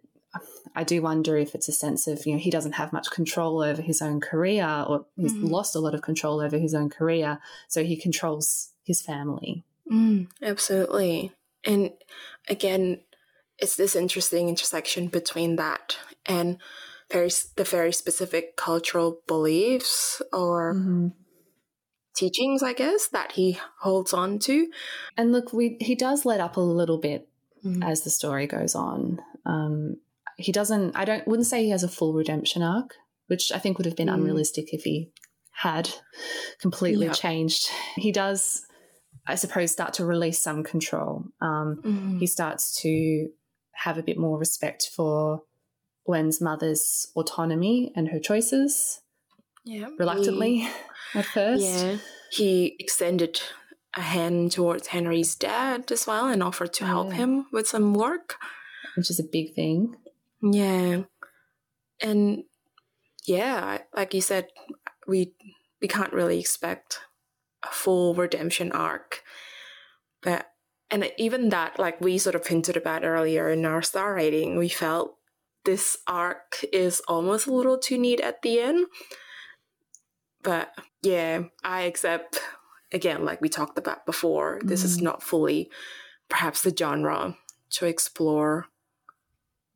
I 0.76 0.84
do 0.84 1.00
wonder 1.00 1.36
if 1.36 1.54
it's 1.54 1.68
a 1.68 1.72
sense 1.72 2.06
of, 2.06 2.26
you 2.26 2.34
know, 2.34 2.38
he 2.38 2.50
doesn't 2.50 2.72
have 2.72 2.92
much 2.92 3.10
control 3.10 3.62
over 3.62 3.80
his 3.80 4.02
own 4.02 4.20
career 4.20 4.84
or 4.86 5.06
he's 5.16 5.32
mm. 5.32 5.50
lost 5.50 5.74
a 5.74 5.80
lot 5.80 5.94
of 5.94 6.02
control 6.02 6.40
over 6.40 6.58
his 6.58 6.74
own 6.74 6.90
career. 6.90 7.40
So 7.68 7.84
he 7.84 7.96
controls 7.96 8.70
his 8.84 9.00
family. 9.00 9.64
Mm, 9.90 10.28
absolutely. 10.42 11.32
And 11.64 11.90
again, 12.48 13.00
it's 13.58 13.76
this 13.76 13.96
interesting 13.96 14.48
intersection 14.48 15.08
between 15.08 15.56
that 15.56 15.96
and 16.26 16.58
very 17.10 17.30
the 17.56 17.64
very 17.64 17.92
specific 17.92 18.56
cultural 18.56 19.20
beliefs 19.26 20.22
or 20.32 20.74
mm-hmm 20.74 21.08
teachings, 22.20 22.62
I 22.62 22.74
guess, 22.74 23.08
that 23.08 23.32
he 23.32 23.58
holds 23.80 24.12
on 24.12 24.38
to. 24.40 24.70
And 25.16 25.32
look, 25.32 25.52
we 25.52 25.76
he 25.80 25.94
does 25.94 26.24
let 26.24 26.40
up 26.40 26.56
a 26.56 26.60
little 26.60 26.98
bit 26.98 27.28
mm. 27.64 27.84
as 27.84 28.02
the 28.02 28.10
story 28.10 28.46
goes 28.46 28.74
on. 28.74 29.20
Um, 29.46 29.96
he 30.36 30.52
doesn't. 30.52 30.94
I 30.96 31.04
don't. 31.04 31.26
Wouldn't 31.26 31.46
say 31.46 31.64
he 31.64 31.70
has 31.70 31.82
a 31.82 31.88
full 31.88 32.12
redemption 32.12 32.62
arc, 32.62 32.94
which 33.26 33.50
I 33.52 33.58
think 33.58 33.78
would 33.78 33.86
have 33.86 33.96
been 33.96 34.08
mm. 34.08 34.14
unrealistic 34.14 34.72
if 34.72 34.82
he 34.82 35.10
had 35.52 35.90
completely 36.60 37.06
yep. 37.06 37.16
changed. 37.16 37.68
He 37.96 38.12
does, 38.12 38.66
I 39.26 39.34
suppose, 39.34 39.72
start 39.72 39.94
to 39.94 40.04
release 40.04 40.42
some 40.42 40.62
control. 40.62 41.24
Um, 41.40 41.80
mm. 41.82 42.18
He 42.18 42.26
starts 42.26 42.80
to 42.82 43.28
have 43.72 43.98
a 43.98 44.02
bit 44.02 44.18
more 44.18 44.38
respect 44.38 44.90
for 44.94 45.42
Wen's 46.04 46.40
mother's 46.40 47.10
autonomy 47.16 47.92
and 47.96 48.08
her 48.08 48.18
choices. 48.18 49.00
Yeah, 49.64 49.88
reluctantly 49.98 50.58
he, 50.60 50.68
at 51.14 51.24
first. 51.26 51.62
Yeah. 51.62 51.96
he 52.30 52.76
extended 52.78 53.40
a 53.94 54.00
hand 54.02 54.52
towards 54.52 54.88
Henry's 54.88 55.34
dad 55.34 55.90
as 55.90 56.06
well 56.06 56.28
and 56.28 56.42
offered 56.42 56.72
to 56.74 56.84
help 56.86 57.08
Yeah. 57.10 57.14
him 57.16 57.46
with 57.52 57.66
some 57.68 57.92
work. 57.94 58.36
which 58.96 59.10
is 59.10 59.20
a 59.20 59.24
big 59.24 59.54
thing. 59.54 59.96
Yeah. 60.42 61.02
And 62.00 62.44
yeah, 63.26 63.78
like 63.94 64.14
you 64.14 64.20
said, 64.20 64.48
we 65.06 65.34
we 65.82 65.88
can't 65.88 66.12
really 66.12 66.38
expect 66.40 67.00
a 67.62 67.68
full 67.72 68.14
redemption 68.14 68.72
arc. 68.72 69.22
But 70.22 70.46
and 70.90 71.10
even 71.18 71.50
that, 71.50 71.78
like 71.78 72.00
we 72.00 72.18
sort 72.18 72.34
of 72.34 72.46
hinted 72.46 72.76
about 72.76 73.04
earlier 73.04 73.48
in 73.50 73.64
our 73.64 73.82
star 73.82 74.14
rating, 74.14 74.56
we 74.56 74.68
felt 74.68 75.16
this 75.64 75.98
arc 76.06 76.64
is 76.72 77.00
almost 77.06 77.46
a 77.46 77.52
little 77.54 77.78
too 77.78 77.98
neat 77.98 78.20
at 78.20 78.42
the 78.42 78.60
end. 78.60 78.86
But 80.42 80.70
yeah, 81.02 81.44
I 81.64 81.82
accept 81.82 82.40
again, 82.92 83.24
like 83.24 83.40
we 83.40 83.48
talked 83.48 83.78
about 83.78 84.04
before, 84.06 84.60
this 84.64 84.82
is 84.84 84.98
Mm. 84.98 85.02
not 85.02 85.22
fully 85.22 85.70
perhaps 86.28 86.62
the 86.62 86.74
genre 86.76 87.36
to 87.70 87.86
explore 87.86 88.66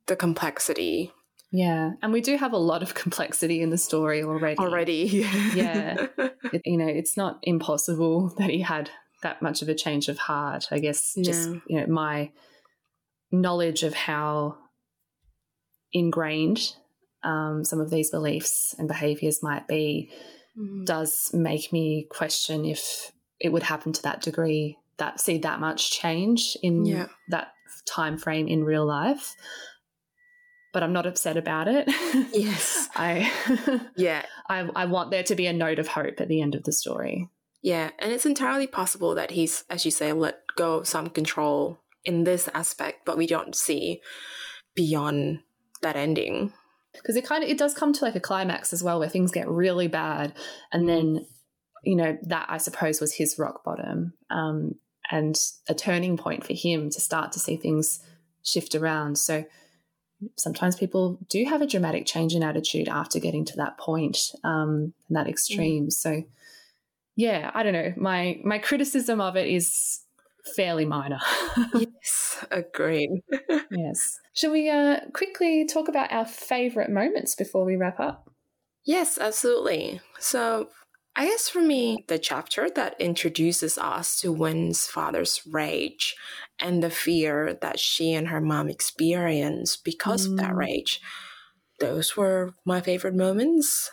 the 0.07 0.15
complexity 0.15 1.11
Yeah, 1.51 1.91
and 2.01 2.11
we 2.11 2.19
do 2.21 2.35
have 2.37 2.51
a 2.53 2.57
lot 2.57 2.83
of 2.83 2.93
complexity 3.03 3.61
in 3.61 3.69
the 3.69 3.77
story 3.77 4.21
already. 4.23 4.57
already. 4.59 5.27
Yeah. 5.55 6.07
It- 6.53 6.61
you 6.65 6.77
know, 6.77 6.87
it's 6.87 7.15
not 7.17 7.39
impossible 7.43 8.33
that 8.37 8.49
he 8.49 8.61
had 8.61 8.89
that 9.23 9.41
much 9.41 9.61
of 9.61 9.69
a 9.69 9.73
change 9.75 10.09
of 10.09 10.17
heart. 10.17 10.67
I 10.71 10.79
guess 10.79 11.15
just 11.23 11.49
No. 11.49 11.61
you 11.67 11.79
know 11.79 11.87
my 11.87 12.31
knowledge 13.31 13.81
of 13.83 13.93
how 13.93 14.57
ingrained 15.93 16.75
um, 17.23 17.63
some 17.63 17.79
of 17.81 17.89
these 17.89 18.11
beliefs 18.11 18.75
and 18.77 18.87
behaviors 18.87 19.41
might 19.41 19.67
be 19.67 20.11
Mm. 20.57 20.85
does 20.85 21.31
make 21.33 21.73
me 21.73 22.07
question 22.09 22.63
if 22.65 23.11
it 23.41 23.49
would 23.51 23.63
happen 23.63 23.91
to 23.93 24.01
that 24.03 24.21
degree 24.21 24.77
that 24.97 25.19
see 25.19 25.37
that 25.39 25.59
much 25.59 25.91
change 25.91 26.55
in 26.63 26.85
Yeah. 26.85 27.07
that 27.29 27.51
time 27.85 28.17
frame 28.17 28.47
in 28.47 28.63
real 28.63 28.85
life 28.85 29.35
but 30.71 30.81
i'm 30.83 30.93
not 30.93 31.05
upset 31.05 31.35
about 31.37 31.67
it 31.67 31.85
Yes. 32.33 32.87
i 32.95 33.29
Yeah. 33.97 34.25
I, 34.49 34.69
I 34.75 34.85
want 34.85 35.11
there 35.11 35.23
to 35.23 35.35
be 35.35 35.47
a 35.47 35.53
note 35.53 35.79
of 35.79 35.87
hope 35.89 36.21
at 36.21 36.27
the 36.29 36.41
end 36.41 36.55
of 36.55 36.63
the 36.63 36.71
story 36.71 37.29
Yeah. 37.61 37.89
And 37.99 38.11
it's 38.13 38.25
entirely 38.27 38.67
possible 38.67 39.15
that 39.15 39.31
he's, 39.31 39.63
as 39.69 39.83
you 39.85 39.91
say, 39.91 40.13
let 40.13 40.35
go 40.55 40.75
of 40.75 40.87
some 40.87 41.09
control 41.09 41.79
in 42.03 42.23
this 42.23 42.47
aspect, 42.53 43.05
but 43.05 43.17
we 43.17 43.25
don't 43.27 43.55
see 43.55 44.01
beyond 44.75 45.39
that 45.81 45.95
ending. 45.95 46.53
Because 46.97 47.15
it 47.15 47.25
kind 47.25 47.43
of 47.43 47.49
it 47.49 47.57
does 47.57 47.73
come 47.73 47.93
to 47.93 48.03
like 48.03 48.15
a 48.15 48.19
climax 48.19 48.73
as 48.73 48.83
well 48.83 48.99
where 48.99 49.09
things 49.09 49.31
get 49.31 49.47
really 49.47 49.87
bad 49.87 50.33
and 50.71 50.87
then 50.87 51.25
you 51.83 51.95
know 51.95 52.17
that 52.23 52.45
i 52.49 52.57
suppose 52.57 52.99
was 52.99 53.13
his 53.13 53.37
rock 53.37 53.63
bottom 53.63 54.13
um, 54.29 54.75
and 55.11 55.35
a 55.69 55.75
turning 55.75 56.17
point 56.17 56.43
for 56.45 56.53
him 56.53 56.89
to 56.89 57.01
start 57.01 57.31
to 57.33 57.39
see 57.39 57.55
things 57.55 57.99
shift 58.43 58.75
around. 58.75 59.17
So 59.17 59.45
sometimes 60.37 60.75
people 60.75 61.19
do 61.29 61.43
have 61.45 61.61
a 61.61 61.67
dramatic 61.67 62.05
change 62.05 62.33
in 62.33 62.43
attitude 62.43 62.87
after 62.87 63.19
getting 63.19 63.45
to 63.45 63.57
that 63.57 63.77
point 63.77 64.31
um, 64.43 64.93
and 65.07 65.17
that 65.17 65.27
extreme. 65.27 65.89
So 65.91 66.23
yeah 67.17 67.51
i 67.53 67.63
don't 67.63 67.73
know. 67.73 67.93
My 67.95 68.39
my 68.43 68.59
criticism 68.59 69.21
of 69.21 69.35
it 69.35 69.47
is 69.47 70.01
fairly 70.55 70.85
minor 70.85 71.19
yes. 71.73 72.45
Agreed. 72.51 73.21
yes 73.71 74.19
shall 74.33 74.51
we 74.51 74.69
uh, 74.69 74.99
quickly 75.13 75.65
talk 75.65 75.87
about 75.87 76.11
our 76.11 76.25
favorite 76.25 76.89
moments 76.89 77.35
before 77.35 77.65
we 77.65 77.75
wrap 77.75 77.99
up 77.99 78.29
Yes, 78.85 79.17
absolutely. 79.17 79.99
So, 80.19 80.69
I 81.15 81.25
guess 81.27 81.49
for 81.49 81.61
me, 81.61 82.05
the 82.07 82.19
chapter 82.19 82.69
that 82.69 82.99
introduces 82.99 83.77
us 83.77 84.19
to 84.21 84.31
Wen's 84.31 84.85
father's 84.85 85.41
rage 85.47 86.15
and 86.59 86.83
the 86.83 86.89
fear 86.89 87.57
that 87.61 87.79
she 87.79 88.13
and 88.13 88.27
her 88.27 88.41
mom 88.41 88.69
experience 88.69 89.75
because 89.77 90.25
of 90.25 90.35
that 90.37 90.51
Mm. 90.51 90.57
rage, 90.57 91.01
those 91.79 92.15
were 92.17 92.53
my 92.65 92.81
favorite 92.81 93.15
moments. 93.15 93.91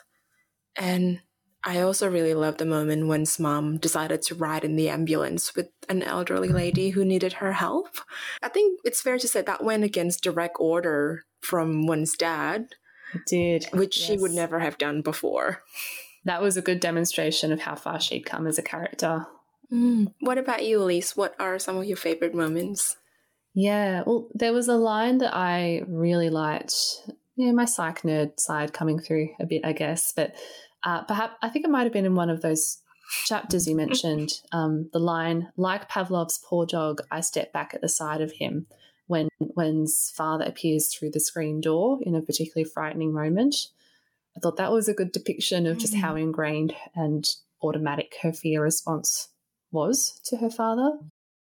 And 0.76 1.22
I 1.64 1.80
also 1.80 2.10
really 2.10 2.34
loved 2.34 2.58
the 2.58 2.64
moment 2.64 3.06
when 3.06 3.24
mom 3.38 3.78
decided 3.78 4.22
to 4.22 4.34
ride 4.34 4.64
in 4.64 4.76
the 4.76 4.88
ambulance 4.88 5.54
with 5.54 5.68
an 5.88 6.02
elderly 6.02 6.48
lady 6.48 6.90
who 6.90 7.04
needed 7.04 7.34
her 7.34 7.52
help. 7.52 7.98
I 8.42 8.48
think 8.48 8.80
it's 8.84 9.00
fair 9.00 9.18
to 9.18 9.28
say 9.28 9.42
that 9.42 9.62
went 9.62 9.84
against 9.84 10.24
direct 10.24 10.56
order 10.58 11.24
from 11.40 11.86
Wen's 11.86 12.16
dad, 12.16 12.74
it 13.14 13.20
did 13.26 13.66
which 13.72 13.94
she 13.94 14.16
would 14.16 14.32
never 14.32 14.60
have 14.60 14.78
done 14.78 15.02
before. 15.02 15.62
that 16.24 16.42
was 16.42 16.56
a 16.56 16.62
good 16.62 16.80
demonstration 16.80 17.52
of 17.52 17.60
how 17.60 17.74
far 17.74 18.00
she'd 18.00 18.26
come 18.26 18.46
as 18.46 18.58
a 18.58 18.62
character. 18.62 19.26
Mm. 19.72 20.12
What 20.20 20.38
about 20.38 20.64
you, 20.64 20.82
Elise? 20.82 21.16
What 21.16 21.34
are 21.38 21.58
some 21.58 21.76
of 21.76 21.84
your 21.84 21.96
favorite 21.96 22.34
moments? 22.34 22.96
Yeah, 23.54 24.02
well, 24.06 24.28
there 24.34 24.52
was 24.52 24.68
a 24.68 24.76
line 24.76 25.18
that 25.18 25.34
I 25.34 25.82
really 25.86 26.30
liked. 26.30 26.74
Yeah, 27.36 27.52
my 27.52 27.64
psych 27.64 28.02
nerd 28.02 28.38
side 28.38 28.72
coming 28.72 28.98
through 28.98 29.30
a 29.40 29.46
bit, 29.46 29.64
I 29.64 29.72
guess. 29.72 30.12
But 30.14 30.34
uh, 30.84 31.02
perhaps 31.04 31.34
I 31.42 31.48
think 31.48 31.64
it 31.64 31.70
might 31.70 31.84
have 31.84 31.92
been 31.92 32.06
in 32.06 32.14
one 32.14 32.30
of 32.30 32.42
those 32.42 32.78
chapters 33.24 33.66
you 33.66 33.76
mentioned. 33.76 34.32
Um, 34.52 34.90
the 34.92 34.98
line, 34.98 35.50
"Like 35.56 35.88
Pavlov's 35.88 36.38
poor 36.46 36.66
dog, 36.66 37.00
I 37.10 37.20
step 37.20 37.52
back 37.52 37.72
at 37.74 37.80
the 37.80 37.88
side 37.88 38.20
of 38.20 38.32
him." 38.32 38.66
When 39.06 39.28
Wen's 39.40 40.12
father 40.14 40.44
appears 40.44 40.94
through 40.94 41.10
the 41.10 41.20
screen 41.20 41.60
door 41.60 41.98
in 42.02 42.14
a 42.14 42.22
particularly 42.22 42.68
frightening 42.68 43.12
moment, 43.12 43.56
I 44.36 44.40
thought 44.40 44.56
that 44.56 44.72
was 44.72 44.88
a 44.88 44.94
good 44.94 45.12
depiction 45.12 45.66
of 45.66 45.78
just 45.78 45.92
Mm. 45.94 46.00
how 46.00 46.16
ingrained 46.16 46.74
and 46.94 47.28
automatic 47.62 48.14
her 48.22 48.32
fear 48.32 48.62
response 48.62 49.28
was 49.70 50.20
to 50.26 50.36
her 50.38 50.50
father. 50.50 50.98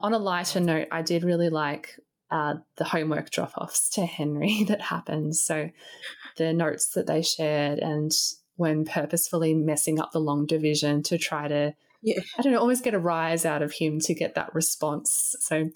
On 0.01 0.13
a 0.13 0.19
lighter 0.19 0.61
note, 0.61 0.89
I 0.91 1.03
did 1.03 1.23
really 1.25 1.49
like 1.49 1.99
uh, 2.31 2.55
the 2.77 2.85
homework 2.85 3.31
drop 3.31 3.53
offs 3.57 3.89
to 3.91 4.05
Henry 4.05 4.65
that 4.69 4.83
happened. 4.83 5.37
So 5.37 5.71
the 6.37 6.53
notes 6.53 6.89
that 6.91 7.07
they 7.07 7.23
shared 7.23 7.79
and 7.79 8.11
Wen 8.57 8.85
purposefully 8.85 9.55
messing 9.55 10.01
up 10.01 10.13
the 10.13 10.21
long 10.21 10.47
division 10.47 11.03
to 11.05 11.19
try 11.19 11.49
to, 11.49 11.75
Yeah. 12.03 12.21
I 12.39 12.43
don't 12.43 12.53
know, 12.53 12.61
almost 12.61 12.85
get 12.85 12.95
a 12.95 12.99
rise 12.99 13.45
out 13.45 13.63
of 13.63 13.73
him 13.73 14.01
to 14.01 14.15
get 14.15 14.35
that 14.35 14.55
response. 14.55 15.37
So 15.41 15.71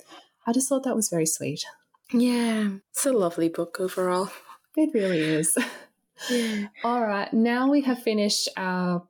I 0.46 0.52
just 0.52 0.68
thought 0.68 0.84
that 0.84 0.96
was 0.96 1.08
very 1.08 1.26
sweet. 1.26 1.64
Yeah, 2.12 2.70
it's 2.90 3.06
a 3.06 3.12
lovely 3.12 3.48
book 3.48 3.78
overall. 3.80 4.30
It 4.76 4.90
really 4.94 5.20
is. 5.20 5.56
Yeah. 6.28 6.66
All 6.84 7.00
right, 7.00 7.32
now 7.32 7.70
we 7.70 7.80
have 7.80 8.02
finished 8.02 8.48
our 8.56 9.02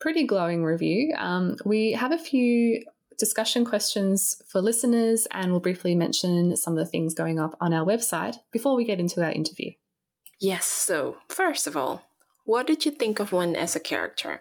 pretty 0.00 0.24
glowing 0.24 0.62
review. 0.64 1.14
Um, 1.16 1.56
we 1.64 1.92
have 1.92 2.12
a 2.12 2.18
few 2.18 2.84
discussion 3.18 3.64
questions 3.64 4.42
for 4.46 4.60
listeners, 4.60 5.26
and 5.30 5.50
we'll 5.50 5.60
briefly 5.60 5.94
mention 5.94 6.54
some 6.56 6.74
of 6.74 6.78
the 6.78 6.90
things 6.90 7.14
going 7.14 7.38
up 7.40 7.56
on 7.60 7.72
our 7.72 7.86
website 7.86 8.36
before 8.52 8.76
we 8.76 8.84
get 8.84 9.00
into 9.00 9.24
our 9.24 9.32
interview. 9.32 9.70
Yes, 10.40 10.66
so 10.66 11.16
first 11.28 11.66
of 11.66 11.74
all, 11.74 12.02
what 12.48 12.66
did 12.66 12.86
you 12.86 12.90
think 12.90 13.20
of 13.20 13.30
Wen 13.30 13.54
as 13.54 13.76
a 13.76 13.80
character? 13.80 14.40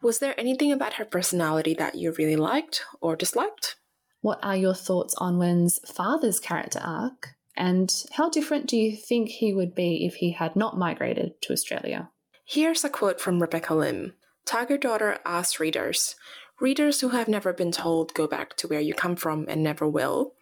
Was 0.00 0.20
there 0.20 0.40
anything 0.40 0.72
about 0.72 0.94
her 0.94 1.04
personality 1.04 1.74
that 1.74 1.94
you 1.94 2.12
really 2.12 2.34
liked 2.34 2.82
or 3.02 3.14
disliked? 3.14 3.76
What 4.22 4.38
are 4.42 4.56
your 4.56 4.72
thoughts 4.72 5.14
on 5.18 5.36
Wen's 5.36 5.78
father's 5.86 6.40
character 6.40 6.80
arc? 6.82 7.34
And 7.54 7.92
how 8.12 8.30
different 8.30 8.68
do 8.68 8.78
you 8.78 8.96
think 8.96 9.28
he 9.28 9.52
would 9.52 9.74
be 9.74 10.06
if 10.06 10.14
he 10.14 10.32
had 10.32 10.56
not 10.56 10.78
migrated 10.78 11.42
to 11.42 11.52
Australia? 11.52 12.08
Here's 12.42 12.84
a 12.84 12.88
quote 12.88 13.20
from 13.20 13.42
Rebecca 13.42 13.74
Lim. 13.74 14.14
Tiger 14.46 14.78
Daughter 14.78 15.18
asks 15.26 15.60
readers, 15.60 16.14
readers 16.58 17.02
who 17.02 17.10
have 17.10 17.28
never 17.28 17.52
been 17.52 17.70
told 17.70 18.14
go 18.14 18.26
back 18.26 18.56
to 18.56 18.66
where 18.66 18.80
you 18.80 18.94
come 18.94 19.14
from 19.14 19.44
and 19.46 19.62
never 19.62 19.86
will, 19.86 20.32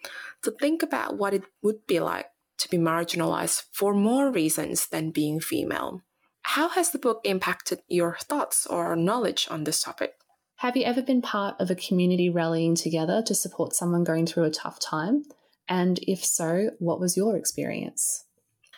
to 0.42 0.52
think 0.52 0.80
about 0.80 1.18
what 1.18 1.34
it 1.34 1.42
would 1.60 1.88
be 1.88 1.98
like 1.98 2.26
to 2.58 2.68
be 2.68 2.78
marginalized 2.78 3.64
for 3.72 3.94
more 3.94 4.30
reasons 4.30 4.86
than 4.86 5.10
being 5.10 5.40
female. 5.40 6.04
How 6.48 6.68
has 6.68 6.90
the 6.90 6.98
book 6.98 7.20
impacted 7.24 7.80
your 7.88 8.16
thoughts 8.20 8.66
or 8.66 8.94
knowledge 8.94 9.48
on 9.50 9.64
this 9.64 9.82
topic? 9.82 10.14
Have 10.56 10.76
you 10.76 10.84
ever 10.84 11.02
been 11.02 11.22
part 11.22 11.56
of 11.58 11.70
a 11.70 11.74
community 11.74 12.30
rallying 12.30 12.74
together 12.74 13.22
to 13.22 13.34
support 13.34 13.74
someone 13.74 14.04
going 14.04 14.26
through 14.26 14.44
a 14.44 14.50
tough 14.50 14.78
time? 14.78 15.24
And 15.68 15.98
if 16.02 16.24
so, 16.24 16.70
what 16.78 17.00
was 17.00 17.16
your 17.16 17.36
experience? 17.36 18.26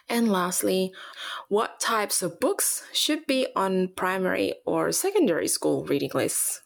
And 0.08 0.30
lastly, 0.30 0.92
what 1.48 1.80
types 1.80 2.22
of 2.22 2.38
books 2.38 2.84
should 2.92 3.26
be 3.26 3.48
on 3.56 3.88
primary 3.96 4.54
or 4.64 4.92
secondary 4.92 5.48
school 5.48 5.84
reading 5.84 6.12
lists? 6.14 6.62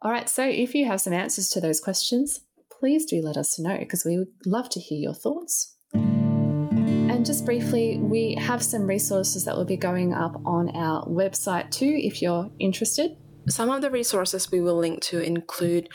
All 0.00 0.12
right, 0.12 0.28
so 0.28 0.44
if 0.44 0.74
you 0.74 0.86
have 0.86 1.00
some 1.00 1.12
answers 1.12 1.48
to 1.50 1.60
those 1.60 1.80
questions, 1.80 2.40
please 2.70 3.04
do 3.04 3.20
let 3.20 3.36
us 3.36 3.58
know 3.58 3.78
because 3.78 4.04
we 4.04 4.16
would 4.16 4.32
love 4.46 4.68
to 4.70 4.80
hear 4.80 4.98
your 4.98 5.14
thoughts. 5.14 5.75
Just 7.26 7.44
briefly, 7.44 7.98
we 7.98 8.36
have 8.36 8.62
some 8.62 8.86
resources 8.86 9.44
that 9.46 9.56
will 9.56 9.64
be 9.64 9.76
going 9.76 10.14
up 10.14 10.40
on 10.44 10.68
our 10.76 11.04
website 11.06 11.72
too 11.72 11.92
if 11.98 12.22
you're 12.22 12.48
interested. 12.60 13.16
Some 13.48 13.68
of 13.68 13.82
the 13.82 13.90
resources 13.90 14.52
we 14.52 14.60
will 14.60 14.76
link 14.76 15.02
to 15.06 15.18
include 15.18 15.88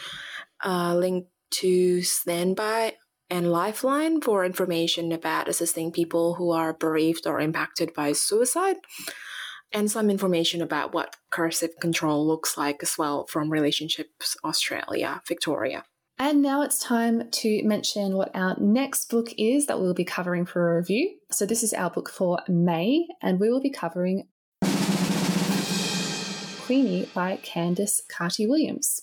a 0.62 0.94
link 0.94 1.28
to 1.52 2.02
Standby 2.02 2.96
and 3.30 3.50
Lifeline 3.50 4.20
for 4.20 4.44
information 4.44 5.14
about 5.14 5.48
assisting 5.48 5.94
people 5.94 6.34
who 6.34 6.52
are 6.52 6.74
bereaved 6.74 7.26
or 7.26 7.40
impacted 7.40 7.94
by 7.94 8.12
suicide, 8.12 8.76
and 9.72 9.90
some 9.90 10.10
information 10.10 10.62
about 10.62 10.94
what 10.94 11.16
coercive 11.30 11.80
control 11.80 12.28
looks 12.28 12.58
like 12.58 12.84
as 12.84 12.98
well 12.98 13.26
from 13.28 13.50
Relationships 13.50 14.36
Australia, 14.44 15.22
Victoria. 15.30 15.86
And 16.22 16.44
now 16.44 16.62
it's 16.62 16.78
time 16.78 17.32
to 17.32 17.64
mention 17.64 18.16
what 18.16 18.30
our 18.36 18.56
next 18.60 19.10
book 19.10 19.34
is 19.40 19.66
that 19.66 19.80
we'll 19.80 19.96
be 19.96 20.06
covering 20.06 20.46
for 20.46 20.72
a 20.72 20.78
review. 20.78 21.16
So, 21.32 21.48
this 21.48 21.64
is 21.64 21.74
our 21.74 21.90
book 21.90 22.12
for 22.12 22.38
May, 22.48 23.08
and 23.24 23.40
we 23.40 23.50
will 23.50 23.60
be 23.60 23.72
covering 23.72 24.28
Queenie 26.62 27.10
by 27.16 27.38
Candice 27.38 28.02
Carty 28.08 28.46
Williams. 28.46 29.02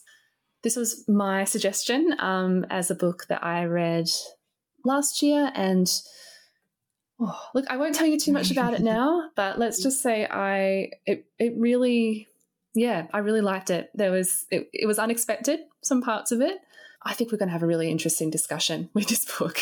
This 0.62 0.76
was 0.76 1.08
my 1.08 1.42
suggestion 1.42 2.14
um, 2.20 2.64
as 2.70 2.88
a 2.88 2.94
book 2.94 3.26
that 3.28 3.42
I 3.42 3.64
read 3.64 4.06
last 4.84 5.20
year, 5.20 5.50
and 5.56 5.90
oh, 7.20 7.40
look, 7.52 7.64
I 7.68 7.78
won't 7.78 7.96
tell 7.96 8.06
you 8.06 8.20
too 8.20 8.32
much 8.32 8.52
about 8.52 8.74
it 8.74 8.80
now, 8.96 9.28
but 9.34 9.58
let's 9.58 9.82
just 9.82 10.00
say 10.04 10.24
I 10.24 10.90
it 11.04 11.26
it 11.40 11.54
really, 11.56 12.28
yeah, 12.76 13.08
I 13.12 13.18
really 13.18 13.40
liked 13.40 13.70
it. 13.70 13.90
There 13.92 14.12
was 14.12 14.46
it, 14.52 14.68
it 14.72 14.86
was 14.86 15.00
unexpected 15.00 15.58
some 15.82 16.02
parts 16.02 16.32
of 16.32 16.40
it, 16.40 16.58
I 17.02 17.14
think 17.14 17.30
we're 17.30 17.38
going 17.38 17.48
to 17.48 17.52
have 17.52 17.62
a 17.62 17.66
really 17.66 17.90
interesting 17.90 18.30
discussion 18.30 18.90
with 18.94 19.08
this 19.08 19.24
book. 19.38 19.58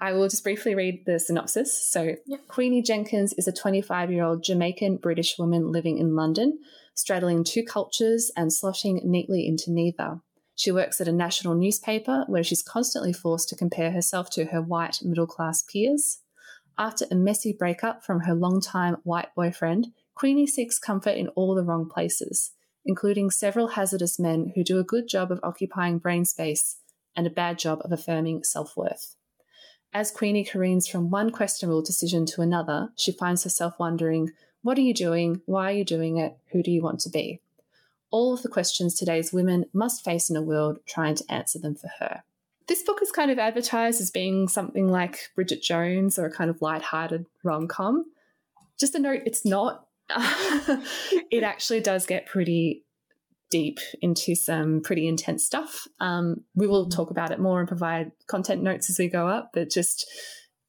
I 0.00 0.12
will 0.12 0.28
just 0.28 0.42
briefly 0.42 0.74
read 0.74 1.04
the 1.06 1.20
synopsis. 1.20 1.88
So, 1.88 2.16
Queenie 2.48 2.82
Jenkins 2.82 3.32
is 3.34 3.46
a 3.46 3.52
25 3.52 4.10
year 4.10 4.24
old 4.24 4.42
Jamaican 4.42 4.96
British 4.96 5.38
woman 5.38 5.70
living 5.70 5.98
in 5.98 6.16
London, 6.16 6.58
straddling 6.94 7.44
two 7.44 7.62
cultures 7.62 8.30
and 8.36 8.50
slotting 8.50 9.04
neatly 9.04 9.46
into 9.46 9.70
neither. 9.70 10.20
She 10.56 10.72
works 10.72 11.00
at 11.00 11.08
a 11.08 11.12
national 11.12 11.54
newspaper 11.54 12.24
where 12.26 12.42
she's 12.42 12.62
constantly 12.62 13.12
forced 13.12 13.48
to 13.50 13.56
compare 13.56 13.92
herself 13.92 14.28
to 14.30 14.46
her 14.46 14.60
white 14.60 14.98
middle 15.02 15.26
class 15.26 15.62
peers. 15.62 16.18
After 16.76 17.06
a 17.10 17.14
messy 17.14 17.54
breakup 17.56 18.04
from 18.04 18.20
her 18.20 18.34
longtime 18.34 18.96
white 19.04 19.28
boyfriend, 19.36 19.88
Queenie 20.14 20.46
seeks 20.46 20.78
comfort 20.78 21.16
in 21.16 21.28
all 21.28 21.54
the 21.54 21.64
wrong 21.64 21.88
places 21.88 22.52
including 22.84 23.30
several 23.30 23.68
hazardous 23.68 24.18
men 24.18 24.52
who 24.54 24.64
do 24.64 24.78
a 24.78 24.84
good 24.84 25.08
job 25.08 25.30
of 25.30 25.40
occupying 25.42 25.98
brain 25.98 26.24
space 26.24 26.76
and 27.16 27.26
a 27.26 27.30
bad 27.30 27.58
job 27.58 27.80
of 27.84 27.92
affirming 27.92 28.44
self 28.44 28.76
worth. 28.76 29.16
As 29.92 30.10
Queenie 30.10 30.44
careens 30.44 30.88
from 30.88 31.10
one 31.10 31.30
questionable 31.30 31.82
decision 31.82 32.24
to 32.26 32.40
another, 32.40 32.90
she 32.96 33.12
finds 33.12 33.44
herself 33.44 33.78
wondering 33.78 34.30
what 34.62 34.78
are 34.78 34.82
you 34.82 34.94
doing? 34.94 35.42
Why 35.44 35.70
are 35.70 35.76
you 35.76 35.84
doing 35.84 36.18
it? 36.18 36.36
Who 36.52 36.62
do 36.62 36.70
you 36.70 36.82
want 36.82 37.00
to 37.00 37.10
be? 37.10 37.40
All 38.10 38.32
of 38.32 38.42
the 38.42 38.48
questions 38.48 38.94
today's 38.94 39.32
women 39.32 39.66
must 39.72 40.04
face 40.04 40.30
in 40.30 40.36
a 40.36 40.42
world 40.42 40.78
trying 40.86 41.16
to 41.16 41.24
answer 41.28 41.58
them 41.58 41.74
for 41.74 41.90
her. 41.98 42.22
This 42.68 42.82
book 42.82 43.00
is 43.02 43.10
kind 43.10 43.30
of 43.30 43.38
advertised 43.38 44.00
as 44.00 44.10
being 44.10 44.48
something 44.48 44.88
like 44.88 45.30
Bridget 45.34 45.62
Jones 45.62 46.18
or 46.18 46.26
a 46.26 46.32
kind 46.32 46.48
of 46.48 46.62
light-hearted 46.62 47.26
rom-com. 47.42 48.06
Just 48.78 48.94
a 48.94 49.00
note, 49.00 49.22
it's 49.26 49.44
not. 49.44 49.86
it 51.30 51.42
actually 51.42 51.80
does 51.80 52.06
get 52.06 52.26
pretty 52.26 52.84
deep 53.50 53.78
into 54.00 54.34
some 54.34 54.80
pretty 54.82 55.06
intense 55.06 55.44
stuff. 55.44 55.86
Um, 56.00 56.44
we 56.54 56.66
will 56.66 56.88
talk 56.88 57.10
about 57.10 57.30
it 57.30 57.38
more 57.38 57.60
and 57.60 57.68
provide 57.68 58.10
content 58.26 58.62
notes 58.62 58.90
as 58.90 58.98
we 58.98 59.08
go 59.08 59.28
up, 59.28 59.50
but 59.52 59.70
just 59.70 60.10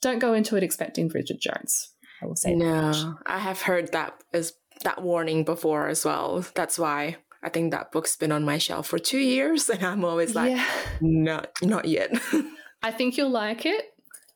don't 0.02 0.20
go 0.20 0.34
into 0.34 0.56
it 0.58 0.64
expecting 0.64 1.08
Bridget 1.08 1.40
Jones. 1.42 1.94
I 2.22 2.26
will 2.26 2.36
say. 2.36 2.54
No, 2.54 3.16
I 3.26 3.40
have 3.40 3.62
heard 3.62 3.92
that 3.94 4.22
as 4.34 4.54
that 4.84 5.02
warning 5.02 5.44
before 5.44 5.88
as 5.88 6.06
well. 6.06 6.46
That's 6.56 6.78
why 6.78 7.18
I 7.42 7.50
think 7.50 7.72
that 7.72 7.92
book's 7.92 8.16
been 8.16 8.32
on 8.32 8.44
my 8.44 8.58
shelf 8.58 8.88
for 8.88 9.00
two 9.00 9.20
years, 9.20 9.70
and 9.70 9.84
I'm 9.84 10.06
always 10.06 10.36
like, 10.36 10.52
yeah. 10.52 10.68
not 11.02 11.50
not 11.62 11.86
yet. 11.86 12.12
I 12.84 12.92
think 12.92 13.18
you'll 13.18 13.32
like 13.32 13.66
it. 13.66 13.86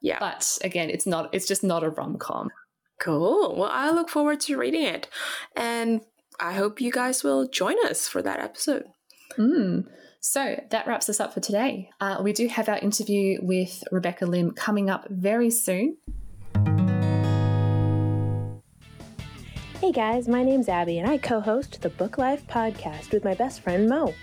Yeah, 0.01 0.19
but 0.19 0.57
again, 0.63 0.89
it's 0.89 1.05
not. 1.05 1.29
It's 1.33 1.47
just 1.47 1.63
not 1.63 1.83
a 1.83 1.89
rom 1.89 2.17
com. 2.17 2.49
Cool. 2.99 3.55
Well, 3.55 3.69
I 3.71 3.91
look 3.91 4.09
forward 4.09 4.39
to 4.41 4.57
reading 4.57 4.83
it. 4.83 5.07
And 5.55 6.01
I 6.39 6.53
hope 6.53 6.81
you 6.81 6.91
guys 6.91 7.23
will 7.23 7.47
join 7.47 7.75
us 7.85 8.07
for 8.07 8.21
that 8.21 8.39
episode. 8.39 8.85
Mm. 9.37 9.85
So 10.19 10.61
that 10.71 10.87
wraps 10.87 11.09
us 11.09 11.19
up 11.19 11.33
for 11.33 11.39
today. 11.39 11.89
Uh, 12.01 12.19
we 12.21 12.33
do 12.33 12.47
have 12.47 12.69
our 12.69 12.77
interview 12.79 13.39
with 13.41 13.83
Rebecca 13.91 14.25
Lim 14.25 14.51
coming 14.51 14.89
up 14.89 15.07
very 15.09 15.49
soon. 15.49 15.97
Hey 19.79 19.91
guys, 19.91 20.27
my 20.27 20.43
name's 20.43 20.69
Abby 20.69 20.97
and 20.97 21.07
I 21.07 21.19
co 21.19 21.39
host 21.39 21.81
the 21.81 21.89
Book 21.91 22.17
Life 22.17 22.45
podcast 22.47 23.11
with 23.11 23.23
my 23.23 23.35
best 23.35 23.61
friend 23.61 23.87
Mo. 23.87 24.13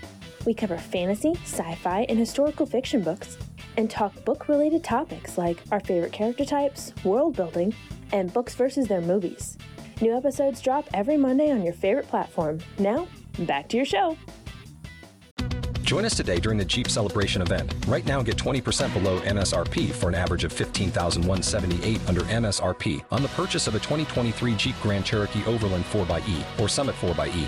We 0.45 0.53
cover 0.53 0.77
fantasy, 0.77 1.33
sci 1.43 1.75
fi, 1.75 2.05
and 2.07 2.19
historical 2.19 2.65
fiction 2.65 3.01
books 3.01 3.37
and 3.77 3.89
talk 3.89 4.23
book 4.25 4.47
related 4.47 4.83
topics 4.83 5.37
like 5.37 5.57
our 5.71 5.79
favorite 5.79 6.11
character 6.11 6.45
types, 6.45 6.93
world 7.03 7.35
building, 7.35 7.73
and 8.11 8.31
books 8.31 8.55
versus 8.55 8.87
their 8.87 9.01
movies. 9.01 9.57
New 10.01 10.15
episodes 10.15 10.61
drop 10.61 10.87
every 10.93 11.17
Monday 11.17 11.51
on 11.51 11.63
your 11.63 11.73
favorite 11.73 12.07
platform. 12.07 12.59
Now, 12.77 13.07
back 13.39 13.69
to 13.69 13.77
your 13.77 13.85
show. 13.85 14.17
Join 15.81 16.03
us 16.03 16.15
today 16.15 16.39
during 16.39 16.57
the 16.57 16.65
Jeep 16.65 16.89
Celebration 16.89 17.43
event. 17.43 17.73
Right 17.87 18.05
now, 18.05 18.23
get 18.23 18.37
20% 18.37 18.91
below 18.93 19.19
MSRP 19.19 19.91
for 19.91 20.09
an 20.09 20.15
average 20.15 20.43
of 20.43 20.51
15178 20.51 22.09
under 22.09 22.21
MSRP 22.21 23.03
on 23.11 23.21
the 23.21 23.27
purchase 23.29 23.67
of 23.67 23.75
a 23.75 23.79
2023 23.79 24.55
Jeep 24.55 24.75
Grand 24.81 25.05
Cherokee 25.05 25.45
Overland 25.45 25.85
4xE 25.85 26.59
or 26.59 26.67
Summit 26.67 26.95
4xE. 26.95 27.47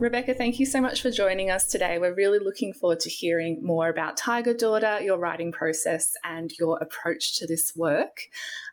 Rebecca, 0.00 0.32
thank 0.32 0.60
you 0.60 0.66
so 0.66 0.80
much 0.80 1.02
for 1.02 1.10
joining 1.10 1.50
us 1.50 1.66
today. 1.66 1.98
We're 1.98 2.14
really 2.14 2.38
looking 2.38 2.72
forward 2.72 3.00
to 3.00 3.10
hearing 3.10 3.58
more 3.64 3.88
about 3.88 4.16
Tiger 4.16 4.54
Daughter, 4.54 5.00
your 5.02 5.18
writing 5.18 5.50
process, 5.50 6.12
and 6.22 6.52
your 6.56 6.78
approach 6.78 7.36
to 7.38 7.48
this 7.48 7.72
work. 7.74 8.20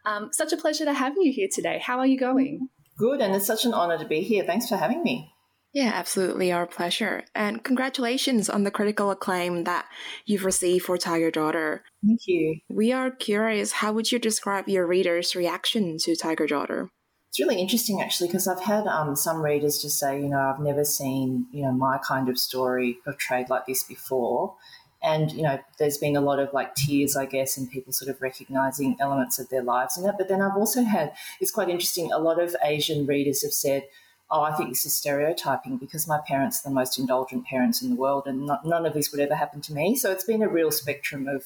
Um, 0.06 0.30
such 0.32 0.54
a 0.54 0.58
pleasure 0.58 0.86
to 0.86 0.94
have 0.94 1.16
you 1.18 1.34
here 1.34 1.48
today. 1.52 1.82
How 1.84 1.98
are 1.98 2.06
you 2.06 2.20
going? 2.20 2.70
Good, 2.96 3.22
and 3.22 3.34
it's 3.34 3.48
such 3.48 3.66
an 3.66 3.74
honor 3.74 3.98
to 3.98 4.06
be 4.06 4.22
here. 4.22 4.44
Thanks 4.44 4.70
for 4.70 4.78
having 4.78 5.02
me. 5.02 5.34
Yeah, 5.74 5.92
absolutely 5.96 6.52
our 6.52 6.68
pleasure. 6.68 7.24
And 7.34 7.64
congratulations 7.64 8.48
on 8.48 8.64
the 8.64 8.72
critical 8.72 9.10
acclaim 9.10 9.64
that 9.64 9.86
you've 10.28 10.46
received 10.46 10.86
for 10.86 10.98
Tiger 10.98 11.32
Daughter. 11.32 11.84
Thank 12.06 12.22
you. 12.28 12.60
We 12.70 12.94
are 12.94 13.10
curious, 13.10 13.72
how 13.72 13.94
would 13.94 14.12
you 14.12 14.20
describe 14.20 14.70
your 14.70 14.86
readers' 14.86 15.36
reaction 15.36 15.98
to 16.02 16.16
Tiger 16.16 16.46
Daughter? 16.46 16.92
It's 17.36 17.40
really 17.42 17.60
interesting 17.60 18.02
actually 18.02 18.30
because 18.30 18.48
I've 18.48 18.62
had 18.62 18.88
um, 18.88 19.14
some 19.18 19.42
readers 19.42 19.82
just 19.82 20.00
say, 20.00 20.22
you 20.22 20.30
know, 20.30 20.40
I've 20.40 20.62
never 20.62 20.86
seen, 20.86 21.48
you 21.52 21.64
know, 21.64 21.74
my 21.74 21.98
kind 21.98 22.30
of 22.30 22.40
story 22.40 22.98
portrayed 23.04 23.50
like 23.50 23.66
this 23.66 23.84
before. 23.84 24.56
And 25.04 25.30
you 25.34 25.44
know 25.44 25.60
there's 25.78 25.98
been 25.98 26.16
a 26.16 26.22
lot 26.22 26.40
of 26.40 26.52
like 26.52 26.74
tears 26.74 27.16
i 27.16 27.28
guess 27.28 27.58
and 27.58 27.70
people 27.70 27.94
sort 27.94 28.10
of 28.10 28.20
recognizing 28.24 28.96
elements 29.00 29.38
of 29.38 29.50
their 29.50 29.62
lives 29.62 29.98
in 29.98 30.04
that 30.04 30.18
but 30.18 30.30
then 30.30 30.42
i've 30.42 30.58
also 30.58 30.84
had 30.84 31.14
it's 31.40 31.52
quite 31.52 31.70
interesting 31.70 32.12
a 32.12 32.18
lot 32.18 32.42
of 32.42 32.56
asian 32.64 33.06
readers 33.06 33.44
have 33.44 33.54
said 33.54 33.84
oh 34.32 34.42
i 34.42 34.52
think 34.54 34.70
this 34.70 34.84
is 34.84 34.96
stereotyping 34.96 35.78
because 35.78 36.08
my 36.08 36.20
parents 36.28 36.60
are 36.60 36.70
the 36.70 36.74
most 36.74 36.98
indulgent 36.98 37.46
parents 37.46 37.84
in 37.84 37.92
the 37.92 37.96
world 37.96 38.24
and 38.26 38.48
not, 38.48 38.66
none 38.66 38.84
of 38.84 38.94
this 38.94 39.12
would 39.12 39.22
ever 39.22 39.36
happen 39.36 39.62
to 39.62 39.74
me. 39.74 39.96
So 39.96 40.12
it's 40.12 40.24
been 40.24 40.42
a 40.42 40.50
real 40.50 40.72
spectrum 40.72 41.28
of 41.28 41.44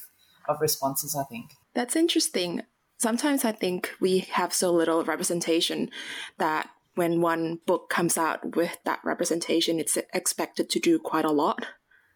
of 0.48 0.58
responses 0.62 1.14
i 1.14 1.24
think. 1.24 1.50
That's 1.74 1.96
interesting 1.96 2.62
sometimes 3.00 3.44
i 3.44 3.52
think 3.52 3.90
we 4.00 4.20
have 4.20 4.52
so 4.52 4.72
little 4.72 5.04
representation 5.04 5.90
that 6.38 6.68
when 6.94 7.20
one 7.20 7.58
book 7.66 7.88
comes 7.88 8.18
out 8.18 8.56
with 8.56 8.76
that 8.84 9.00
representation 9.04 9.80
it's 9.80 9.98
expected 10.12 10.68
to 10.68 10.78
do 10.78 10.98
quite 10.98 11.24
a 11.24 11.32
lot 11.32 11.66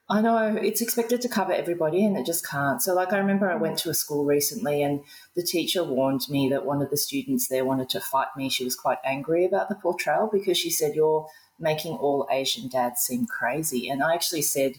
I 0.08 0.20
know 0.20 0.58
it's 0.60 0.82
expected 0.82 1.22
to 1.22 1.30
cover 1.30 1.52
everybody 1.52 2.04
and 2.04 2.16
it 2.16 2.26
just 2.26 2.46
can't. 2.46 2.82
So, 2.82 2.94
like, 2.94 3.14
I 3.14 3.18
remember 3.18 3.50
I 3.50 3.56
went 3.56 3.78
to 3.78 3.90
a 3.90 3.94
school 3.94 4.26
recently 4.26 4.82
and 4.82 5.00
the 5.34 5.42
teacher 5.42 5.82
warned 5.82 6.28
me 6.28 6.50
that 6.50 6.66
one 6.66 6.82
of 6.82 6.90
the 6.90 6.98
students 6.98 7.48
there 7.48 7.64
wanted 7.64 7.88
to 7.90 8.00
fight 8.00 8.28
me. 8.36 8.50
She 8.50 8.64
was 8.64 8.76
quite 8.76 8.98
angry 9.02 9.46
about 9.46 9.70
the 9.70 9.76
portrayal 9.76 10.28
because 10.30 10.58
she 10.58 10.68
said, 10.68 10.94
You're 10.94 11.26
making 11.58 11.96
all 11.96 12.28
Asian 12.30 12.68
dads 12.68 13.00
seem 13.00 13.26
crazy. 13.26 13.88
And 13.88 14.02
I 14.02 14.12
actually 14.12 14.42
said 14.42 14.74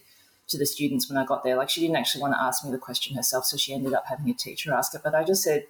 to 0.49 0.59
the 0.59 0.65
students 0.67 1.09
when 1.09 1.17
I 1.17 1.25
got 1.25 1.43
there, 1.43 1.55
like, 1.55 1.71
she 1.71 1.81
didn't 1.81 1.95
actually 1.95 2.21
want 2.21 2.35
to 2.35 2.41
ask 2.41 2.63
me 2.63 2.69
the 2.69 2.77
question 2.77 3.15
herself. 3.15 3.45
So 3.45 3.57
she 3.57 3.73
ended 3.73 3.95
up 3.95 4.05
having 4.07 4.29
a 4.29 4.33
teacher 4.35 4.75
ask 4.75 4.93
it. 4.93 5.01
But 5.03 5.15
I 5.15 5.23
just 5.23 5.41
said, 5.41 5.65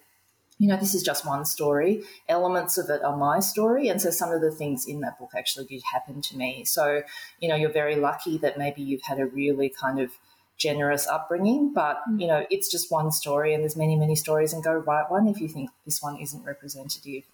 you 0.58 0.68
know, 0.68 0.76
this 0.76 0.94
is 0.94 1.02
just 1.02 1.26
one 1.26 1.44
story. 1.44 2.02
Elements 2.28 2.78
of 2.78 2.88
it 2.88 3.02
are 3.02 3.16
my 3.16 3.40
story. 3.40 3.88
And 3.88 4.00
so 4.00 4.10
some 4.10 4.32
of 4.32 4.40
the 4.40 4.50
things 4.50 4.86
in 4.86 5.00
that 5.00 5.18
book 5.18 5.30
actually 5.36 5.66
did 5.66 5.82
happen 5.92 6.22
to 6.22 6.36
me. 6.36 6.64
So, 6.64 7.02
you 7.40 7.48
know, 7.48 7.54
you're 7.54 7.72
very 7.72 7.96
lucky 7.96 8.38
that 8.38 8.56
maybe 8.56 8.82
you've 8.82 9.02
had 9.02 9.18
a 9.18 9.26
really 9.26 9.68
kind 9.68 10.00
of 10.00 10.12
generous 10.56 11.06
upbringing, 11.06 11.72
but, 11.74 12.00
mm. 12.08 12.20
you 12.20 12.26
know, 12.26 12.46
it's 12.50 12.70
just 12.70 12.90
one 12.90 13.12
story 13.12 13.52
and 13.52 13.62
there's 13.62 13.76
many, 13.76 13.96
many 13.96 14.16
stories 14.16 14.54
and 14.54 14.64
go 14.64 14.72
write 14.72 15.10
one 15.10 15.28
if 15.28 15.40
you 15.40 15.48
think 15.48 15.70
this 15.84 16.02
one 16.02 16.16
isn't 16.18 16.44
representative. 16.44 17.24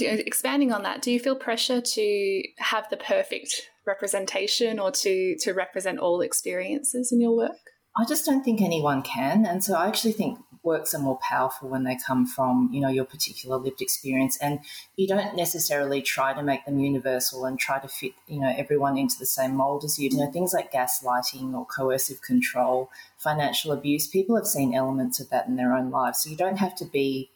Expanding 0.00 0.72
on 0.72 0.84
that, 0.84 1.02
do 1.02 1.10
you 1.10 1.18
feel 1.18 1.34
pressure 1.34 1.80
to 1.80 2.42
have 2.58 2.88
the 2.88 2.96
perfect 2.96 3.68
representation 3.84 4.78
or 4.78 4.92
to, 4.92 5.34
to 5.40 5.52
represent 5.52 5.98
all 5.98 6.20
experiences 6.20 7.10
in 7.10 7.20
your 7.20 7.36
work? 7.36 7.58
I 7.96 8.04
just 8.04 8.24
don't 8.24 8.44
think 8.44 8.62
anyone 8.62 9.02
can. 9.02 9.44
And 9.44 9.64
so 9.64 9.74
I 9.74 9.88
actually 9.88 10.12
think 10.12 10.38
works 10.62 10.94
are 10.94 10.98
more 10.98 11.18
powerful 11.18 11.68
when 11.68 11.84
they 11.84 11.96
come 12.06 12.26
from, 12.26 12.70
you 12.72 12.80
know, 12.80 12.88
your 12.88 13.04
particular 13.04 13.56
lived 13.56 13.80
experience. 13.80 14.36
And 14.38 14.60
you 14.96 15.06
don't 15.06 15.36
necessarily 15.36 16.02
try 16.02 16.32
to 16.32 16.42
make 16.42 16.64
them 16.64 16.78
universal 16.78 17.44
and 17.44 17.58
try 17.58 17.78
to 17.78 17.88
fit, 17.88 18.12
you 18.26 18.40
know, 18.40 18.52
everyone 18.56 18.98
into 18.98 19.18
the 19.18 19.26
same 19.26 19.54
mold 19.54 19.84
as 19.84 19.98
you. 19.98 20.10
You 20.10 20.18
know, 20.18 20.30
things 20.30 20.52
like 20.52 20.72
gaslighting 20.72 21.54
or 21.54 21.66
coercive 21.66 22.22
control, 22.22 22.90
financial 23.16 23.72
abuse, 23.72 24.06
people 24.06 24.36
have 24.36 24.46
seen 24.46 24.74
elements 24.74 25.20
of 25.20 25.30
that 25.30 25.46
in 25.46 25.56
their 25.56 25.74
own 25.74 25.90
lives. 25.90 26.20
So 26.22 26.30
you 26.30 26.36
don't 26.36 26.58
have 26.58 26.74
to 26.76 26.84
be 26.84 27.30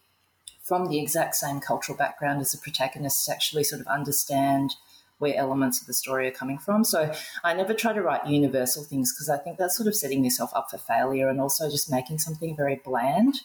from 0.63 0.89
the 0.89 1.01
exact 1.01 1.35
same 1.35 1.61
cultural 1.61 1.99
background 1.99 2.41
as 2.41 2.53
the 2.53 2.59
protagonist 2.59 3.27
to 3.27 3.33
actually 3.33 3.65
sort 3.65 3.81
of 3.81 3.87
understand– 3.87 4.75
where 5.23 5.37
elements 5.37 5.81
of 5.81 5.87
the 5.87 5.95
story 5.95 6.27
are 6.27 6.33
coming 6.33 6.59
from. 6.59 6.83
So 6.83 7.13
I 7.45 7.55
never 7.55 7.75
try 7.75 7.93
to 7.93 8.03
write 8.03 8.27
universal 8.27 8.83
things 8.83 9.15
because 9.15 9.29
I 9.29 9.39
think 9.39 9.57
that's 9.57 9.77
sort 9.77 9.87
of 9.87 9.95
setting 9.95 10.25
yourself 10.25 10.51
up 10.53 10.69
for 10.69 10.79
failure 10.79 11.29
and 11.29 11.41
also 11.41 11.71
just 11.71 11.89
making 11.89 12.19
something 12.19 12.57
very 12.57 12.81
bland 12.85 13.37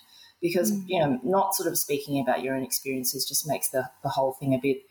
because, 0.41 0.71
mm. 0.71 0.83
you 0.87 0.99
know, 0.99 1.19
not 1.23 1.53
sort 1.53 1.69
of 1.69 1.77
speaking 1.77 2.19
about 2.19 2.41
your 2.41 2.55
own 2.55 2.63
experiences 2.63 3.27
just 3.27 3.47
makes 3.47 3.69
the, 3.69 3.91
the 4.01 4.09
whole 4.09 4.33
thing 4.33 4.55
a 4.55 4.57
bit 4.57 4.81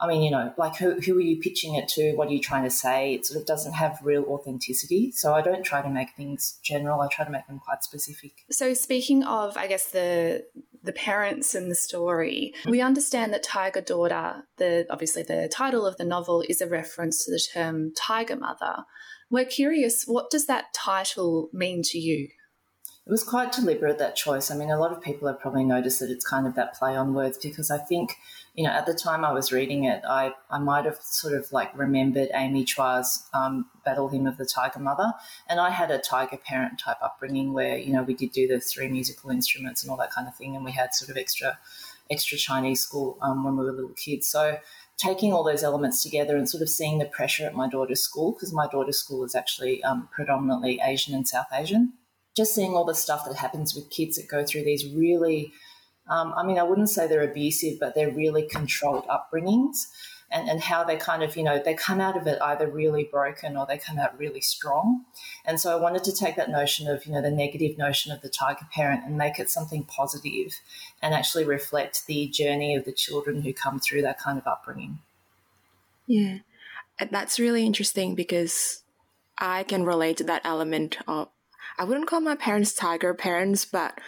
I 0.00 0.08
mean, 0.08 0.22
you 0.22 0.32
know, 0.32 0.52
like 0.58 0.74
who, 0.76 1.00
who 1.00 1.16
are 1.16 1.20
you 1.20 1.40
pitching 1.40 1.76
it 1.76 1.86
to? 1.90 2.14
What 2.14 2.26
are 2.26 2.32
you 2.32 2.40
trying 2.40 2.64
to 2.64 2.70
say? 2.70 3.14
It 3.14 3.24
sort 3.24 3.40
of 3.40 3.46
doesn't 3.46 3.74
have 3.74 4.00
real 4.02 4.24
authenticity. 4.24 5.12
So 5.12 5.32
I 5.32 5.42
don't 5.42 5.62
try 5.62 5.80
to 5.80 5.88
make 5.88 6.16
things 6.16 6.58
general. 6.60 7.00
I 7.00 7.06
try 7.06 7.24
to 7.24 7.30
make 7.30 7.46
them 7.46 7.60
quite 7.64 7.84
specific. 7.84 8.32
So 8.50 8.74
speaking 8.74 9.22
of, 9.22 9.56
I 9.56 9.68
guess 9.68 9.92
the 9.92 10.44
the 10.82 10.92
parents 10.92 11.54
in 11.54 11.68
the 11.68 11.74
story, 11.74 12.54
we 12.66 12.80
understand 12.80 13.32
that 13.32 13.42
Tiger 13.42 13.80
Daughter, 13.80 14.44
the 14.56 14.86
obviously 14.90 15.22
the 15.22 15.48
title 15.52 15.86
of 15.86 15.96
the 15.96 16.04
novel, 16.04 16.44
is 16.48 16.60
a 16.60 16.66
reference 16.66 17.24
to 17.24 17.30
the 17.30 17.40
term 17.52 17.92
Tiger 17.96 18.36
Mother. 18.36 18.84
We're 19.30 19.44
curious, 19.44 20.04
what 20.06 20.30
does 20.30 20.46
that 20.46 20.74
title 20.74 21.48
mean 21.52 21.82
to 21.84 21.98
you? 21.98 22.28
It 23.04 23.10
was 23.10 23.24
quite 23.24 23.50
deliberate 23.50 23.98
that 23.98 24.14
choice. 24.14 24.50
I 24.50 24.56
mean, 24.56 24.70
a 24.70 24.78
lot 24.78 24.92
of 24.92 25.00
people 25.00 25.26
have 25.26 25.40
probably 25.40 25.64
noticed 25.64 26.00
that 26.00 26.10
it's 26.10 26.24
kind 26.24 26.46
of 26.46 26.54
that 26.54 26.74
play 26.74 26.96
on 26.96 27.14
words 27.14 27.36
because 27.36 27.70
I 27.70 27.78
think 27.78 28.16
you 28.54 28.64
know, 28.64 28.70
at 28.70 28.84
the 28.84 28.92
time 28.92 29.24
I 29.24 29.32
was 29.32 29.50
reading 29.50 29.84
it, 29.84 30.02
I, 30.06 30.34
I 30.50 30.58
might 30.58 30.84
have 30.84 30.98
sort 31.00 31.32
of 31.32 31.50
like 31.52 31.76
remembered 31.76 32.28
Amy 32.34 32.64
Chua's 32.64 33.26
um, 33.32 33.66
Battle 33.84 34.08
Hymn 34.08 34.26
of 34.26 34.36
the 34.36 34.44
Tiger 34.44 34.78
Mother. 34.78 35.14
And 35.48 35.58
I 35.58 35.70
had 35.70 35.90
a 35.90 35.98
tiger 35.98 36.36
parent 36.36 36.78
type 36.78 36.98
upbringing 37.02 37.54
where, 37.54 37.78
you 37.78 37.92
know, 37.92 38.02
we 38.02 38.12
did 38.12 38.32
do 38.32 38.46
the 38.46 38.60
three 38.60 38.88
musical 38.88 39.30
instruments 39.30 39.82
and 39.82 39.90
all 39.90 39.96
that 39.96 40.12
kind 40.12 40.28
of 40.28 40.36
thing. 40.36 40.54
And 40.54 40.66
we 40.66 40.72
had 40.72 40.94
sort 40.94 41.10
of 41.10 41.16
extra, 41.16 41.58
extra 42.10 42.36
Chinese 42.36 42.82
school 42.82 43.16
um, 43.22 43.42
when 43.42 43.56
we 43.56 43.64
were 43.64 43.72
little 43.72 43.94
kids. 43.96 44.26
So 44.28 44.58
taking 44.98 45.32
all 45.32 45.44
those 45.44 45.62
elements 45.62 46.02
together 46.02 46.36
and 46.36 46.46
sort 46.46 46.62
of 46.62 46.68
seeing 46.68 46.98
the 46.98 47.06
pressure 47.06 47.46
at 47.46 47.54
my 47.54 47.70
daughter's 47.70 48.02
school, 48.02 48.32
because 48.32 48.52
my 48.52 48.66
daughter's 48.66 48.98
school 48.98 49.24
is 49.24 49.34
actually 49.34 49.82
um, 49.82 50.10
predominantly 50.12 50.78
Asian 50.84 51.14
and 51.14 51.26
South 51.26 51.46
Asian, 51.54 51.94
just 52.36 52.54
seeing 52.54 52.74
all 52.74 52.84
the 52.84 52.94
stuff 52.94 53.24
that 53.24 53.36
happens 53.36 53.74
with 53.74 53.88
kids 53.88 54.16
that 54.16 54.28
go 54.28 54.44
through 54.44 54.64
these 54.64 54.86
really 54.94 55.54
um, 56.08 56.34
I 56.36 56.44
mean, 56.44 56.58
I 56.58 56.62
wouldn't 56.62 56.90
say 56.90 57.06
they're 57.06 57.28
abusive, 57.28 57.78
but 57.80 57.94
they're 57.94 58.10
really 58.10 58.42
controlled 58.42 59.06
upbringings. 59.06 59.86
And, 60.34 60.48
and 60.48 60.62
how 60.62 60.82
they 60.82 60.96
kind 60.96 61.22
of, 61.22 61.36
you 61.36 61.42
know, 61.42 61.62
they 61.62 61.74
come 61.74 62.00
out 62.00 62.16
of 62.16 62.26
it 62.26 62.40
either 62.40 62.66
really 62.66 63.04
broken 63.04 63.54
or 63.54 63.66
they 63.66 63.76
come 63.76 63.98
out 63.98 64.18
really 64.18 64.40
strong. 64.40 65.04
And 65.44 65.60
so 65.60 65.76
I 65.76 65.78
wanted 65.78 66.04
to 66.04 66.16
take 66.16 66.36
that 66.36 66.48
notion 66.48 66.88
of, 66.88 67.04
you 67.04 67.12
know, 67.12 67.20
the 67.20 67.30
negative 67.30 67.76
notion 67.76 68.12
of 68.12 68.22
the 68.22 68.30
tiger 68.30 68.66
parent 68.74 69.04
and 69.04 69.18
make 69.18 69.38
it 69.38 69.50
something 69.50 69.84
positive 69.84 70.58
and 71.02 71.12
actually 71.12 71.44
reflect 71.44 72.06
the 72.06 72.28
journey 72.28 72.74
of 72.74 72.86
the 72.86 72.92
children 72.92 73.42
who 73.42 73.52
come 73.52 73.78
through 73.78 74.00
that 74.00 74.18
kind 74.18 74.38
of 74.38 74.46
upbringing. 74.46 75.00
Yeah. 76.06 76.38
That's 77.10 77.38
really 77.38 77.66
interesting 77.66 78.14
because 78.14 78.82
I 79.36 79.64
can 79.64 79.84
relate 79.84 80.16
to 80.16 80.24
that 80.24 80.40
element 80.46 80.96
of 81.06 81.28
I 81.78 81.84
wouldn't 81.84 82.06
call 82.06 82.20
my 82.20 82.36
parents 82.36 82.72
tiger 82.74 83.14
parents, 83.14 83.64
but 83.64 83.98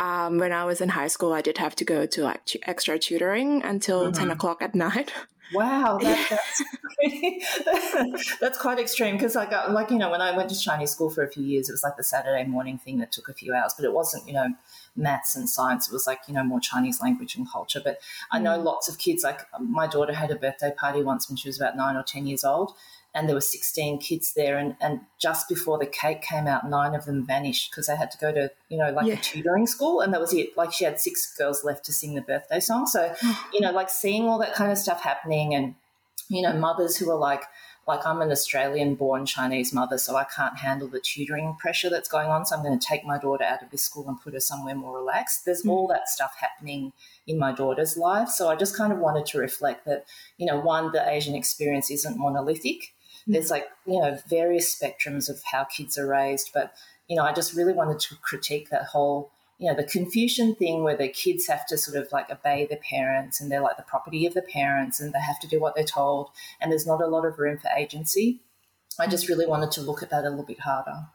um, 0.00 0.38
when 0.38 0.52
I 0.52 0.64
was 0.64 0.80
in 0.80 0.90
high 0.90 1.08
school, 1.08 1.32
I 1.32 1.42
did 1.42 1.58
have 1.58 1.76
to 1.76 1.84
go 1.84 2.06
to 2.06 2.22
like 2.22 2.42
extra 2.62 2.98
tutoring 2.98 3.62
until 3.62 4.04
mm-hmm. 4.04 4.12
10 4.12 4.30
o'clock 4.30 4.62
at 4.62 4.74
night. 4.74 5.12
Wow, 5.52 5.98
that, 6.00 6.26
that's, 6.30 6.62
pretty, 6.96 7.42
that's 8.40 8.58
quite 8.58 8.78
extreme 8.78 9.16
because 9.16 9.34
I 9.34 9.50
got 9.50 9.72
like 9.72 9.90
you 9.90 9.98
know 9.98 10.10
when 10.10 10.20
I 10.20 10.36
went 10.36 10.48
to 10.50 10.58
Chinese 10.58 10.92
school 10.92 11.10
for 11.10 11.24
a 11.24 11.28
few 11.28 11.42
years, 11.42 11.68
it 11.68 11.72
was 11.72 11.82
like 11.82 11.96
the 11.96 12.04
Saturday 12.04 12.44
morning 12.44 12.78
thing 12.78 12.98
that 12.98 13.10
took 13.10 13.28
a 13.28 13.34
few 13.34 13.52
hours, 13.52 13.74
but 13.76 13.84
it 13.84 13.92
wasn't 13.92 14.26
you 14.28 14.34
know 14.34 14.48
maths 14.94 15.34
and 15.34 15.48
science. 15.48 15.88
It 15.88 15.92
was 15.92 16.06
like 16.06 16.20
you 16.28 16.34
know 16.34 16.44
more 16.44 16.60
Chinese 16.60 17.00
language 17.00 17.34
and 17.34 17.50
culture. 17.50 17.80
But 17.82 17.98
I 18.30 18.38
know 18.38 18.58
mm. 18.58 18.64
lots 18.64 18.88
of 18.88 18.98
kids. 18.98 19.24
Like 19.24 19.40
my 19.58 19.88
daughter 19.88 20.12
had 20.12 20.30
a 20.30 20.36
birthday 20.36 20.72
party 20.76 21.02
once 21.02 21.28
when 21.28 21.36
she 21.36 21.48
was 21.48 21.60
about 21.60 21.76
nine 21.76 21.96
or 21.96 22.04
ten 22.04 22.26
years 22.26 22.44
old, 22.44 22.72
and 23.14 23.28
there 23.28 23.34
were 23.34 23.40
16 23.40 23.98
kids 23.98 24.34
there 24.34 24.56
and, 24.56 24.76
and 24.80 25.00
just 25.20 25.48
before 25.48 25.78
the 25.78 25.86
cake 25.86 26.22
came 26.22 26.46
out 26.46 26.68
nine 26.68 26.94
of 26.94 27.04
them 27.04 27.26
vanished 27.26 27.70
because 27.70 27.86
they 27.86 27.96
had 27.96 28.10
to 28.10 28.18
go 28.18 28.32
to 28.32 28.50
you 28.68 28.78
know 28.78 28.90
like 28.90 29.06
yeah. 29.06 29.14
a 29.14 29.16
tutoring 29.16 29.66
school 29.66 30.00
and 30.00 30.14
that 30.14 30.20
was 30.20 30.32
it 30.32 30.56
like 30.56 30.72
she 30.72 30.84
had 30.84 31.00
six 31.00 31.34
girls 31.36 31.64
left 31.64 31.84
to 31.84 31.92
sing 31.92 32.14
the 32.14 32.20
birthday 32.20 32.60
song 32.60 32.86
so 32.86 33.12
you 33.52 33.60
know 33.60 33.72
like 33.72 33.90
seeing 33.90 34.24
all 34.24 34.38
that 34.38 34.54
kind 34.54 34.70
of 34.70 34.78
stuff 34.78 35.02
happening 35.02 35.54
and 35.54 35.74
you 36.28 36.42
know 36.42 36.52
mothers 36.52 36.96
who 36.96 37.10
are 37.10 37.18
like 37.18 37.42
like 37.90 38.06
I'm 38.06 38.20
an 38.20 38.30
Australian 38.30 38.94
born 38.94 39.26
Chinese 39.26 39.72
mother, 39.72 39.98
so 39.98 40.14
I 40.14 40.24
can't 40.24 40.58
handle 40.58 40.86
the 40.88 41.00
tutoring 41.00 41.56
pressure 41.58 41.90
that's 41.90 42.08
going 42.08 42.28
on. 42.28 42.46
So 42.46 42.56
I'm 42.56 42.62
going 42.62 42.78
to 42.78 42.86
take 42.86 43.04
my 43.04 43.18
daughter 43.18 43.44
out 43.44 43.62
of 43.62 43.70
this 43.70 43.82
school 43.82 44.06
and 44.08 44.20
put 44.20 44.34
her 44.34 44.40
somewhere 44.40 44.74
more 44.74 44.96
relaxed. 44.96 45.44
There's 45.44 45.62
mm. 45.62 45.70
all 45.70 45.88
that 45.88 46.08
stuff 46.08 46.34
happening 46.38 46.92
in 47.26 47.38
my 47.38 47.52
daughter's 47.52 47.96
life. 47.96 48.28
So 48.28 48.48
I 48.48 48.54
just 48.54 48.76
kind 48.76 48.92
of 48.92 48.98
wanted 48.98 49.26
to 49.26 49.38
reflect 49.38 49.86
that, 49.86 50.04
you 50.38 50.46
know, 50.46 50.60
one, 50.60 50.92
the 50.92 51.06
Asian 51.08 51.34
experience 51.34 51.90
isn't 51.90 52.16
monolithic. 52.16 52.94
There's 53.26 53.50
like, 53.50 53.66
you 53.86 54.00
know, 54.00 54.18
various 54.28 54.74
spectrums 54.74 55.28
of 55.28 55.40
how 55.50 55.64
kids 55.64 55.98
are 55.98 56.06
raised. 56.06 56.50
But, 56.52 56.72
you 57.08 57.16
know, 57.16 57.24
I 57.24 57.32
just 57.32 57.54
really 57.54 57.72
wanted 57.72 58.00
to 58.00 58.16
critique 58.16 58.70
that 58.70 58.84
whole, 58.84 59.30
you 59.58 59.68
know, 59.68 59.76
the 59.76 59.84
Confucian 59.84 60.54
thing 60.54 60.82
where 60.82 60.96
the 60.96 61.08
kids 61.08 61.46
have 61.46 61.66
to 61.66 61.76
sort 61.76 62.02
of 62.02 62.10
like 62.12 62.30
obey 62.30 62.66
their 62.66 62.78
parents 62.78 63.40
and 63.40 63.50
they're 63.50 63.60
like 63.60 63.76
the 63.76 63.82
property 63.82 64.26
of 64.26 64.34
the 64.34 64.42
parents 64.42 65.00
and 65.00 65.12
they 65.12 65.20
have 65.20 65.38
to 65.40 65.48
do 65.48 65.60
what 65.60 65.74
they're 65.74 65.84
told. 65.84 66.30
And 66.60 66.72
there's 66.72 66.86
not 66.86 67.02
a 67.02 67.06
lot 67.06 67.26
of 67.26 67.38
room 67.38 67.58
for 67.58 67.70
agency. 67.76 68.40
I 68.98 69.06
just 69.06 69.28
really 69.28 69.46
wanted 69.46 69.70
to 69.72 69.82
look 69.82 70.02
at 70.02 70.10
that 70.10 70.24
a 70.24 70.30
little 70.30 70.44
bit 70.44 70.60
harder. 70.60 71.06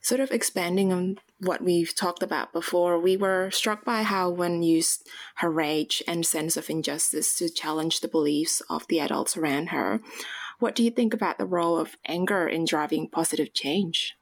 Sort 0.00 0.20
of 0.20 0.30
expanding 0.30 0.92
on 0.92 1.18
what 1.40 1.64
we've 1.64 1.92
talked 1.92 2.22
about 2.22 2.52
before, 2.52 2.96
we 2.96 3.16
were 3.16 3.50
struck 3.50 3.84
by 3.84 4.04
how 4.04 4.30
Wen 4.30 4.62
used 4.62 5.08
her 5.36 5.50
rage 5.50 6.00
and 6.06 6.24
sense 6.24 6.56
of 6.56 6.70
injustice 6.70 7.36
to 7.38 7.50
challenge 7.50 8.00
the 8.00 8.08
beliefs 8.08 8.62
of 8.70 8.86
the 8.86 9.00
adults 9.00 9.36
around 9.36 9.70
her. 9.70 10.00
What 10.58 10.74
do 10.74 10.82
you 10.82 10.90
think 10.90 11.12
about 11.12 11.38
the 11.38 11.44
role 11.44 11.78
of 11.78 11.96
anger 12.06 12.48
in 12.48 12.64
driving 12.64 13.08
positive 13.08 13.52
change? 13.52 14.16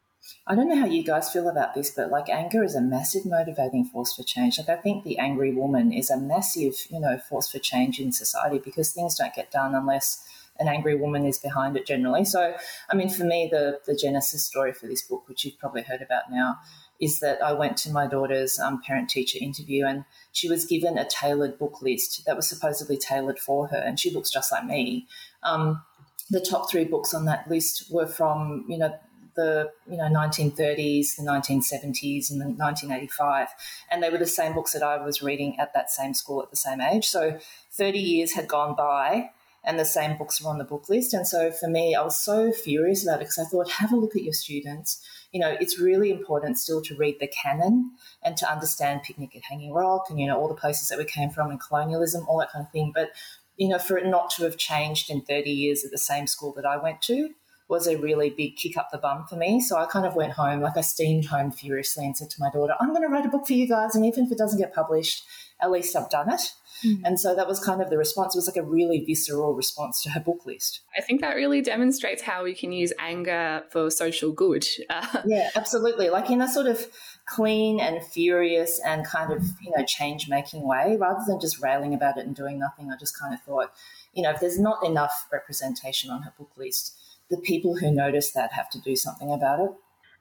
I 0.47 0.55
don't 0.55 0.68
know 0.68 0.78
how 0.78 0.87
you 0.87 1.05
guys 1.05 1.30
feel 1.30 1.49
about 1.49 1.74
this, 1.74 1.91
but 1.91 2.11
like 2.11 2.28
anger 2.28 2.64
is 2.64 2.74
a 2.74 2.80
massive 2.80 3.24
motivating 3.24 3.85
force 3.85 4.14
for 4.14 4.22
change. 4.22 4.59
Like 4.59 4.68
I 4.68 4.80
think 4.80 5.05
the 5.05 5.18
angry 5.18 5.55
woman 5.55 5.93
is 5.93 6.11
a 6.11 6.18
massive, 6.18 6.74
you 6.91 6.99
know, 6.99 7.18
force 7.18 7.51
for 7.51 7.59
change 7.59 8.01
in 8.01 8.12
society 8.12 8.59
because 8.59 8.93
things 8.93 9.16
don't 9.16 9.35
get 9.35 9.51
done 9.51 9.74
unless 9.74 10.26
an 10.59 10.68
angry 10.68 10.97
woman 10.97 11.26
is 11.26 11.39
behind 11.39 11.76
it 11.76 11.87
generally. 11.87 12.24
So, 12.24 12.55
I 12.89 12.97
mean, 12.97 13.11
for 13.11 13.24
me, 13.24 13.49
the 13.51 13.80
the 13.87 13.95
genesis 13.95 14.45
story 14.45 14.72
for 14.72 14.87
this 14.87 15.03
book, 15.03 15.28
which 15.28 15.45
you've 15.45 15.59
probably 15.59 15.82
heard 15.82 16.03
about 16.03 16.30
now, 16.30 16.59
is 17.01 17.20
that 17.20 17.43
I 17.43 17.53
went 17.53 17.76
to 17.78 17.91
my 17.91 18.07
daughter's 18.07 18.59
um, 18.59 18.80
parent 18.87 19.11
teacher 19.11 19.39
interview 19.41 19.85
and 19.85 20.05
she 20.32 20.49
was 20.49 20.64
given 20.64 20.97
a 20.97 21.09
tailored 21.09 21.59
book 21.59 21.82
list 21.82 22.24
that 22.26 22.37
was 22.37 22.49
supposedly 22.49 22.97
tailored 22.97 23.39
for 23.39 23.68
her, 23.68 23.78
and 23.78 23.99
she 23.99 24.11
looks 24.11 24.30
just 24.30 24.53
like 24.53 24.64
me. 24.64 25.07
Um, 25.43 25.82
the 26.31 26.41
top 26.41 26.70
three 26.70 26.85
books 26.85 27.14
on 27.14 27.27
that 27.27 27.49
list 27.49 27.93
were 27.93 28.07
from 28.07 28.64
you 28.68 28.79
know 28.79 28.95
the 29.35 29.70
you 29.89 29.97
know 29.97 30.05
1930s, 30.05 31.16
the 31.16 31.22
1970s, 31.22 32.31
and 32.31 32.41
the 32.41 32.47
1985, 32.47 33.49
and 33.91 34.03
they 34.03 34.11
were 34.11 34.18
the 34.18 34.27
same 34.27 34.55
books 34.55 34.72
that 34.72 34.83
I 34.83 35.03
was 35.05 35.22
reading 35.22 35.59
at 35.59 35.75
that 35.75 35.91
same 35.91 36.14
school 36.14 36.43
at 36.43 36.51
the 36.51 36.57
same 36.57 36.81
age. 36.81 37.09
So 37.09 37.39
30 37.72 37.99
years 37.99 38.33
had 38.33 38.49
gone 38.49 38.75
by, 38.75 39.31
and 39.64 39.79
the 39.79 39.85
same 39.85 40.16
books 40.16 40.43
were 40.43 40.51
on 40.51 40.59
the 40.59 40.64
book 40.64 40.89
list. 40.89 41.14
And 41.14 41.27
so 41.27 41.51
for 41.51 41.68
me, 41.68 41.95
I 41.95 42.03
was 42.03 42.18
so 42.18 42.53
furious 42.53 43.03
about 43.03 43.16
it 43.16 43.20
because 43.20 43.39
I 43.39 43.45
thought, 43.45 43.70
have 43.70 43.93
a 43.93 43.97
look 43.97 44.14
at 44.14 44.22
your 44.22 44.35
students. 44.35 45.03
You 45.33 45.41
know, 45.41 45.57
it's 45.61 45.81
really 45.81 46.11
important 46.11 46.59
still 46.59 46.83
to 46.83 46.95
read 46.95 47.16
the 47.18 47.27
canon 47.27 47.93
and 48.22 48.37
to 48.37 48.51
understand 48.51 49.03
Picnic 49.03 49.35
at 49.35 49.43
Hanging 49.45 49.72
Rock 49.72 50.07
and 50.11 50.20
you 50.20 50.27
know 50.27 50.39
all 50.39 50.49
the 50.49 50.55
places 50.55 50.89
that 50.89 50.99
we 50.99 51.05
came 51.05 51.31
from 51.31 51.51
and 51.51 51.61
colonialism, 51.61 52.27
all 52.29 52.39
that 52.39 52.53
kind 52.53 52.64
of 52.64 52.70
thing. 52.70 52.93
But 52.95 53.11
you 53.57 53.68
know, 53.68 53.78
for 53.78 53.96
it 53.98 54.07
not 54.07 54.30
to 54.30 54.44
have 54.44 54.57
changed 54.57 55.11
in 55.11 55.22
30 55.22 55.50
years 55.50 55.84
at 55.84 55.90
the 55.90 55.98
same 55.98 56.26
school 56.26 56.52
that 56.57 56.66
I 56.66 56.76
went 56.76 57.02
to 57.02 57.30
was 57.68 57.86
a 57.86 57.96
really 57.96 58.30
big 58.30 58.57
kick 58.57 58.76
up 58.76 58.90
the 58.92 58.98
bum 58.98 59.24
for 59.28 59.36
me. 59.36 59.61
So 59.61 59.76
I 59.76 59.86
kind 59.86 60.05
of 60.05 60.14
went 60.14 60.32
home, 60.32 60.61
like 60.61 60.76
I 60.76 60.82
steamed 60.82 61.26
home 61.26 61.50
furiously 61.50 62.05
and 62.05 62.16
said 62.16 62.30
to 62.30 62.36
my 62.38 62.50
daughter, 62.50 62.74
I'm 62.78 62.90
going 62.90 63.02
to 63.02 63.09
write 63.09 63.24
a 63.24 63.30
book 63.30 63.46
for 63.46 63.55
you 63.55 63.66
guys. 63.66 63.94
And 63.94 64.05
even 64.05 64.26
if 64.26 64.32
it 64.32 64.38
doesn't 64.38 64.61
get 64.61 64.74
published, 64.74 65.24
at 65.62 65.70
least 65.70 65.96
I've 65.96 66.11
done 66.11 66.30
it. 66.30 66.52
Mm. 66.84 67.00
And 67.05 67.20
so 67.20 67.34
that 67.34 67.48
was 67.48 67.61
kind 67.61 67.80
of 67.80 67.88
the 67.88 67.96
response. 67.96 68.34
It 68.34 68.38
was 68.38 68.48
like 68.48 68.57
a 68.57 68.62
really 68.62 69.05
visceral 69.05 69.55
response 69.55 70.02
to 70.02 70.11
her 70.11 70.20
book 70.20 70.44
list. 70.44 70.80
I 70.96 71.00
think 71.00 71.22
that 71.22 71.36
really 71.36 71.62
demonstrates 71.62 72.22
how 72.22 72.44
we 72.44 72.55
can 72.55 72.72
use 72.72 72.92
anger 72.98 73.62
for 73.70 73.90
social 73.90 74.32
good. 74.32 74.66
yeah, 75.24 75.50
absolutely. 75.55 76.11
Like 76.11 76.28
in 76.30 76.42
a 76.42 76.48
sort 76.48 76.66
of 76.66 76.86
clean 77.27 77.81
and 77.81 78.05
furious 78.05 78.81
and 78.85 79.07
kind 79.07 79.33
of, 79.33 79.43
you 79.62 79.72
know, 79.77 79.85
change 79.85 80.29
making 80.29 80.66
way 80.66 80.97
rather 80.99 81.22
than 81.27 81.41
just 81.41 81.62
railing 81.62 81.95
about 81.95 82.18
it 82.18 82.27
and 82.27 82.37
doing 82.37 82.59
nothing. 82.59 82.91
I 82.91 82.97
just 82.99 83.18
kind 83.18 83.33
of 83.33 83.41
thought, 83.41 83.72
you 84.12 84.22
know, 84.22 84.31
if 84.31 84.41
there's 84.41 84.59
not 84.59 84.85
enough 84.85 85.27
representation 85.33 86.11
on 86.11 86.22
her 86.22 86.33
book 86.37 86.51
list, 86.57 86.99
the 87.31 87.39
people 87.39 87.77
who 87.77 87.91
notice 87.91 88.33
that 88.33 88.53
have 88.53 88.68
to 88.70 88.81
do 88.81 88.95
something 88.95 89.33
about 89.33 89.61
it. 89.61 89.70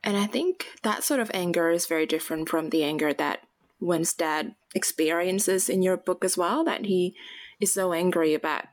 And 0.04 0.18
I 0.18 0.26
think 0.26 0.68
that 0.84 1.04
sort 1.04 1.20
of 1.20 1.32
anger 1.34 1.70
is 1.70 1.86
very 1.86 2.06
different 2.06 2.50
from 2.50 2.70
the 2.70 2.84
anger 2.84 3.14
that 3.14 3.40
Wen's 3.80 4.14
dad 4.14 4.56
experiences 4.74 5.70
in 5.70 5.82
your 5.82 5.98
book 5.98 6.24
as 6.24 6.38
well, 6.38 6.64
that 6.64 6.86
he 6.86 7.16
is 7.60 7.74
so 7.74 7.94
angry 7.94 8.34
about 8.34 8.66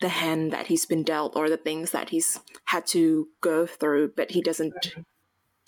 the 0.00 0.08
hand 0.08 0.52
that 0.52 0.66
he's 0.66 0.86
been 0.86 1.02
dealt 1.02 1.34
or 1.36 1.48
the 1.48 1.56
things 1.56 1.90
that 1.90 2.10
he's 2.10 2.40
had 2.66 2.86
to 2.88 3.28
go 3.40 3.66
through, 3.66 4.12
but 4.16 4.32
he 4.32 4.42
doesn't 4.42 4.94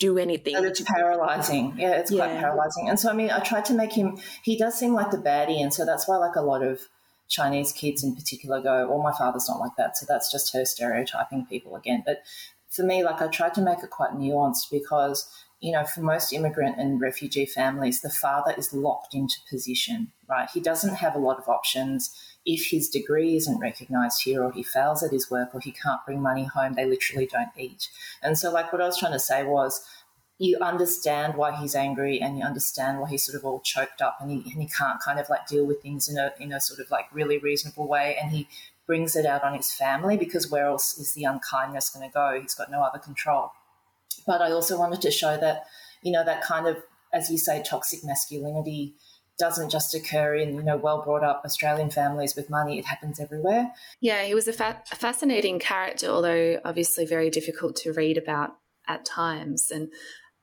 do 0.01 0.19
anything. 0.19 0.57
And 0.57 0.67
it's 0.67 0.81
paralyzing. 0.81 1.75
Yeah, 1.79 1.93
it's 1.93 2.11
quite 2.11 2.37
paralyzing. 2.41 2.89
And 2.89 2.99
so, 2.99 3.09
I 3.11 3.13
mean, 3.13 3.31
I 3.31 3.39
tried 3.39 3.67
to 3.67 3.75
make 3.75 3.93
him, 3.93 4.19
he 4.43 4.57
does 4.57 4.77
seem 4.77 4.95
like 4.95 5.13
the 5.13 5.19
baddie. 5.19 5.63
And 5.63 5.73
so 5.73 5.87
that's 5.87 6.09
why, 6.09 6.17
like, 6.17 6.35
a 6.35 6.43
lot 6.43 6.65
of 6.65 6.81
Chinese 7.29 7.71
kids 7.71 8.03
in 8.03 8.17
particular 8.17 8.61
go, 8.61 8.89
well, 8.89 9.01
my 9.01 9.13
father's 9.17 9.49
not 9.49 9.61
like 9.61 9.77
that. 9.79 9.97
So 9.97 10.07
that's 10.09 10.33
just 10.33 10.53
her 10.53 10.65
stereotyping 10.65 11.47
people 11.47 11.77
again. 11.77 12.03
But 12.05 12.23
for 12.69 12.83
me, 12.83 13.05
like, 13.05 13.23
I 13.23 13.29
tried 13.29 13.55
to 13.55 13.63
make 13.63 13.85
it 13.85 13.91
quite 13.91 14.13
nuanced 14.13 14.71
because 14.73 15.29
you 15.61 15.73
know, 15.73 15.85
for 15.85 16.01
most 16.01 16.33
immigrant 16.33 16.79
and 16.79 17.01
refugee 17.01 17.45
families, 17.45 18.01
the 18.01 18.11
father 18.11 18.55
is 18.57 18.73
locked 18.73 19.15
into 19.15 19.37
position, 19.49 20.11
right? 20.29 20.49
He 20.53 20.61
doesn't 20.61 20.97
have 20.97 21.15
a 21.15 21.19
lot 21.19 21.39
of 21.39 21.49
options. 21.49 22.11
If 22.47 22.71
his 22.71 22.89
degree 22.89 23.37
isn't 23.37 23.61
recognized 23.61 24.23
here 24.23 24.43
or 24.43 24.53
he 24.53 24.63
fails 24.63 25.03
at 25.03 25.13
his 25.13 25.31
work 25.31 25.55
or 25.55 25.61
he 25.61 25.73
can't 25.73 26.05
bring 26.07 26.23
money 26.23 26.45
home, 26.45 26.75
they 26.75 26.87
literally 26.87 27.27
don't 27.27 27.51
eat. 27.57 27.89
And 28.23 28.39
so, 28.39 28.51
like, 28.51 28.73
what 28.73 28.81
I 28.81 28.87
was 28.87 28.99
trying 28.99 29.13
to 29.13 29.19
say 29.19 29.45
was, 29.45 29.81
you 30.39 30.57
understand 30.63 31.35
why 31.35 31.55
he's 31.55 31.75
angry 31.75 32.19
and 32.19 32.39
you 32.39 32.45
understand 32.45 32.99
why 32.99 33.11
he's 33.11 33.23
sort 33.23 33.37
of 33.37 33.45
all 33.45 33.61
choked 33.61 34.01
up 34.01 34.17
and 34.23 34.31
he, 34.31 34.37
and 34.51 34.63
he 34.63 34.67
can't 34.67 34.99
kind 34.99 35.21
of 35.21 35.29
like 35.29 35.47
deal 35.47 35.67
with 35.67 35.83
things 35.83 36.09
in 36.09 36.17
a, 36.17 36.33
in 36.41 36.51
a 36.51 36.59
sort 36.59 36.81
of 36.81 36.91
like 36.91 37.05
really 37.13 37.37
reasonable 37.37 37.87
way. 37.87 38.17
And 38.19 38.31
he 38.31 38.49
brings 38.87 39.15
it 39.15 39.27
out 39.27 39.45
on 39.45 39.55
his 39.55 39.71
family 39.71 40.17
because 40.17 40.51
where 40.51 40.65
else 40.65 40.99
is 40.99 41.13
the 41.13 41.25
unkindness 41.25 41.91
going 41.91 42.09
to 42.09 42.13
go? 42.13 42.41
He's 42.41 42.55
got 42.55 42.71
no 42.71 42.83
other 42.83 42.99
control. 42.99 43.53
But 44.27 44.41
I 44.41 44.51
also 44.51 44.79
wanted 44.79 45.03
to 45.03 45.11
show 45.11 45.37
that, 45.37 45.67
you 46.03 46.11
know, 46.11 46.25
that 46.25 46.43
kind 46.43 46.67
of, 46.67 46.79
as 47.13 47.31
you 47.31 47.37
say, 47.37 47.63
toxic 47.63 48.03
masculinity 48.03 48.95
doesn't 49.41 49.71
just 49.71 49.95
occur 49.95 50.37
in 50.37 50.55
you 50.55 50.63
know 50.63 50.77
well 50.77 51.03
brought 51.03 51.25
up 51.25 51.43
Australian 51.45 51.91
families 51.91 52.37
with 52.37 52.49
money. 52.49 52.79
It 52.79 52.85
happens 52.85 53.19
everywhere. 53.19 53.73
Yeah, 54.01 54.23
he 54.23 54.35
was 54.35 54.47
a, 54.47 54.53
fa- 54.53 54.83
a, 54.93 54.97
fascinating 54.97 55.59
character, 55.59 56.07
although 56.07 56.61
obviously 56.65 57.07
very 57.07 57.31
difficult 57.31 57.75
to 57.77 57.93
read 57.93 58.19
about 58.19 58.51
at 58.87 59.05
times. 59.05 59.71
And 59.73 59.89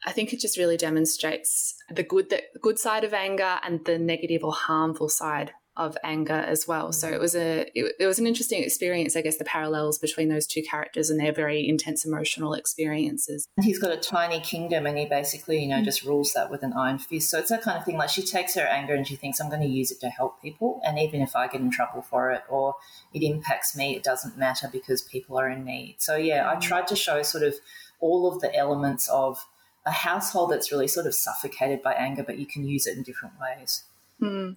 I 0.05 0.11
think 0.11 0.33
it 0.33 0.39
just 0.39 0.57
really 0.57 0.77
demonstrates 0.77 1.75
the 1.89 2.03
good 2.03 2.29
the 2.29 2.41
good 2.61 2.79
side 2.79 3.03
of 3.03 3.13
anger 3.13 3.59
and 3.63 3.85
the 3.85 3.97
negative 3.97 4.43
or 4.43 4.51
harmful 4.51 5.09
side 5.09 5.51
of 5.77 5.95
anger 6.03 6.33
as 6.33 6.67
well. 6.67 6.91
So 6.91 7.07
it 7.07 7.19
was 7.19 7.35
a 7.35 7.61
it, 7.75 7.95
it, 7.99 8.05
was 8.07 8.19
an 8.19 8.27
interesting 8.27 8.63
experience, 8.63 9.15
I 9.15 9.21
guess, 9.21 9.37
the 9.37 9.45
parallels 9.45 9.99
between 9.99 10.29
those 10.29 10.47
two 10.47 10.63
characters 10.63 11.09
and 11.09 11.19
their 11.19 11.31
very 11.31 11.67
intense 11.67 12.03
emotional 12.03 12.53
experiences. 12.53 13.47
He's 13.61 13.79
got 13.79 13.91
a 13.91 13.97
tiny 13.97 14.39
kingdom, 14.39 14.85
and 14.85 14.97
he 14.97 15.05
basically, 15.05 15.61
you 15.61 15.69
know, 15.69 15.83
just 15.83 16.03
rules 16.03 16.33
that 16.33 16.49
with 16.49 16.63
an 16.63 16.73
iron 16.73 16.97
fist. 16.97 17.29
So 17.29 17.39
it's 17.39 17.49
that 17.49 17.61
kind 17.61 17.77
of 17.77 17.85
thing. 17.85 17.97
Like 17.97 18.09
she 18.09 18.23
takes 18.23 18.55
her 18.55 18.65
anger 18.65 18.95
and 18.95 19.07
she 19.07 19.15
thinks, 19.15 19.39
"I'm 19.39 19.49
going 19.49 19.61
to 19.61 19.67
use 19.67 19.91
it 19.91 19.99
to 20.01 20.09
help 20.09 20.41
people, 20.41 20.81
and 20.85 20.97
even 20.97 21.21
if 21.21 21.35
I 21.35 21.47
get 21.47 21.61
in 21.61 21.71
trouble 21.71 22.01
for 22.01 22.31
it 22.31 22.41
or 22.49 22.75
it 23.13 23.21
impacts 23.21 23.75
me, 23.75 23.95
it 23.95 24.03
doesn't 24.03 24.37
matter 24.37 24.67
because 24.71 25.01
people 25.03 25.39
are 25.39 25.49
in 25.49 25.63
need." 25.63 25.97
So 25.99 26.15
yeah, 26.15 26.49
I 26.49 26.55
mm. 26.55 26.61
tried 26.61 26.87
to 26.87 26.95
show 26.95 27.21
sort 27.21 27.43
of 27.43 27.55
all 27.99 28.31
of 28.31 28.41
the 28.41 28.53
elements 28.55 29.07
of 29.09 29.45
a 29.85 29.91
household 29.91 30.51
that's 30.51 30.71
really 30.71 30.87
sort 30.87 31.07
of 31.07 31.15
suffocated 31.15 31.81
by 31.81 31.93
anger, 31.93 32.23
but 32.23 32.37
you 32.37 32.45
can 32.45 32.67
use 32.67 32.85
it 32.85 32.97
in 32.97 33.03
different 33.03 33.35
ways. 33.39 33.83
Mm. 34.21 34.55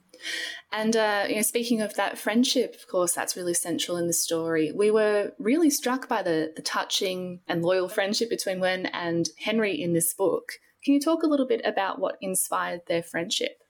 And 0.73 0.97
uh, 0.97 1.27
you 1.29 1.37
know, 1.37 1.43
speaking 1.43 1.81
of 1.81 1.95
that 1.95 2.19
friendship, 2.19 2.75
of 2.75 2.89
course, 2.89 3.13
that's 3.13 3.37
really 3.37 3.55
central 3.55 3.97
in 3.97 4.07
the 4.07 4.13
story. 4.13 4.73
We 4.73 4.91
were 4.91 5.33
really 5.39 5.71
struck 5.71 6.09
by 6.09 6.23
the 6.23 6.53
the 6.55 6.63
touching 6.63 7.41
and 7.49 7.63
loyal 7.63 7.89
friendship 7.89 8.31
between 8.31 8.61
Wen 8.61 8.87
and 8.87 9.29
Henry 9.39 9.81
in 9.81 9.93
this 9.93 10.15
book. 10.15 10.53
Can 10.85 10.95
you 10.95 11.01
talk 11.01 11.23
a 11.23 11.27
little 11.27 11.47
bit 11.47 11.61
about 11.65 11.99
what 11.99 12.17
inspired 12.21 12.83
their 12.87 13.03
friendship? 13.03 13.63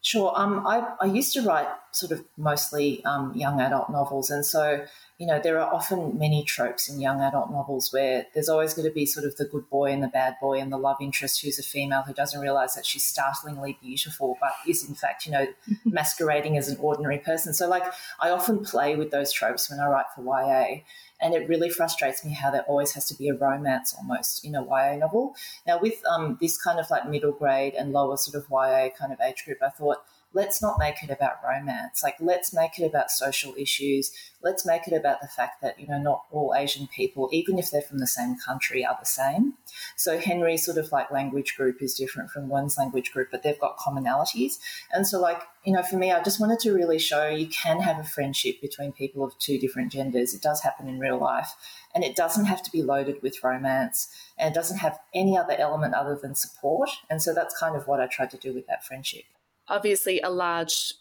Sure. 0.00 0.32
Um, 0.34 0.66
I, 0.66 0.94
I 1.00 1.06
used 1.06 1.32
to 1.34 1.42
write 1.42 1.68
sort 1.92 2.12
of 2.12 2.24
mostly 2.36 3.04
um, 3.04 3.32
young 3.34 3.60
adult 3.60 3.90
novels, 3.90 4.30
and 4.30 4.44
so 4.44 4.84
you 5.18 5.26
know, 5.26 5.40
there 5.42 5.60
are 5.60 5.74
often 5.74 6.16
many 6.16 6.44
tropes 6.44 6.88
in 6.88 7.00
young 7.00 7.20
adult 7.20 7.50
novels 7.50 7.92
where 7.92 8.26
there's 8.34 8.48
always 8.48 8.72
going 8.72 8.86
to 8.86 8.94
be 8.94 9.04
sort 9.04 9.26
of 9.26 9.34
the 9.36 9.44
good 9.44 9.68
boy 9.68 9.90
and 9.90 10.00
the 10.00 10.08
bad 10.08 10.36
boy 10.40 10.60
and 10.60 10.70
the 10.70 10.76
love 10.76 10.98
interest 11.00 11.42
who's 11.42 11.58
a 11.58 11.62
female 11.62 12.02
who 12.02 12.14
doesn't 12.14 12.40
realize 12.40 12.76
that 12.76 12.86
she's 12.86 13.02
startlingly 13.02 13.76
beautiful, 13.82 14.38
but 14.40 14.52
is 14.66 14.88
in 14.88 14.94
fact, 14.94 15.26
you 15.26 15.32
know, 15.32 15.46
masquerading 15.84 16.56
as 16.56 16.68
an 16.68 16.76
ordinary 16.78 17.18
person. 17.18 17.52
So, 17.52 17.68
like, 17.68 17.82
I 18.20 18.30
often 18.30 18.64
play 18.64 18.94
with 18.94 19.10
those 19.10 19.32
tropes 19.32 19.68
when 19.68 19.80
I 19.80 19.88
write 19.88 20.06
for 20.14 20.22
YA. 20.22 20.82
And 21.20 21.34
it 21.34 21.48
really 21.48 21.68
frustrates 21.68 22.24
me 22.24 22.32
how 22.32 22.52
there 22.52 22.62
always 22.62 22.92
has 22.92 23.06
to 23.06 23.14
be 23.16 23.28
a 23.28 23.34
romance 23.34 23.92
almost 23.98 24.44
in 24.44 24.54
a 24.54 24.62
YA 24.62 24.94
novel. 24.98 25.34
Now, 25.66 25.80
with 25.80 26.00
um, 26.08 26.38
this 26.40 26.56
kind 26.56 26.78
of 26.78 26.88
like 26.90 27.08
middle 27.08 27.32
grade 27.32 27.74
and 27.74 27.90
lower 27.90 28.16
sort 28.16 28.36
of 28.36 28.48
YA 28.48 28.90
kind 28.96 29.12
of 29.12 29.20
age 29.20 29.44
group, 29.44 29.58
I 29.60 29.70
thought, 29.70 29.98
let's 30.34 30.60
not 30.60 30.78
make 30.78 31.02
it 31.02 31.10
about 31.10 31.38
romance. 31.46 32.02
Like, 32.02 32.16
let's 32.20 32.52
make 32.52 32.78
it 32.78 32.84
about 32.84 33.10
social 33.10 33.54
issues. 33.56 34.12
Let's 34.42 34.66
make 34.66 34.86
it 34.86 34.92
about 34.92 35.20
the 35.20 35.28
fact 35.28 35.62
that, 35.62 35.80
you 35.80 35.88
know, 35.88 35.98
not 35.98 36.24
all 36.30 36.54
Asian 36.54 36.86
people, 36.86 37.28
even 37.32 37.58
if 37.58 37.70
they're 37.70 37.82
from 37.82 37.98
the 37.98 38.06
same 38.06 38.36
country, 38.36 38.84
are 38.84 38.96
the 39.00 39.06
same. 39.06 39.54
So 39.96 40.18
Henry's 40.18 40.64
sort 40.64 40.76
of 40.76 40.92
like 40.92 41.10
language 41.10 41.56
group 41.56 41.82
is 41.82 41.94
different 41.94 42.30
from 42.30 42.48
Wen's 42.48 42.76
language 42.76 43.10
group, 43.10 43.28
but 43.30 43.42
they've 43.42 43.58
got 43.58 43.78
commonalities. 43.78 44.58
And 44.92 45.06
so, 45.06 45.18
like, 45.18 45.42
you 45.64 45.72
know, 45.72 45.82
for 45.82 45.96
me, 45.96 46.12
I 46.12 46.22
just 46.22 46.40
wanted 46.40 46.60
to 46.60 46.74
really 46.74 46.98
show 46.98 47.28
you 47.28 47.48
can 47.48 47.80
have 47.80 47.98
a 47.98 48.04
friendship 48.04 48.60
between 48.60 48.92
people 48.92 49.24
of 49.24 49.36
two 49.38 49.58
different 49.58 49.92
genders. 49.92 50.34
It 50.34 50.42
does 50.42 50.60
happen 50.60 50.88
in 50.88 51.00
real 51.00 51.18
life. 51.18 51.54
And 51.94 52.04
it 52.04 52.16
doesn't 52.16 52.44
have 52.44 52.62
to 52.62 52.70
be 52.70 52.82
loaded 52.82 53.22
with 53.22 53.42
romance 53.42 54.08
and 54.36 54.52
it 54.52 54.54
doesn't 54.54 54.78
have 54.78 55.00
any 55.14 55.36
other 55.36 55.54
element 55.58 55.94
other 55.94 56.16
than 56.20 56.34
support. 56.34 56.90
And 57.08 57.20
so 57.22 57.34
that's 57.34 57.58
kind 57.58 57.74
of 57.74 57.88
what 57.88 57.98
I 57.98 58.06
tried 58.06 58.30
to 58.32 58.36
do 58.36 58.52
with 58.52 58.66
that 58.66 58.84
friendship 58.84 59.24
obviously 59.68 60.20
a 60.20 60.30
large 60.30 60.94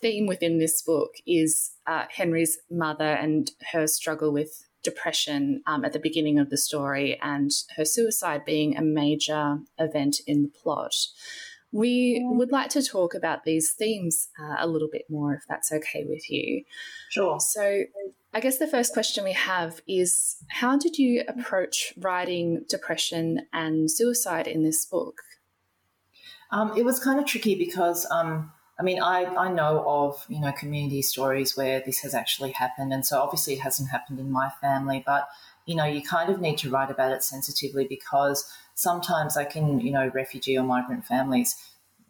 theme 0.00 0.26
within 0.26 0.58
this 0.58 0.82
book 0.82 1.12
is 1.26 1.72
uh, 1.86 2.04
Henry's 2.10 2.58
mother 2.70 3.04
and 3.04 3.50
her 3.72 3.86
struggle 3.86 4.32
with 4.32 4.66
depression 4.82 5.62
um, 5.66 5.84
at 5.84 5.92
the 5.92 5.98
beginning 5.98 6.38
of 6.38 6.50
the 6.50 6.58
story 6.58 7.18
and 7.22 7.50
her 7.76 7.84
suicide 7.84 8.44
being 8.44 8.76
a 8.76 8.82
major 8.82 9.58
event 9.78 10.20
in 10.26 10.42
the 10.42 10.48
plot. 10.48 10.94
We 11.72 12.22
would 12.24 12.52
like 12.52 12.70
to 12.70 12.82
talk 12.82 13.14
about 13.14 13.42
these 13.42 13.72
themes 13.72 14.28
uh, 14.40 14.56
a 14.60 14.68
little 14.68 14.88
bit 14.92 15.06
more, 15.10 15.34
if 15.34 15.42
that's 15.48 15.72
okay 15.72 16.04
with 16.06 16.30
you. 16.30 16.62
Sure. 17.10 17.40
So, 17.40 17.82
I 18.32 18.40
guess 18.40 18.58
the 18.58 18.68
first 18.68 18.92
question 18.92 19.24
we 19.24 19.32
have 19.32 19.80
is 19.88 20.36
How 20.50 20.78
did 20.78 20.98
you 20.98 21.24
approach 21.26 21.92
writing 21.96 22.64
depression 22.68 23.46
and 23.52 23.90
suicide 23.90 24.46
in 24.46 24.62
this 24.62 24.84
book? 24.84 25.16
Um, 26.54 26.72
it 26.76 26.84
was 26.84 27.00
kind 27.00 27.18
of 27.18 27.26
tricky 27.26 27.56
because, 27.56 28.06
um, 28.12 28.52
I 28.78 28.84
mean, 28.84 29.02
I, 29.02 29.24
I 29.24 29.52
know 29.52 29.84
of, 29.86 30.24
you 30.28 30.40
know, 30.40 30.52
community 30.52 31.02
stories 31.02 31.56
where 31.56 31.82
this 31.84 31.98
has 32.00 32.14
actually 32.14 32.52
happened. 32.52 32.92
And 32.92 33.04
so 33.04 33.20
obviously 33.20 33.54
it 33.54 33.60
hasn't 33.60 33.90
happened 33.90 34.20
in 34.20 34.30
my 34.30 34.50
family, 34.60 35.02
but, 35.04 35.28
you 35.66 35.74
know, 35.74 35.84
you 35.84 36.00
kind 36.00 36.30
of 36.30 36.40
need 36.40 36.58
to 36.58 36.70
write 36.70 36.92
about 36.92 37.10
it 37.10 37.24
sensitively 37.24 37.86
because 37.88 38.48
sometimes, 38.76 39.34
like 39.34 39.56
in, 39.56 39.80
you 39.80 39.90
know, 39.90 40.12
refugee 40.14 40.56
or 40.56 40.62
migrant 40.62 41.04
families, 41.04 41.56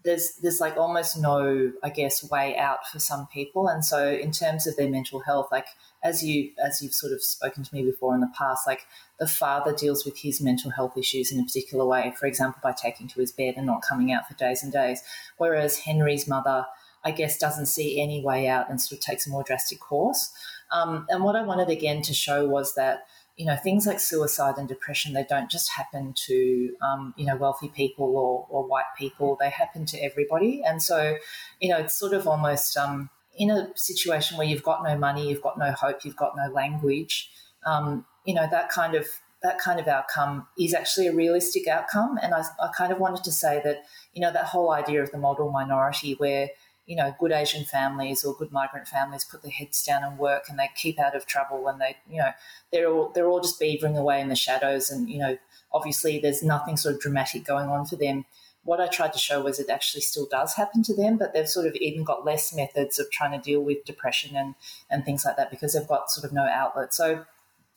there's 0.05 0.35
there's 0.43 0.61
like 0.61 0.77
almost 0.77 1.19
no 1.19 1.73
I 1.83 1.89
guess 1.89 2.31
way 2.31 2.59
out 2.59 2.87
for 2.87 2.99
some 2.99 3.27
people 3.33 3.69
and 3.69 3.83
so 3.83 4.07
in 4.07 4.33
terms 4.33 4.67
of 4.67 4.77
their 4.77 4.91
mental 4.91 5.21
health 5.21 5.49
like 5.51 5.67
as 6.05 6.23
you 6.23 6.53
as 6.63 6.81
you've 6.81 6.95
sort 6.95 7.13
of 7.13 7.23
spoken 7.25 7.65
to 7.65 7.75
me 7.75 7.83
before 7.83 8.15
in 8.15 8.21
the 8.21 8.31
past 8.37 8.67
like 8.67 8.87
the 9.19 9.27
father 9.27 9.75
deals 9.75 10.05
with 10.05 10.19
his 10.19 10.41
mental 10.41 10.71
health 10.71 10.97
issues 10.97 11.33
in 11.33 11.41
a 11.41 11.45
particular 11.45 11.85
way 11.85 12.15
for 12.19 12.27
example 12.27 12.61
by 12.63 12.73
taking 12.73 13.09
to 13.09 13.21
his 13.21 13.33
bed 13.33 13.55
and 13.57 13.67
not 13.67 13.83
coming 13.83 14.13
out 14.13 14.29
for 14.29 14.35
days 14.35 14.63
and 14.63 14.73
days 14.73 15.03
whereas 15.39 15.79
Henry's 15.79 16.29
mother 16.29 16.67
I 17.03 17.11
guess 17.11 17.39
doesn't 17.39 17.67
see 17.67 18.01
any 18.01 18.23
way 18.23 18.47
out 18.47 18.71
and 18.71 18.81
sort 18.81 18.99
of 18.99 19.05
takes 19.05 19.27
a 19.27 19.31
more 19.31 19.43
drastic 19.43 19.81
course 19.81 20.31
um, 20.71 21.07
and 21.09 21.25
what 21.25 21.37
I 21.37 21.43
wanted 21.43 21.71
again 21.71 22.03
to 22.03 22.15
show 22.15 22.47
was 22.47 22.75
that 22.75 23.07
you 23.37 23.47
know, 23.47 23.57
things 23.57 23.85
like 23.85 23.99
suicide 23.99 24.55
and 24.59 24.69
depression, 24.69 25.13
they 25.13 25.27
don't 25.29 25.51
just 25.51 25.71
happen 25.73 26.15
to, 26.27 26.73
um, 26.81 27.15
you 27.17 27.27
know, 27.27 27.35
wealthy 27.35 27.69
people 27.69 28.17
or, 28.17 28.47
or 28.49 28.65
white 28.65 28.85
people. 28.97 29.37
They 29.41 29.51
happen 29.51 29.87
to 29.87 29.99
everybody. 29.99 30.63
And 30.65 30.81
so, 30.81 31.17
you 31.61 31.69
know, 31.69 31.79
it's 31.79 31.99
sort 31.99 32.13
of 32.13 32.29
almost 32.29 32.77
um, 32.77 33.11
in 33.37 33.51
a 33.51 33.69
situation 33.75 34.37
where 34.37 34.47
you've 34.47 34.63
got 34.63 34.83
no 34.85 34.97
money, 34.97 35.29
you've 35.29 35.43
got 35.43 35.59
no 35.59 35.73
hope, 35.73 36.05
you've 36.05 36.17
got 36.17 36.37
no 36.37 36.53
language, 36.53 37.31
um, 37.67 38.05
you 38.25 38.35
know, 38.35 38.47
that 38.51 38.69
kind 38.69 38.95
of 38.95 39.07
that 39.43 39.59
kind 39.59 39.79
of 39.79 39.87
outcome 39.87 40.47
is 40.59 40.73
actually 40.73 41.07
a 41.07 41.13
realistic 41.15 41.69
outcome. 41.69 42.19
And 42.23 42.33
I, 42.33 42.45
I 42.59 42.71
kind 42.75 42.91
of 42.91 42.99
wanted 42.99 43.25
to 43.25 43.33
say 43.33 43.61
that, 43.63 43.85
you 44.15 44.23
know, 44.23 44.33
that 44.33 44.47
whole 44.47 44.73
idea 44.73 45.03
of 45.03 45.11
the 45.11 45.19
model 45.19 45.51
minority 45.51 46.15
where 46.15 46.49
you 46.87 46.97
know, 46.97 47.15
good 47.19 47.33
Asian 47.33 47.65
families 47.65 48.25
or 48.25 48.35
good 48.35 48.53
migrant 48.53 48.87
families 48.87 49.25
put 49.25 49.43
their 49.43 49.51
heads 49.51 49.83
down 49.85 50.05
and 50.05 50.19
work 50.19 50.45
and 50.49 50.59
they 50.59 50.69
keep 50.77 51.01
out 51.01 51.17
of 51.17 51.27
trouble 51.27 51.67
and 51.69 51.81
they, 51.81 51.97
you 52.11 52.19
know, 52.19 52.31
they're 52.73 52.91
all 52.91 53.11
they're 53.15 53.27
all 53.27 53.41
just 53.41 53.61
beavering 53.61 53.99
away 53.99 54.21
in 54.21 54.29
the 54.29 54.37
shadows 54.37 54.91
and, 54.91 55.09
you 55.09 55.19
know, 55.19 55.39
obviously 55.73 56.19
there's 56.19 56.43
nothing 56.43 56.77
sort 56.77 56.95
of 56.95 57.01
dramatic 57.01 57.45
going 57.45 57.69
on 57.69 57.87
for 57.87 57.97
them. 57.97 58.27
What 58.65 58.81
I 58.81 58.87
tried 58.87 59.13
to 59.13 59.19
show 59.19 59.43
was 59.43 59.61
it 59.61 59.69
actually 59.69 60.01
still 60.01 60.27
does 60.31 60.55
happen 60.55 60.83
to 60.85 60.95
them, 60.95 61.19
but 61.19 61.35
they've 61.35 61.49
sort 61.49 61.67
of 61.67 61.75
even 61.77 62.03
got 62.03 62.25
less 62.25 62.55
methods 62.55 62.99
of 62.99 63.11
trying 63.11 63.39
to 63.39 63.45
deal 63.45 63.61
with 63.61 63.85
depression 63.85 64.37
and, 64.37 64.55
and 64.91 65.05
things 65.05 65.25
like 65.25 65.37
that 65.37 65.51
because 65.51 65.75
they've 65.75 65.87
got 65.87 66.11
sort 66.11 66.25
of 66.25 66.33
no 66.33 66.43
outlet. 66.43 66.95
So 66.95 67.25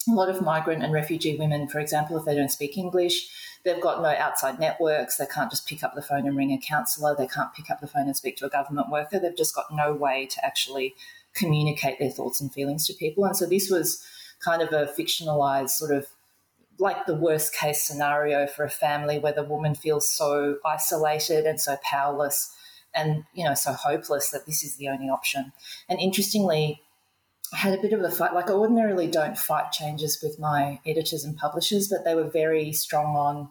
a 0.07 0.11
lot 0.11 0.29
of 0.29 0.41
migrant 0.41 0.83
and 0.83 0.93
refugee 0.93 1.37
women, 1.37 1.67
for 1.67 1.79
example, 1.79 2.17
if 2.17 2.25
they 2.25 2.35
don't 2.35 2.51
speak 2.51 2.77
English, 2.77 3.29
they've 3.65 3.81
got 3.81 4.01
no 4.01 4.09
outside 4.09 4.59
networks. 4.59 5.17
They 5.17 5.25
can't 5.25 5.49
just 5.49 5.67
pick 5.67 5.83
up 5.83 5.95
the 5.95 6.01
phone 6.01 6.27
and 6.27 6.37
ring 6.37 6.51
a 6.51 6.57
counsellor. 6.57 7.15
They 7.17 7.27
can't 7.27 7.53
pick 7.53 7.69
up 7.69 7.81
the 7.81 7.87
phone 7.87 8.03
and 8.03 8.15
speak 8.15 8.37
to 8.37 8.45
a 8.45 8.49
government 8.49 8.89
worker. 8.89 9.19
They've 9.19 9.35
just 9.35 9.55
got 9.55 9.65
no 9.71 9.93
way 9.93 10.25
to 10.27 10.45
actually 10.45 10.95
communicate 11.33 11.99
their 11.99 12.09
thoughts 12.09 12.41
and 12.41 12.51
feelings 12.51 12.87
to 12.87 12.93
people. 12.93 13.25
And 13.25 13.35
so 13.35 13.45
this 13.45 13.69
was 13.69 14.05
kind 14.39 14.61
of 14.61 14.71
a 14.71 14.91
fictionalized 14.97 15.71
sort 15.71 15.91
of 15.91 16.07
like 16.79 17.05
the 17.05 17.15
worst 17.15 17.55
case 17.55 17.83
scenario 17.83 18.47
for 18.47 18.63
a 18.63 18.69
family 18.69 19.19
where 19.19 19.33
the 19.33 19.43
woman 19.43 19.75
feels 19.75 20.09
so 20.09 20.57
isolated 20.65 21.45
and 21.45 21.59
so 21.59 21.77
powerless 21.83 22.53
and 22.93 23.23
you 23.33 23.43
know 23.43 23.53
so 23.53 23.73
hopeless 23.73 24.29
that 24.29 24.45
this 24.45 24.63
is 24.63 24.75
the 24.77 24.87
only 24.87 25.09
option 25.09 25.51
and 25.89 25.99
interestingly 25.99 26.81
I 27.53 27.57
had 27.57 27.77
a 27.77 27.81
bit 27.81 27.93
of 27.93 28.01
a 28.01 28.11
fight. 28.11 28.33
Like 28.33 28.49
I 28.49 28.53
ordinarily 28.53 29.07
don't 29.07 29.37
fight 29.37 29.71
changes 29.71 30.19
with 30.21 30.37
my 30.39 30.79
editors 30.85 31.23
and 31.23 31.37
publishers, 31.37 31.87
but 31.87 32.03
they 32.03 32.15
were 32.15 32.29
very 32.29 32.73
strong 32.73 33.15
on. 33.15 33.49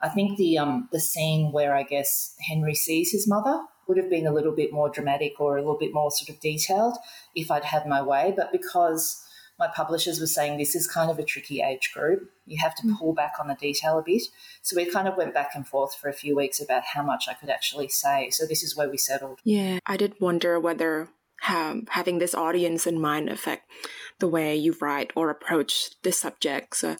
I 0.00 0.08
think 0.08 0.36
the 0.36 0.58
um, 0.58 0.88
the 0.92 1.00
scene 1.00 1.52
where 1.52 1.74
I 1.74 1.84
guess 1.84 2.34
Henry 2.40 2.74
sees 2.74 3.12
his 3.12 3.28
mother 3.28 3.62
would 3.86 3.98
have 3.98 4.10
been 4.10 4.26
a 4.26 4.32
little 4.32 4.54
bit 4.54 4.72
more 4.72 4.88
dramatic 4.88 5.40
or 5.40 5.56
a 5.56 5.60
little 5.60 5.78
bit 5.78 5.94
more 5.94 6.10
sort 6.10 6.28
of 6.28 6.40
detailed 6.40 6.96
if 7.36 7.50
I'd 7.50 7.64
had 7.64 7.86
my 7.86 8.02
way. 8.02 8.34
But 8.36 8.50
because 8.50 9.24
my 9.58 9.68
publishers 9.68 10.20
were 10.20 10.26
saying 10.26 10.58
this 10.58 10.74
is 10.74 10.86
kind 10.86 11.10
of 11.10 11.18
a 11.18 11.24
tricky 11.24 11.62
age 11.62 11.92
group, 11.94 12.30
you 12.44 12.58
have 12.60 12.74
to 12.76 12.86
mm. 12.86 12.98
pull 12.98 13.14
back 13.14 13.34
on 13.40 13.48
the 13.48 13.54
detail 13.54 13.98
a 13.98 14.02
bit. 14.02 14.22
So 14.62 14.76
we 14.76 14.90
kind 14.90 15.08
of 15.08 15.16
went 15.16 15.34
back 15.34 15.52
and 15.54 15.66
forth 15.66 15.94
for 15.94 16.08
a 16.08 16.12
few 16.12 16.36
weeks 16.36 16.60
about 16.60 16.84
how 16.84 17.02
much 17.02 17.26
I 17.28 17.34
could 17.34 17.48
actually 17.48 17.88
say. 17.88 18.30
So 18.30 18.46
this 18.46 18.62
is 18.62 18.76
where 18.76 18.90
we 18.90 18.98
settled. 18.98 19.40
Yeah, 19.44 19.78
I 19.86 19.96
did 19.96 20.20
wonder 20.20 20.60
whether 20.60 21.08
having 21.40 22.18
this 22.18 22.34
audience 22.34 22.86
in 22.86 23.00
mind 23.00 23.28
affect 23.28 23.70
the 24.18 24.28
way 24.28 24.56
you 24.56 24.74
write 24.80 25.12
or 25.14 25.30
approach 25.30 25.90
this 26.02 26.18
subject. 26.18 26.76
So 26.76 26.96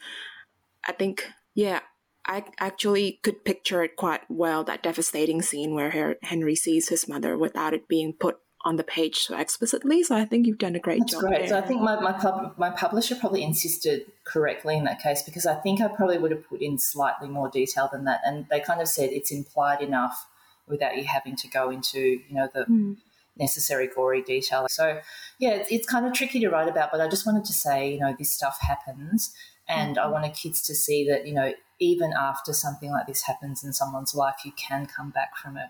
I 0.84 0.92
think, 0.92 1.26
yeah, 1.54 1.80
I 2.26 2.44
actually 2.58 3.20
could 3.22 3.44
picture 3.44 3.82
it 3.82 3.96
quite 3.96 4.22
well 4.28 4.64
that 4.64 4.82
devastating 4.82 5.42
scene 5.42 5.74
where 5.74 6.16
Henry 6.22 6.54
sees 6.54 6.88
his 6.88 7.08
mother 7.08 7.36
without 7.36 7.72
it 7.72 7.88
being 7.88 8.12
put 8.12 8.38
on 8.66 8.74
the 8.74 8.84
page 8.84 9.20
so 9.20 9.38
explicitly. 9.38 10.02
So 10.02 10.16
I 10.16 10.24
think 10.24 10.44
you've 10.44 10.58
done 10.58 10.74
a 10.74 10.80
great 10.80 10.98
That's 10.98 11.12
job. 11.12 11.22
Great. 11.22 11.38
There. 11.38 11.48
So 11.50 11.58
I 11.58 11.60
think 11.62 11.80
my 11.80 11.98
my, 12.00 12.12
pub, 12.12 12.54
my 12.58 12.70
publisher 12.70 13.14
probably 13.14 13.44
insisted 13.44 14.06
correctly 14.24 14.76
in 14.76 14.84
that 14.84 15.00
case 15.00 15.22
because 15.22 15.46
I 15.46 15.54
think 15.54 15.80
I 15.80 15.86
probably 15.86 16.18
would 16.18 16.32
have 16.32 16.46
put 16.48 16.60
in 16.60 16.76
slightly 16.76 17.28
more 17.28 17.48
detail 17.48 17.88
than 17.90 18.04
that, 18.04 18.20
and 18.24 18.46
they 18.50 18.58
kind 18.60 18.80
of 18.82 18.88
said 18.88 19.10
it's 19.10 19.30
implied 19.30 19.80
enough 19.80 20.26
without 20.66 20.96
you 20.96 21.04
having 21.04 21.36
to 21.36 21.48
go 21.48 21.70
into 21.70 22.00
you 22.00 22.34
know 22.34 22.48
the. 22.52 22.64
Mm. 22.64 22.96
Necessary 23.38 23.86
gory 23.86 24.22
detail. 24.22 24.66
So, 24.70 24.98
yeah, 25.38 25.50
it's, 25.50 25.70
it's 25.70 25.86
kind 25.86 26.06
of 26.06 26.14
tricky 26.14 26.40
to 26.40 26.48
write 26.48 26.70
about, 26.70 26.90
but 26.90 27.02
I 27.02 27.06
just 27.06 27.26
wanted 27.26 27.44
to 27.44 27.52
say, 27.52 27.92
you 27.92 28.00
know, 28.00 28.16
this 28.18 28.30
stuff 28.30 28.56
happens, 28.62 29.34
and 29.68 29.96
mm-hmm. 29.96 30.08
I 30.08 30.10
wanted 30.10 30.32
kids 30.32 30.62
to 30.62 30.74
see 30.74 31.06
that, 31.10 31.26
you 31.26 31.34
know, 31.34 31.52
even 31.78 32.14
after 32.18 32.54
something 32.54 32.90
like 32.90 33.06
this 33.06 33.24
happens 33.24 33.62
in 33.62 33.74
someone's 33.74 34.14
life, 34.14 34.36
you 34.46 34.52
can 34.52 34.86
come 34.86 35.10
back 35.10 35.36
from 35.36 35.58
it. 35.58 35.68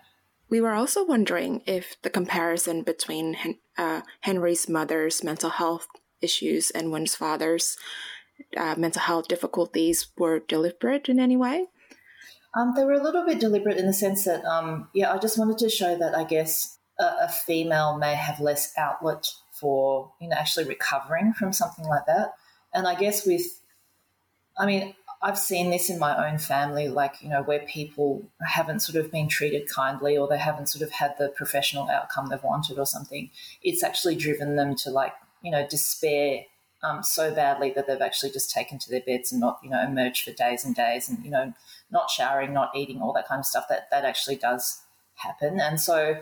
We 0.49 0.61
were 0.61 0.73
also 0.73 1.05
wondering 1.05 1.61
if 1.65 1.95
the 2.01 2.09
comparison 2.09 2.83
between 2.83 3.57
uh, 3.77 4.01
Henry's 4.21 4.69
mother's 4.69 5.23
mental 5.23 5.49
health 5.49 5.87
issues 6.21 6.71
and 6.71 6.91
Wen's 6.91 7.15
father's 7.15 7.77
uh, 8.55 8.75
mental 8.77 9.01
health 9.01 9.27
difficulties 9.27 10.07
were 10.17 10.39
deliberate 10.39 11.09
in 11.09 11.19
any 11.19 11.35
way. 11.35 11.67
Um, 12.55 12.73
they 12.75 12.85
were 12.85 12.93
a 12.93 13.03
little 13.03 13.25
bit 13.25 13.39
deliberate 13.39 13.77
in 13.77 13.85
the 13.85 13.93
sense 13.93 14.25
that, 14.25 14.43
um, 14.45 14.87
yeah, 14.93 15.11
I 15.11 15.17
just 15.17 15.37
wanted 15.37 15.57
to 15.59 15.69
show 15.69 15.97
that 15.97 16.15
I 16.15 16.23
guess 16.23 16.79
a, 16.99 17.03
a, 17.03 17.29
female 17.29 17.97
may 17.97 18.15
have 18.15 18.39
less 18.39 18.73
outlet 18.77 19.27
for, 19.51 20.13
you 20.19 20.29
know, 20.29 20.35
actually 20.35 20.65
recovering 20.65 21.33
from 21.33 21.53
something 21.53 21.85
like 21.85 22.05
that. 22.07 22.33
And 22.73 22.87
I 22.87 22.95
guess 22.95 23.25
with, 23.25 23.61
I 24.57 24.65
mean, 24.65 24.95
I've 25.21 25.39
seen 25.39 25.71
this 25.71 25.89
in 25.89 25.97
my 25.97 26.29
own 26.29 26.37
family, 26.37 26.87
like, 26.89 27.15
you 27.21 27.29
know, 27.29 27.41
where 27.41 27.59
people 27.59 28.29
haven't 28.41 28.81
sort 28.81 29.03
of 29.03 29.11
been 29.11 29.27
treated 29.27 29.67
kindly 29.67 30.15
or 30.15 30.27
they 30.27 30.37
haven't 30.37 30.67
sort 30.67 30.83
of 30.83 30.91
had 30.91 31.15
the 31.17 31.29
professional 31.29 31.89
outcome 31.89 32.27
they've 32.29 32.43
wanted 32.43 32.77
or 32.77 32.85
something. 32.85 33.31
It's 33.63 33.83
actually 33.83 34.15
driven 34.15 34.55
them 34.55 34.75
to, 34.75 34.91
like, 34.91 35.13
you 35.41 35.51
know, 35.51 35.67
despair 35.67 36.45
um, 36.83 37.03
so 37.03 37.33
badly 37.33 37.71
that 37.71 37.87
they've 37.87 38.01
actually 38.01 38.31
just 38.31 38.51
taken 38.51 38.77
to 38.79 38.89
their 38.89 39.01
beds 39.01 39.31
and 39.31 39.41
not, 39.41 39.59
you 39.63 39.69
know, 39.69 39.81
emerged 39.81 40.23
for 40.23 40.31
days 40.31 40.63
and 40.63 40.75
days 40.75 41.09
and, 41.09 41.25
you 41.25 41.31
know, 41.31 41.53
not 41.89 42.11
showering, 42.11 42.53
not 42.53 42.71
eating, 42.75 43.01
all 43.01 43.13
that 43.13 43.27
kind 43.27 43.39
of 43.39 43.45
stuff. 43.45 43.65
That, 43.69 43.89
that 43.89 44.05
actually 44.05 44.35
does 44.35 44.81
happen. 45.15 45.59
And 45.59 45.81
so 45.81 46.17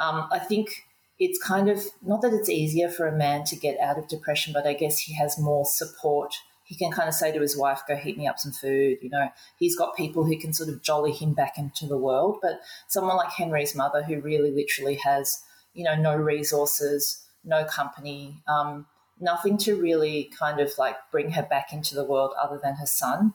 um, 0.00 0.26
I 0.32 0.40
think 0.40 0.86
it's 1.20 1.38
kind 1.40 1.68
of 1.68 1.84
not 2.02 2.22
that 2.22 2.32
it's 2.32 2.48
easier 2.48 2.88
for 2.88 3.06
a 3.06 3.16
man 3.16 3.44
to 3.44 3.54
get 3.56 3.78
out 3.78 3.98
of 3.98 4.08
depression, 4.08 4.52
but 4.52 4.66
I 4.66 4.72
guess 4.72 4.98
he 4.98 5.14
has 5.14 5.38
more 5.38 5.64
support 5.64 6.34
he 6.70 6.76
can 6.76 6.92
kind 6.92 7.08
of 7.08 7.14
say 7.16 7.32
to 7.32 7.40
his 7.40 7.58
wife, 7.58 7.80
go 7.88 7.96
heat 7.96 8.16
me 8.16 8.28
up 8.28 8.38
some 8.38 8.52
food. 8.52 8.98
You 9.02 9.10
know, 9.10 9.28
he's 9.58 9.74
got 9.74 9.96
people 9.96 10.24
who 10.24 10.38
can 10.38 10.52
sort 10.52 10.68
of 10.68 10.80
jolly 10.82 11.10
him 11.10 11.34
back 11.34 11.58
into 11.58 11.84
the 11.84 11.98
world. 11.98 12.38
But 12.40 12.60
someone 12.86 13.16
like 13.16 13.32
Henry's 13.32 13.74
mother, 13.74 14.04
who 14.04 14.20
really 14.20 14.52
literally 14.52 14.94
has, 15.02 15.42
you 15.74 15.82
know, 15.82 15.96
no 15.96 16.14
resources, 16.14 17.26
no 17.42 17.64
company, 17.64 18.40
um, 18.46 18.86
nothing 19.18 19.58
to 19.58 19.80
really 19.80 20.30
kind 20.38 20.60
of 20.60 20.70
like 20.78 20.94
bring 21.10 21.32
her 21.32 21.42
back 21.42 21.72
into 21.72 21.96
the 21.96 22.04
world 22.04 22.34
other 22.40 22.60
than 22.62 22.76
her 22.76 22.86
son. 22.86 23.34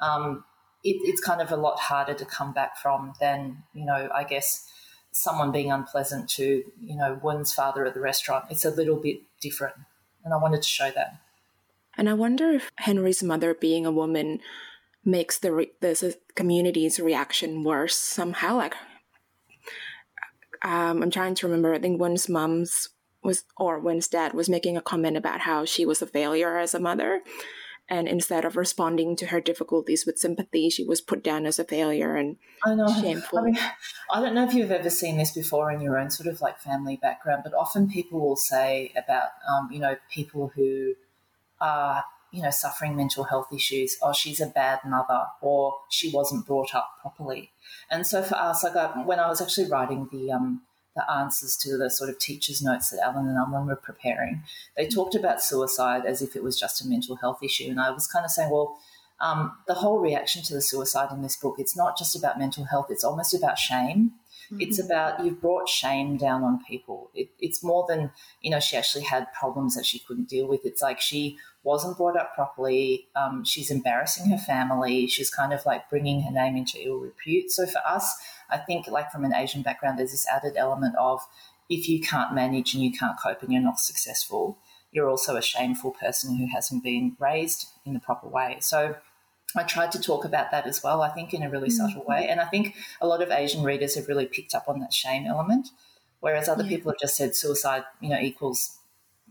Um, 0.00 0.42
it, 0.82 0.96
it's 1.02 1.20
kind 1.20 1.42
of 1.42 1.52
a 1.52 1.56
lot 1.56 1.78
harder 1.78 2.14
to 2.14 2.24
come 2.24 2.54
back 2.54 2.78
from 2.78 3.12
than, 3.20 3.62
you 3.74 3.84
know, 3.84 4.08
I 4.14 4.24
guess 4.24 4.66
someone 5.12 5.52
being 5.52 5.70
unpleasant 5.70 6.30
to, 6.30 6.64
you 6.80 6.96
know, 6.96 7.20
Wen's 7.22 7.52
father 7.52 7.84
at 7.84 7.92
the 7.92 8.00
restaurant. 8.00 8.46
It's 8.48 8.64
a 8.64 8.70
little 8.70 8.96
bit 8.96 9.18
different. 9.38 9.74
And 10.24 10.32
I 10.32 10.38
wanted 10.38 10.62
to 10.62 10.68
show 10.68 10.90
that. 10.92 11.20
And 11.96 12.08
I 12.08 12.14
wonder 12.14 12.50
if 12.50 12.70
Henry's 12.76 13.22
mother 13.22 13.54
being 13.54 13.84
a 13.84 13.90
woman 13.90 14.40
makes 15.04 15.38
the 15.38 15.52
re- 15.52 15.72
the 15.80 16.16
community's 16.34 17.00
reaction 17.00 17.64
worse 17.64 17.96
somehow. 17.96 18.56
Like, 18.56 18.74
um, 20.62 21.02
I'm 21.02 21.10
trying 21.10 21.34
to 21.36 21.46
remember. 21.46 21.74
I 21.74 21.78
think 21.78 22.00
Wen's 22.00 22.28
mom's 22.28 22.88
was 23.22 23.44
or 23.56 23.78
Wen's 23.78 24.08
dad 24.08 24.32
was 24.34 24.48
making 24.48 24.76
a 24.76 24.82
comment 24.82 25.16
about 25.16 25.40
how 25.40 25.64
she 25.64 25.84
was 25.84 26.00
a 26.00 26.06
failure 26.06 26.58
as 26.58 26.74
a 26.74 26.80
mother, 26.80 27.22
and 27.88 28.06
instead 28.06 28.44
of 28.44 28.56
responding 28.56 29.16
to 29.16 29.26
her 29.26 29.40
difficulties 29.40 30.06
with 30.06 30.18
sympathy, 30.18 30.70
she 30.70 30.84
was 30.84 31.00
put 31.00 31.24
down 31.24 31.44
as 31.44 31.58
a 31.58 31.64
failure 31.64 32.14
and 32.14 32.36
I 32.64 32.74
know. 32.74 32.86
shameful. 32.88 33.40
I 33.40 33.42
mean, 33.42 33.58
I 34.12 34.20
don't 34.20 34.34
know 34.34 34.44
if 34.44 34.54
you've 34.54 34.70
ever 34.70 34.90
seen 34.90 35.16
this 35.16 35.32
before 35.32 35.72
in 35.72 35.80
your 35.80 35.98
own 35.98 36.10
sort 36.10 36.28
of 36.28 36.40
like 36.40 36.60
family 36.60 36.98
background, 37.02 37.42
but 37.42 37.52
often 37.52 37.90
people 37.90 38.20
will 38.20 38.36
say 38.36 38.92
about 38.96 39.30
um, 39.50 39.68
you 39.72 39.80
know 39.80 39.96
people 40.08 40.52
who 40.54 40.94
are 41.60 42.04
you 42.32 42.42
know 42.42 42.50
suffering 42.50 42.96
mental 42.96 43.24
health 43.24 43.48
issues 43.52 43.96
oh 44.02 44.12
she's 44.12 44.40
a 44.40 44.46
bad 44.46 44.80
mother 44.86 45.24
or 45.40 45.74
she 45.90 46.10
wasn't 46.10 46.46
brought 46.46 46.74
up 46.74 46.90
properly. 47.00 47.50
And 47.90 48.06
so 48.06 48.22
for 48.22 48.36
us 48.36 48.62
like 48.64 48.76
I, 48.76 48.86
when 49.04 49.20
i 49.20 49.28
was 49.28 49.40
actually 49.40 49.68
writing 49.68 50.08
the 50.12 50.30
um 50.32 50.62
the 50.96 51.08
answers 51.10 51.56
to 51.58 51.76
the 51.76 51.88
sort 51.88 52.10
of 52.10 52.18
teachers 52.18 52.62
notes 52.62 52.90
that 52.90 53.00
alan 53.02 53.28
and 53.28 53.36
Umran 53.36 53.66
were 53.66 53.76
preparing 53.76 54.42
they 54.76 54.88
talked 54.88 55.14
about 55.14 55.42
suicide 55.42 56.04
as 56.04 56.20
if 56.20 56.34
it 56.34 56.42
was 56.42 56.58
just 56.58 56.84
a 56.84 56.88
mental 56.88 57.16
health 57.16 57.42
issue. 57.42 57.70
And 57.70 57.80
i 57.80 57.90
was 57.90 58.06
kind 58.06 58.24
of 58.24 58.30
saying 58.30 58.50
well 58.50 58.78
um, 59.22 59.58
the 59.66 59.74
whole 59.74 59.98
reaction 59.98 60.42
to 60.44 60.54
the 60.54 60.62
suicide 60.62 61.12
in 61.12 61.20
this 61.20 61.36
book 61.36 61.56
it's 61.58 61.76
not 61.76 61.98
just 61.98 62.16
about 62.16 62.38
mental 62.38 62.64
health 62.64 62.86
it's 62.90 63.04
almost 63.04 63.34
about 63.34 63.58
shame 63.58 64.12
Mm-hmm. 64.52 64.60
It's 64.62 64.78
about 64.78 65.24
you've 65.24 65.40
brought 65.40 65.68
shame 65.68 66.16
down 66.16 66.42
on 66.42 66.64
people. 66.64 67.10
It, 67.14 67.30
it's 67.38 67.62
more 67.62 67.86
than, 67.88 68.10
you 68.42 68.50
know, 68.50 68.60
she 68.60 68.76
actually 68.76 69.04
had 69.04 69.32
problems 69.32 69.76
that 69.76 69.86
she 69.86 70.00
couldn't 70.00 70.28
deal 70.28 70.48
with. 70.48 70.64
It's 70.64 70.82
like 70.82 71.00
she 71.00 71.38
wasn't 71.62 71.96
brought 71.96 72.16
up 72.16 72.34
properly. 72.34 73.06
Um, 73.14 73.44
she's 73.44 73.70
embarrassing 73.70 74.30
her 74.30 74.38
family. 74.38 75.06
She's 75.06 75.30
kind 75.30 75.52
of 75.52 75.64
like 75.66 75.88
bringing 75.88 76.22
her 76.22 76.32
name 76.32 76.56
into 76.56 76.84
ill 76.84 76.98
repute. 76.98 77.50
So 77.50 77.66
for 77.66 77.80
us, 77.86 78.16
I 78.50 78.58
think, 78.58 78.88
like 78.88 79.10
from 79.12 79.24
an 79.24 79.34
Asian 79.34 79.62
background, 79.62 79.98
there's 79.98 80.10
this 80.10 80.26
added 80.26 80.56
element 80.56 80.96
of 80.98 81.20
if 81.68 81.88
you 81.88 82.00
can't 82.00 82.34
manage 82.34 82.74
and 82.74 82.82
you 82.82 82.92
can't 82.92 83.18
cope 83.18 83.42
and 83.42 83.52
you're 83.52 83.62
not 83.62 83.78
successful, 83.78 84.58
you're 84.90 85.08
also 85.08 85.36
a 85.36 85.42
shameful 85.42 85.92
person 85.92 86.36
who 86.36 86.48
hasn't 86.52 86.82
been 86.82 87.16
raised 87.20 87.68
in 87.86 87.94
the 87.94 88.00
proper 88.00 88.26
way. 88.26 88.56
So 88.60 88.96
I 89.56 89.62
tried 89.64 89.92
to 89.92 90.00
talk 90.00 90.24
about 90.24 90.50
that 90.50 90.66
as 90.66 90.82
well, 90.82 91.02
I 91.02 91.10
think, 91.10 91.34
in 91.34 91.42
a 91.42 91.50
really 91.50 91.68
mm-hmm. 91.68 91.88
subtle 91.88 92.04
way. 92.06 92.28
And 92.28 92.40
I 92.40 92.46
think 92.46 92.76
a 93.00 93.06
lot 93.06 93.22
of 93.22 93.30
Asian 93.30 93.62
readers 93.62 93.94
have 93.94 94.08
really 94.08 94.26
picked 94.26 94.54
up 94.54 94.68
on 94.68 94.80
that 94.80 94.92
shame 94.92 95.26
element, 95.26 95.68
whereas 96.20 96.48
other 96.48 96.62
yeah. 96.64 96.68
people 96.70 96.92
have 96.92 97.00
just 97.00 97.16
said 97.16 97.34
suicide, 97.34 97.84
you 98.00 98.10
know, 98.10 98.20
equals 98.20 98.78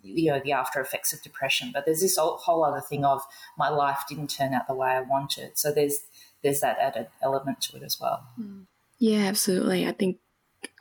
you 0.01 0.32
know 0.32 0.39
the 0.43 0.51
after 0.51 0.80
effects 0.80 1.13
of 1.13 1.22
depression 1.22 1.72
but 1.74 1.86
there's 1.86 2.01
this 2.01 2.17
whole 2.17 2.63
other 2.63 2.82
thing 2.82 3.03
of 3.03 3.22
my 3.57 3.70
life 3.70 3.99
didn't 4.07 4.30
turn 4.30 4.53
out 4.53 4.67
the 4.67 4.74
way 4.74 4.89
i 4.89 5.01
wanted 5.01 5.57
so 5.57 5.72
there's 5.72 6.01
there's 6.43 6.61
that 6.61 6.78
added 6.80 7.07
element 7.22 7.59
to 7.61 7.76
it 7.78 7.84
as 7.84 7.99
well 7.99 8.26
mm. 8.39 8.65
yeah 8.97 9.26
absolutely 9.26 9.88
i 9.88 9.91
think 9.91 10.17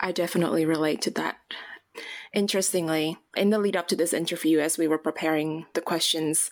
i 0.00 0.12
definitely 0.12 0.64
relate 0.64 1.00
to 1.02 1.10
that 1.10 1.36
interestingly 2.32 3.16
in 3.36 3.50
the 3.50 3.58
lead 3.58 3.76
up 3.76 3.88
to 3.88 3.96
this 3.96 4.12
interview 4.12 4.60
as 4.60 4.78
we 4.78 4.86
were 4.86 4.98
preparing 4.98 5.66
the 5.74 5.80
questions 5.80 6.50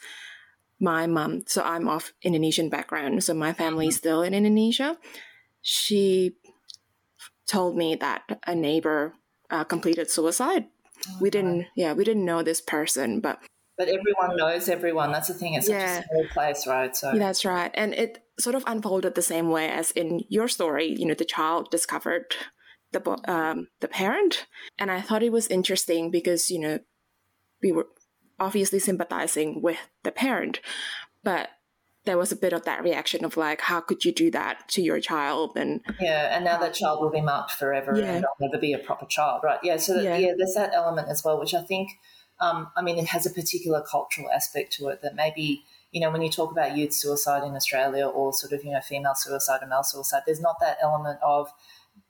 my 0.80 1.06
mom, 1.06 1.42
so 1.46 1.62
I'm 1.62 1.88
of 1.88 2.12
Indonesian 2.22 2.68
background, 2.68 3.24
so 3.24 3.34
my 3.34 3.52
family 3.52 3.88
is 3.88 3.94
mm-hmm. 3.94 3.98
still 3.98 4.22
in 4.22 4.34
Indonesia. 4.34 4.96
She 5.62 6.36
told 7.46 7.76
me 7.76 7.94
that 7.96 8.40
a 8.46 8.54
neighbor 8.54 9.14
uh, 9.50 9.64
completed 9.64 10.10
suicide. 10.10 10.66
Oh, 11.08 11.18
we 11.20 11.30
didn't, 11.30 11.66
yeah, 11.76 11.92
we 11.92 12.04
didn't 12.04 12.24
know 12.24 12.42
this 12.42 12.60
person, 12.60 13.20
but 13.20 13.40
but 13.78 13.88
everyone 13.88 14.36
knows 14.36 14.68
everyone. 14.68 15.12
That's 15.12 15.28
the 15.28 15.34
thing. 15.34 15.52
It's 15.54 15.68
yeah. 15.68 15.96
such 15.96 16.04
a 16.04 16.08
small 16.08 16.24
place, 16.32 16.66
right? 16.66 16.96
So 16.96 17.12
that's 17.14 17.44
right, 17.44 17.70
and 17.74 17.92
it 17.92 18.24
sort 18.38 18.54
of 18.54 18.64
unfolded 18.66 19.14
the 19.14 19.22
same 19.22 19.50
way 19.50 19.68
as 19.68 19.90
in 19.92 20.24
your 20.28 20.48
story. 20.48 20.94
You 20.98 21.06
know, 21.06 21.14
the 21.14 21.24
child 21.24 21.70
discovered 21.70 22.34
the 22.92 23.18
um, 23.30 23.68
the 23.80 23.88
parent, 23.88 24.46
and 24.78 24.90
I 24.90 25.00
thought 25.00 25.22
it 25.22 25.32
was 25.32 25.46
interesting 25.48 26.10
because 26.10 26.50
you 26.50 26.58
know 26.58 26.78
we 27.62 27.72
were 27.72 27.86
obviously 28.38 28.78
sympathizing 28.78 29.62
with 29.62 29.78
the 30.02 30.12
parent, 30.12 30.60
but 31.22 31.50
there 32.04 32.16
was 32.16 32.32
a 32.32 32.36
bit 32.36 32.52
of 32.52 32.64
that 32.64 32.82
reaction 32.82 33.24
of 33.24 33.36
like, 33.36 33.60
how 33.62 33.80
could 33.80 34.04
you 34.04 34.12
do 34.12 34.30
that 34.30 34.68
to 34.68 34.80
your 34.80 35.00
child? 35.00 35.56
And 35.56 35.80
yeah, 36.00 36.34
and 36.34 36.44
now 36.44 36.56
that 36.58 36.74
child 36.74 37.00
will 37.00 37.10
be 37.10 37.20
marked 37.20 37.52
forever 37.52 37.98
yeah. 37.98 38.12
and 38.12 38.24
will 38.38 38.48
never 38.48 38.60
be 38.60 38.72
a 38.72 38.78
proper 38.78 39.06
child, 39.06 39.42
right? 39.44 39.58
Yeah, 39.62 39.76
so 39.76 39.94
that, 39.94 40.04
yeah. 40.04 40.16
yeah. 40.16 40.32
there's 40.38 40.54
that 40.54 40.72
element 40.72 41.08
as 41.08 41.24
well, 41.24 41.38
which 41.38 41.52
I 41.52 41.62
think, 41.62 41.90
um, 42.40 42.68
I 42.76 42.82
mean, 42.82 42.98
it 42.98 43.06
has 43.06 43.26
a 43.26 43.30
particular 43.30 43.82
cultural 43.82 44.30
aspect 44.30 44.72
to 44.74 44.88
it 44.88 45.02
that 45.02 45.16
maybe 45.16 45.64
you 45.92 46.00
know 46.00 46.10
when 46.10 46.20
you 46.22 46.30
talk 46.30 46.50
about 46.52 46.76
youth 46.76 46.92
suicide 46.92 47.42
in 47.44 47.54
Australia 47.54 48.06
or 48.06 48.32
sort 48.32 48.52
of 48.52 48.64
you 48.64 48.70
know 48.70 48.80
female 48.80 49.14
suicide 49.14 49.60
or 49.62 49.66
male 49.66 49.82
suicide, 49.82 50.22
there's 50.26 50.40
not 50.40 50.56
that 50.60 50.76
element 50.82 51.18
of 51.22 51.48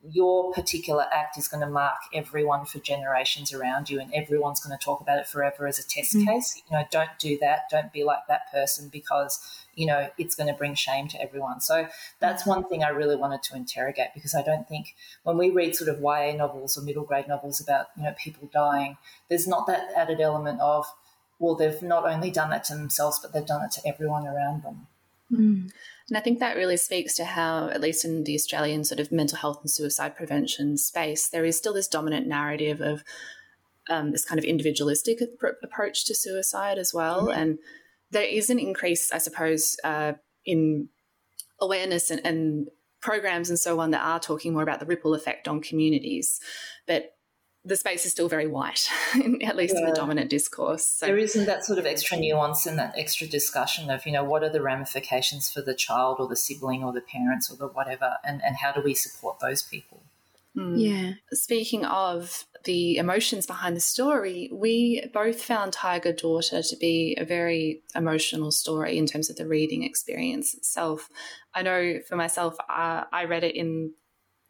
your 0.03 0.53
particular 0.53 1.07
act 1.13 1.39
is 1.39 1.49
going 1.49 1.63
to 1.63 1.69
mark 1.69 1.97
everyone 2.13 2.65
for 2.65 2.79
generations 2.79 3.53
around 3.53 3.89
you 3.89 3.99
and 3.99 4.13
everyone's 4.15 4.61
going 4.61 4.77
to 4.77 4.85
talk 4.85 5.01
about 5.01 5.19
it 5.19 5.27
forever 5.27 5.67
as 5.67 5.79
a 5.79 5.89
test 5.89 6.15
mm. 6.15 6.27
case 6.27 6.63
you 6.69 6.77
know 6.77 6.85
don't 6.91 7.19
do 7.19 7.39
that 7.39 7.63
don't 7.71 7.93
be 7.93 8.05
like 8.05 8.21
that 8.29 8.43
person 8.53 8.89
because 8.93 9.65
you 9.75 9.87
know 9.87 10.09
it's 10.19 10.35
going 10.35 10.47
to 10.47 10.57
bring 10.57 10.75
shame 10.75 11.09
to 11.09 11.21
everyone 11.21 11.61
so 11.61 11.89
that's 12.21 12.47
one 12.47 12.63
thing 12.69 12.85
i 12.85 12.89
really 12.89 13.17
wanted 13.17 13.43
to 13.43 13.57
interrogate 13.57 14.09
because 14.15 14.35
i 14.35 14.43
don't 14.43 14.69
think 14.69 14.95
when 15.25 15.39
we 15.39 15.51
read 15.51 15.75
sort 15.75 15.89
of 15.89 16.01
ya 16.01 16.33
novels 16.37 16.77
or 16.77 16.83
middle 16.83 17.05
grade 17.05 17.27
novels 17.27 17.61
about 17.61 17.87
you 17.97 18.03
know 18.03 18.15
people 18.23 18.49
dying 18.53 18.97
there's 19.29 19.49
not 19.49 19.67
that 19.67 19.89
added 19.97 20.21
element 20.21 20.61
of 20.61 20.87
well 21.39 21.55
they've 21.55 21.83
not 21.83 22.07
only 22.07 22.31
done 22.31 22.51
that 22.51 22.65
to 22.65 22.75
themselves 22.75 23.19
but 23.19 23.33
they've 23.33 23.47
done 23.47 23.65
it 23.65 23.71
to 23.71 23.81
everyone 23.87 24.27
around 24.27 24.63
them 24.63 24.87
mm. 25.33 25.71
And 26.09 26.17
I 26.17 26.21
think 26.21 26.39
that 26.39 26.57
really 26.57 26.77
speaks 26.77 27.15
to 27.17 27.25
how, 27.25 27.69
at 27.69 27.81
least 27.81 28.05
in 28.05 28.25
the 28.25 28.35
Australian 28.35 28.85
sort 28.85 29.01
of 29.01 29.11
mental 29.11 29.39
health 29.39 29.59
and 29.63 29.71
suicide 29.71 30.15
prevention 30.15 30.77
space, 30.77 31.29
there 31.29 31.45
is 31.45 31.57
still 31.57 31.75
this 31.75 31.89
dominant 31.89 32.29
narrative 32.29 32.81
of 32.81 33.03
um, 33.91 34.13
this 34.13 34.25
kind 34.25 34.39
of 34.39 34.45
individualistic 34.45 35.19
approach 35.63 36.05
to 36.07 36.15
suicide 36.15 36.79
as 36.79 36.95
well. 36.95 37.27
Mm-hmm. 37.27 37.41
And 37.41 37.59
there 38.11 38.23
is 38.23 38.51
an 38.51 38.61
increase, 38.61 39.13
I 39.13 39.19
suppose, 39.19 39.77
uh, 39.83 40.13
in 40.45 40.89
awareness 41.61 42.11
and, 42.11 42.25
and 42.25 42.69
programs 43.01 43.51
and 43.51 43.59
so 43.59 43.81
on 43.81 43.91
that 43.91 44.05
are 44.05 44.21
talking 44.21 44.53
more 44.53 44.63
about 44.63 44.79
the 44.79 44.87
ripple 44.87 45.15
effect 45.15 45.49
on 45.49 45.61
communities. 45.61 46.41
But 46.87 47.16
the 47.67 47.77
space 47.77 48.07
is 48.07 48.13
still 48.13 48.29
very 48.29 48.47
white, 48.47 48.89
at 49.43 49.57
least 49.57 49.75
yeah. 49.75 49.81
in 49.81 49.87
the 49.87 49.95
dominant 49.95 50.31
discourse. 50.31 50.87
So. 50.87 51.07
There 51.07 51.19
isn't 51.19 51.47
that 51.47 51.65
sort 51.65 51.81
of 51.81 51.85
extra 51.85 52.17
nuance 52.17 52.65
and 52.65 52.79
that 52.79 52.95
extra 52.97 53.27
discussion 53.27 53.91
of, 53.91 54.07
you 54.07 54.13
know, 54.13 54.23
what 54.23 54.45
are 54.45 54.49
the 54.49 54.63
ramifications 54.63 55.51
for 55.51 55.63
the 55.63 55.75
child 55.75 56.19
or 56.21 56.29
the 56.29 56.37
sibling 56.37 56.85
or 56.85 56.93
the 56.93 57.01
parents 57.01 57.51
or 57.51 57.57
the 57.57 57.67
whatever, 57.67 58.19
and, 58.25 58.41
and 58.45 58.57
how 58.57 58.71
do 58.71 58.81
we 58.81 58.95
support 58.95 59.41
those 59.41 59.63
people? 59.63 60.01
Mm. 60.57 60.75
Yeah. 60.79 61.13
Speaking 61.33 61.85
of 61.85 62.47
the 62.65 62.99
emotions 62.99 63.47
behind 63.47 63.77
the 63.77 63.81
story, 63.81 64.49
we 64.53 65.05
both 65.13 65.43
found 65.43 65.73
Tiger 65.73 66.13
Daughter 66.13 66.63
to 66.63 66.77
be 66.77 67.17
a 67.19 67.25
very 67.25 67.83
emotional 67.97 68.53
story 68.53 68.97
in 68.97 69.07
terms 69.07 69.29
of 69.29 69.37
the 69.37 69.47
reading 69.47 69.83
experience 69.83 70.55
itself. 70.55 71.11
I 71.53 71.63
know 71.63 71.99
for 72.09 72.17
myself, 72.17 72.57
uh, 72.71 73.05
I 73.13 73.25
read 73.25 73.45
it 73.45 73.57
in 73.57 73.93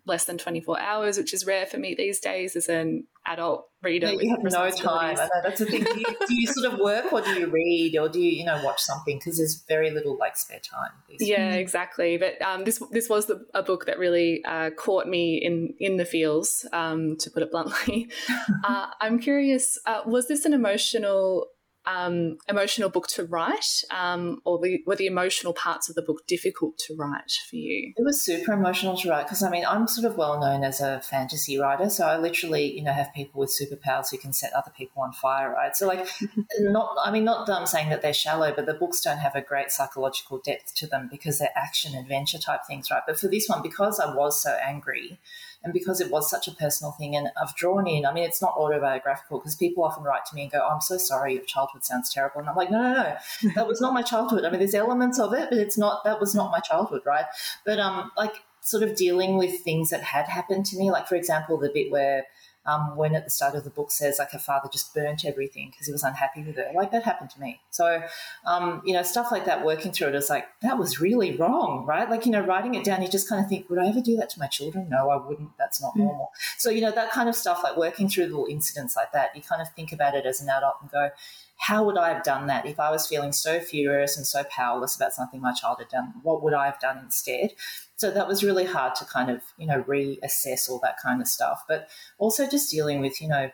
less 0.06 0.24
than 0.24 0.38
24 0.38 0.80
hours, 0.80 1.18
which 1.18 1.34
is 1.34 1.44
rare 1.44 1.66
for 1.66 1.78
me 1.78 1.94
these 1.94 2.20
days 2.20 2.56
as 2.56 2.68
an 2.68 3.04
adult 3.26 3.68
reader. 3.82 4.06
Yeah, 4.06 4.20
you 4.20 4.30
have 4.30 4.42
no 4.42 4.70
time. 4.70 5.16
That's 5.42 5.58
the 5.58 5.66
thing. 5.66 5.82
Do 5.82 5.98
you, 5.98 6.04
do 6.26 6.34
you, 6.34 6.46
sort 6.46 6.72
of 6.72 6.78
work 6.78 7.12
or 7.12 7.20
do 7.20 7.30
you 7.30 7.48
read 7.48 7.96
or 7.98 8.08
do 8.08 8.20
you, 8.20 8.30
you 8.30 8.44
know, 8.44 8.62
watch 8.64 8.80
something? 8.80 9.18
Because 9.18 9.38
there's 9.38 9.64
very 9.68 9.90
little 9.90 10.16
like 10.16 10.36
spare 10.36 10.60
time. 10.60 10.90
Yeah, 11.18 11.54
exactly. 11.54 12.16
But 12.16 12.40
um, 12.40 12.64
this 12.64 12.80
this 12.92 13.08
was 13.08 13.26
the, 13.26 13.44
a 13.52 13.62
book 13.62 13.86
that 13.86 13.98
really 13.98 14.44
uh, 14.44 14.70
caught 14.70 15.06
me 15.08 15.36
in 15.36 15.74
in 15.80 15.96
the 15.96 16.04
feels, 16.04 16.64
um, 16.72 17.16
to 17.18 17.30
put 17.30 17.42
it 17.42 17.50
bluntly. 17.50 18.08
uh, 18.64 18.86
I'm 19.00 19.18
curious, 19.18 19.78
uh, 19.86 20.02
was 20.06 20.28
this 20.28 20.44
an 20.44 20.54
emotional 20.54 21.48
um, 21.86 22.38
emotional 22.48 22.88
book 22.88 23.06
to 23.08 23.24
write, 23.24 23.84
um, 23.90 24.40
or 24.44 24.58
the, 24.58 24.82
were 24.86 24.96
the 24.96 25.06
emotional 25.06 25.52
parts 25.52 25.88
of 25.88 25.94
the 25.94 26.02
book 26.02 26.26
difficult 26.26 26.78
to 26.78 26.96
write 26.96 27.32
for 27.48 27.56
you? 27.56 27.92
It 27.96 28.02
was 28.02 28.20
super 28.20 28.52
emotional 28.52 28.96
to 28.96 29.10
write 29.10 29.26
because 29.26 29.42
I 29.42 29.50
mean 29.50 29.64
I'm 29.64 29.86
sort 29.86 30.10
of 30.10 30.16
well 30.16 30.40
known 30.40 30.64
as 30.64 30.80
a 30.80 31.00
fantasy 31.00 31.58
writer, 31.58 31.88
so 31.88 32.06
I 32.06 32.18
literally 32.18 32.76
you 32.76 32.82
know 32.82 32.92
have 32.92 33.14
people 33.14 33.40
with 33.40 33.50
superpowers 33.50 34.10
who 34.10 34.18
can 34.18 34.32
set 34.32 34.52
other 34.52 34.72
people 34.76 35.02
on 35.02 35.12
fire, 35.12 35.52
right? 35.52 35.76
So 35.76 35.86
like, 35.86 36.08
not 36.60 36.96
I 37.02 37.10
mean 37.10 37.24
not 37.24 37.46
that 37.46 37.58
I'm 37.58 37.66
saying 37.66 37.90
that 37.90 38.02
they're 38.02 38.12
shallow, 38.12 38.52
but 38.54 38.66
the 38.66 38.74
books 38.74 39.00
don't 39.00 39.18
have 39.18 39.36
a 39.36 39.40
great 39.40 39.70
psychological 39.70 40.38
depth 40.38 40.74
to 40.76 40.86
them 40.86 41.08
because 41.10 41.38
they're 41.38 41.50
action 41.54 41.94
adventure 41.94 42.38
type 42.38 42.60
things, 42.66 42.90
right? 42.90 43.02
But 43.06 43.18
for 43.18 43.28
this 43.28 43.48
one, 43.48 43.62
because 43.62 44.00
I 44.00 44.14
was 44.14 44.42
so 44.42 44.50
angry 44.50 45.18
and 45.64 45.72
because 45.72 46.00
it 46.00 46.10
was 46.10 46.30
such 46.30 46.48
a 46.48 46.52
personal 46.52 46.92
thing, 46.92 47.16
and 47.16 47.28
I've 47.40 47.54
drawn 47.56 47.86
in, 47.86 48.06
I 48.06 48.12
mean, 48.12 48.24
it's 48.24 48.40
not 48.40 48.54
autobiographical 48.56 49.38
because 49.38 49.56
people 49.56 49.84
often 49.84 50.04
write 50.04 50.24
to 50.26 50.34
me 50.34 50.42
and 50.42 50.52
go, 50.52 50.60
oh, 50.62 50.72
I'm 50.72 50.80
so 50.80 50.96
sorry, 50.96 51.34
your 51.34 51.44
childhood 51.44 51.84
sounds 51.84 52.12
terrible. 52.12 52.40
And 52.40 52.48
I'm 52.48 52.56
like, 52.56 52.70
no, 52.70 52.80
no, 52.80 52.92
no, 52.92 53.50
that 53.54 53.66
was 53.66 53.80
not 53.80 53.92
my 53.92 54.02
childhood. 54.02 54.44
I 54.44 54.50
mean, 54.50 54.58
there's 54.58 54.74
elements 54.74 55.18
of 55.18 55.32
it, 55.32 55.48
but 55.50 55.58
it's 55.58 55.78
not, 55.78 56.04
that 56.04 56.20
was 56.20 56.34
not 56.34 56.50
my 56.50 56.60
childhood, 56.60 57.02
right? 57.04 57.26
But, 57.64 57.78
um, 57.78 58.12
like, 58.16 58.34
sort 58.60 58.82
of 58.82 58.96
dealing 58.96 59.36
with 59.36 59.60
things 59.60 59.90
that 59.90 60.02
had 60.02 60.26
happened 60.26 60.66
to 60.66 60.76
me, 60.76 60.90
like, 60.90 61.06
for 61.06 61.14
example, 61.14 61.56
the 61.56 61.70
bit 61.72 61.90
where, 61.90 62.26
um, 62.66 62.96
Wen 62.96 63.14
at 63.14 63.24
the 63.24 63.30
start 63.30 63.54
of 63.54 63.64
the 63.64 63.70
book 63.70 63.90
says 63.90 64.18
like 64.18 64.32
her 64.32 64.38
father 64.38 64.68
just 64.72 64.94
burnt 64.94 65.24
everything 65.24 65.70
because 65.70 65.86
he 65.86 65.92
was 65.92 66.02
unhappy 66.02 66.42
with 66.42 66.56
her. 66.56 66.70
Like 66.74 66.90
that 66.92 67.04
happened 67.04 67.30
to 67.30 67.40
me. 67.40 67.60
So, 67.70 68.02
um, 68.44 68.82
you 68.84 68.92
know, 68.92 69.02
stuff 69.02 69.30
like 69.30 69.44
that, 69.46 69.64
working 69.64 69.92
through 69.92 70.08
it 70.08 70.14
is 70.14 70.28
like, 70.28 70.46
that 70.62 70.78
was 70.78 71.00
really 71.00 71.36
wrong, 71.36 71.84
right? 71.86 72.08
Like, 72.10 72.26
you 72.26 72.32
know, 72.32 72.40
writing 72.40 72.74
it 72.74 72.84
down, 72.84 73.02
you 73.02 73.08
just 73.08 73.28
kind 73.28 73.42
of 73.42 73.48
think, 73.48 73.70
would 73.70 73.78
I 73.78 73.88
ever 73.88 74.00
do 74.00 74.16
that 74.16 74.30
to 74.30 74.40
my 74.40 74.46
children? 74.46 74.88
No, 74.88 75.10
I 75.10 75.16
wouldn't. 75.16 75.56
That's 75.58 75.80
not 75.80 75.94
mm. 75.94 76.04
normal. 76.04 76.32
So, 76.58 76.70
you 76.70 76.80
know, 76.80 76.90
that 76.90 77.10
kind 77.10 77.28
of 77.28 77.36
stuff, 77.36 77.62
like 77.62 77.76
working 77.76 78.08
through 78.08 78.26
little 78.26 78.46
incidents 78.46 78.96
like 78.96 79.12
that, 79.12 79.34
you 79.34 79.42
kind 79.42 79.62
of 79.62 79.68
think 79.70 79.92
about 79.92 80.14
it 80.14 80.26
as 80.26 80.40
an 80.40 80.48
adult 80.48 80.74
and 80.80 80.90
go, 80.90 81.10
how 81.58 81.84
would 81.84 81.96
I 81.96 82.12
have 82.12 82.22
done 82.22 82.46
that 82.48 82.66
if 82.66 82.78
I 82.78 82.90
was 82.90 83.06
feeling 83.06 83.32
so 83.32 83.60
furious 83.60 84.16
and 84.16 84.26
so 84.26 84.44
powerless 84.44 84.94
about 84.94 85.14
something 85.14 85.40
my 85.40 85.52
child 85.52 85.78
had 85.78 85.88
done? 85.88 86.14
What 86.22 86.42
would 86.42 86.54
I 86.54 86.66
have 86.66 86.78
done 86.78 86.98
instead? 86.98 87.52
So 87.96 88.10
that 88.10 88.28
was 88.28 88.44
really 88.44 88.66
hard 88.66 88.94
to 88.96 89.04
kind 89.06 89.30
of, 89.30 89.40
you 89.56 89.66
know, 89.66 89.82
reassess 89.84 90.68
all 90.68 90.80
that 90.82 90.96
kind 91.02 91.22
of 91.22 91.28
stuff. 91.28 91.64
But 91.66 91.88
also 92.18 92.48
just 92.48 92.70
dealing 92.70 93.00
with, 93.00 93.20
you 93.22 93.28
know, 93.28 93.50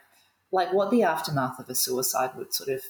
like 0.50 0.72
what 0.72 0.90
the 0.90 1.04
aftermath 1.04 1.58
of 1.58 1.68
a 1.68 1.74
suicide 1.74 2.32
would 2.36 2.52
sort 2.52 2.70
of 2.70 2.82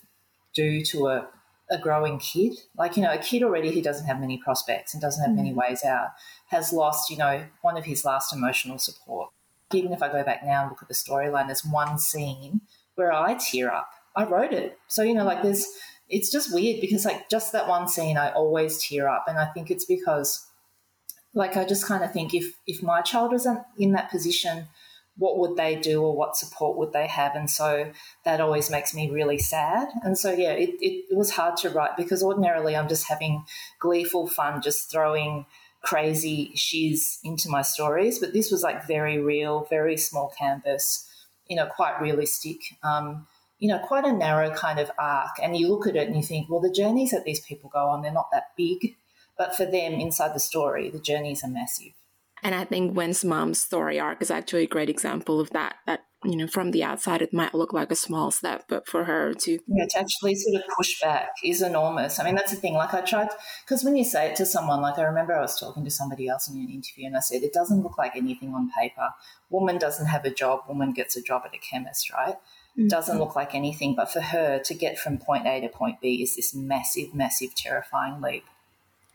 do 0.55 0.83
to 0.87 1.09
a, 1.09 1.29
a 1.71 1.79
growing 1.79 2.19
kid. 2.19 2.55
Like, 2.77 2.97
you 2.97 3.03
know, 3.03 3.13
a 3.13 3.19
kid 3.19 3.43
already 3.43 3.71
who 3.73 3.83
doesn't 3.83 4.07
have 4.07 4.19
many 4.19 4.39
prospects 4.39 4.95
and 4.95 5.01
doesn't 5.01 5.23
have 5.23 5.33
mm. 5.33 5.37
many 5.37 5.53
ways 5.53 5.85
out 5.85 6.09
has 6.49 6.73
lost, 6.73 7.11
you 7.11 7.19
know, 7.19 7.45
one 7.61 7.77
of 7.77 7.85
his 7.85 8.05
last 8.05 8.35
emotional 8.35 8.79
support. 8.79 9.31
Even 9.75 9.93
if 9.93 10.03
I 10.03 10.11
go 10.11 10.25
back 10.25 10.45
now 10.45 10.63
and 10.63 10.71
look 10.71 10.83
at 10.83 10.89
the 10.89 10.95
storyline, 10.95 11.47
there's 11.47 11.65
one 11.65 11.99
scene 11.99 12.63
where 12.95 13.13
I 13.13 13.35
tear 13.35 13.73
up. 13.73 13.91
I 14.17 14.25
wrote 14.25 14.53
it. 14.53 14.79
So, 14.89 15.03
you 15.03 15.15
know, 15.15 15.25
like 15.25 15.43
there's, 15.43 15.67
it's 16.09 16.31
just 16.31 16.53
weird 16.53 16.81
because 16.81 17.05
like 17.05 17.29
just 17.31 17.53
that 17.53 17.69
one 17.69 17.89
scene, 17.89 18.17
I 18.17 18.33
always 18.33 18.83
tear 18.83 19.09
up. 19.09 19.25
And 19.29 19.39
I 19.39 19.47
think 19.47 19.71
it's 19.71 19.87
because 19.87 20.47
like 21.35 21.57
I 21.57 21.65
just 21.65 21.87
kind 21.87 22.05
of 22.05 22.13
think 22.13 22.35
if 22.35 22.55
if 22.67 22.83
my 22.83 23.01
child 23.01 23.33
was 23.33 23.47
in 23.79 23.93
that 23.93 24.11
position, 24.11 24.69
what 25.17 25.39
would 25.39 25.57
they 25.57 25.77
do 25.77 26.03
or 26.03 26.17
what 26.17 26.37
support 26.37 26.77
would 26.79 26.93
they 26.93 27.07
have? 27.07 27.35
And 27.35 27.51
so 27.51 27.91
that 28.25 28.41
always 28.41 28.71
makes 28.71 28.95
me 28.95 29.11
really 29.11 29.39
sad. 29.39 29.89
And 30.03 30.17
so 30.19 30.33
yeah, 30.33 30.53
it, 30.53 30.71
it, 30.81 31.05
it 31.11 31.17
was 31.17 31.31
hard 31.31 31.57
to 31.59 31.71
write 31.71 31.97
because 31.97 32.23
ordinarily 32.23 32.77
I'm 32.77 32.89
just 32.89 33.09
having 33.09 33.45
gleeful 33.81 34.27
fun, 34.27 34.63
just 34.63 34.91
throwing 34.91 35.47
crazy 35.83 36.53
shiz 36.55 37.19
into 37.25 37.49
my 37.49 37.63
stories. 37.63 38.19
But 38.19 38.33
this 38.33 38.51
was 38.51 38.63
like 38.63 38.87
very 38.87 39.19
real, 39.19 39.67
very 39.69 39.97
small 39.97 40.33
canvas, 40.39 41.09
you 41.49 41.57
know, 41.57 41.67
quite 41.67 42.01
realistic. 42.01 42.59
Um, 42.83 43.27
you 43.63 43.69
know, 43.69 43.79
quite 43.79 44.05
a 44.05 44.13
narrow 44.13 44.51
kind 44.51 44.81
of 44.81 44.91
arc. 44.99 45.39
And 45.41 45.57
you 45.57 45.69
look 45.69 45.87
at 45.87 45.95
it 45.95 46.09
and 46.09 46.17
you 46.17 46.23
think, 46.25 46.51
well, 46.51 46.59
the 46.59 46.69
journeys 46.69 47.13
that 47.13 47.23
these 47.23 47.39
people 47.39 47.71
go 47.73 47.91
on, 47.91 48.03
they're 48.03 48.11
not 48.11 48.33
that 48.33 48.49
big. 48.57 48.97
But 49.39 49.55
for 49.55 49.65
them, 49.65 49.93
inside 49.95 50.35
the 50.35 50.41
story, 50.41 50.91
the 50.91 50.99
journeys 50.99 51.45
are 51.45 51.49
massive. 51.49 51.93
And 52.43 52.57
I 52.57 52.65
think 52.65 52.97
Wen's 52.97 53.25
mom's 53.25 53.61
story 53.61 54.01
arc 54.01 54.21
is 54.21 54.33
actually 54.33 54.65
a 54.65 54.67
great 54.67 54.91
example 54.91 55.39
of 55.39 55.51
that. 55.51 55.77
That 55.87 56.01
you 56.25 56.37
know, 56.37 56.49
from 56.49 56.73
the 56.73 56.83
outside, 56.83 57.23
it 57.23 57.33
might 57.33 57.55
look 57.55 57.73
like 57.73 57.93
a 57.93 57.97
small 57.97 58.33
step, 58.33 58.65
but 58.69 58.89
for 58.89 59.05
her 59.05 59.33
to 59.33 59.59
yeah, 59.69 59.87
to 59.91 60.01
actually 60.01 60.35
sort 60.35 60.61
of 60.61 60.69
push 60.77 61.01
back 61.01 61.31
is 61.45 61.63
enormous. 61.63 62.19
I 62.19 62.25
mean, 62.25 62.35
that's 62.35 62.51
the 62.51 62.57
thing. 62.57 62.75
Like 62.75 62.95
I 62.95 63.01
tried 63.01 63.29
because 63.65 63.85
when 63.85 63.95
you 63.95 64.05
say 64.05 64.31
it 64.31 64.37
to 64.37 64.47
someone, 64.47 64.81
like 64.81 64.99
I 64.99 65.03
remember 65.03 65.35
I 65.35 65.41
was 65.41 65.59
talking 65.59 65.85
to 65.85 65.91
somebody 65.91 66.27
else 66.29 66.49
in 66.49 66.57
an 66.57 66.69
interview, 66.69 67.07
and 67.07 67.17
I 67.17 67.21
said 67.21 67.45
it 67.45 67.53
doesn't 67.53 67.85
look 67.85 67.97
like 67.97 68.17
anything 68.17 68.55
on 68.55 68.73
paper. 68.77 69.11
Woman 69.51 69.79
doesn't 69.79 70.07
have 70.07 70.25
a 70.25 70.35
job. 70.35 70.63
Woman 70.67 70.93
gets 70.93 71.17
a 71.17 71.23
job 71.23 71.43
at 71.45 71.55
a 71.55 71.59
chemist, 71.59 72.13
right? 72.13 72.37
Mm-hmm. 72.79 72.89
Doesn't 72.89 73.19
look 73.19 73.37
like 73.37 73.55
anything, 73.55 73.95
but 73.95 74.11
for 74.11 74.21
her 74.21 74.59
to 74.59 74.75
get 74.75 74.99
from 74.99 75.19
point 75.19 75.47
A 75.47 75.61
to 75.61 75.69
point 75.69 76.01
B 76.01 76.23
is 76.23 76.37
this 76.37 76.55
massive, 76.55 77.15
massive, 77.15 77.55
terrifying 77.55 78.21
leap. 78.21 78.45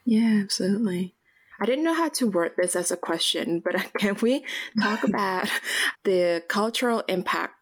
Yeah, 0.05 0.41
absolutely. 0.43 1.15
I 1.59 1.65
didn't 1.65 1.83
know 1.83 1.93
how 1.93 2.09
to 2.09 2.27
word 2.27 2.51
this 2.55 2.75
as 2.75 2.91
a 2.91 2.97
question, 2.97 3.59
but 3.59 3.75
can 3.97 4.15
we 4.21 4.45
talk 4.81 5.03
about 5.07 5.49
the 6.03 6.43
cultural 6.47 7.03
impact 7.07 7.55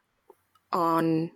on, 0.71 1.31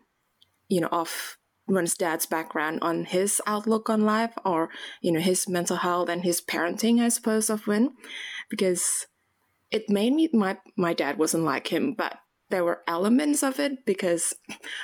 you 0.68 0.82
know, 0.82 0.90
of 0.92 1.38
Wen's 1.68 1.96
dad's 1.96 2.26
background 2.26 2.80
on 2.82 3.06
his 3.06 3.42
outlook 3.48 3.90
on 3.90 4.02
life 4.02 4.34
or, 4.44 4.70
you 5.02 5.12
know, 5.12 5.20
his 5.20 5.48
mental 5.48 5.78
health 5.78 6.10
and 6.10 6.24
his 6.24 6.42
parenting, 6.42 7.00
I 7.00 7.10
suppose, 7.10 7.50
of 7.50 7.68
Wen. 7.68 7.92
Because 8.50 9.08
it 9.72 9.90
made 9.90 10.14
me, 10.14 10.30
my, 10.34 10.58
my 10.76 10.94
dad 10.94 11.18
wasn't 11.18 11.44
like 11.44 11.68
him, 11.68 11.94
but 11.94 12.18
there 12.50 12.64
were 12.64 12.82
elements 12.88 13.44
of 13.44 13.60
it 13.60 13.86
because 13.86 14.34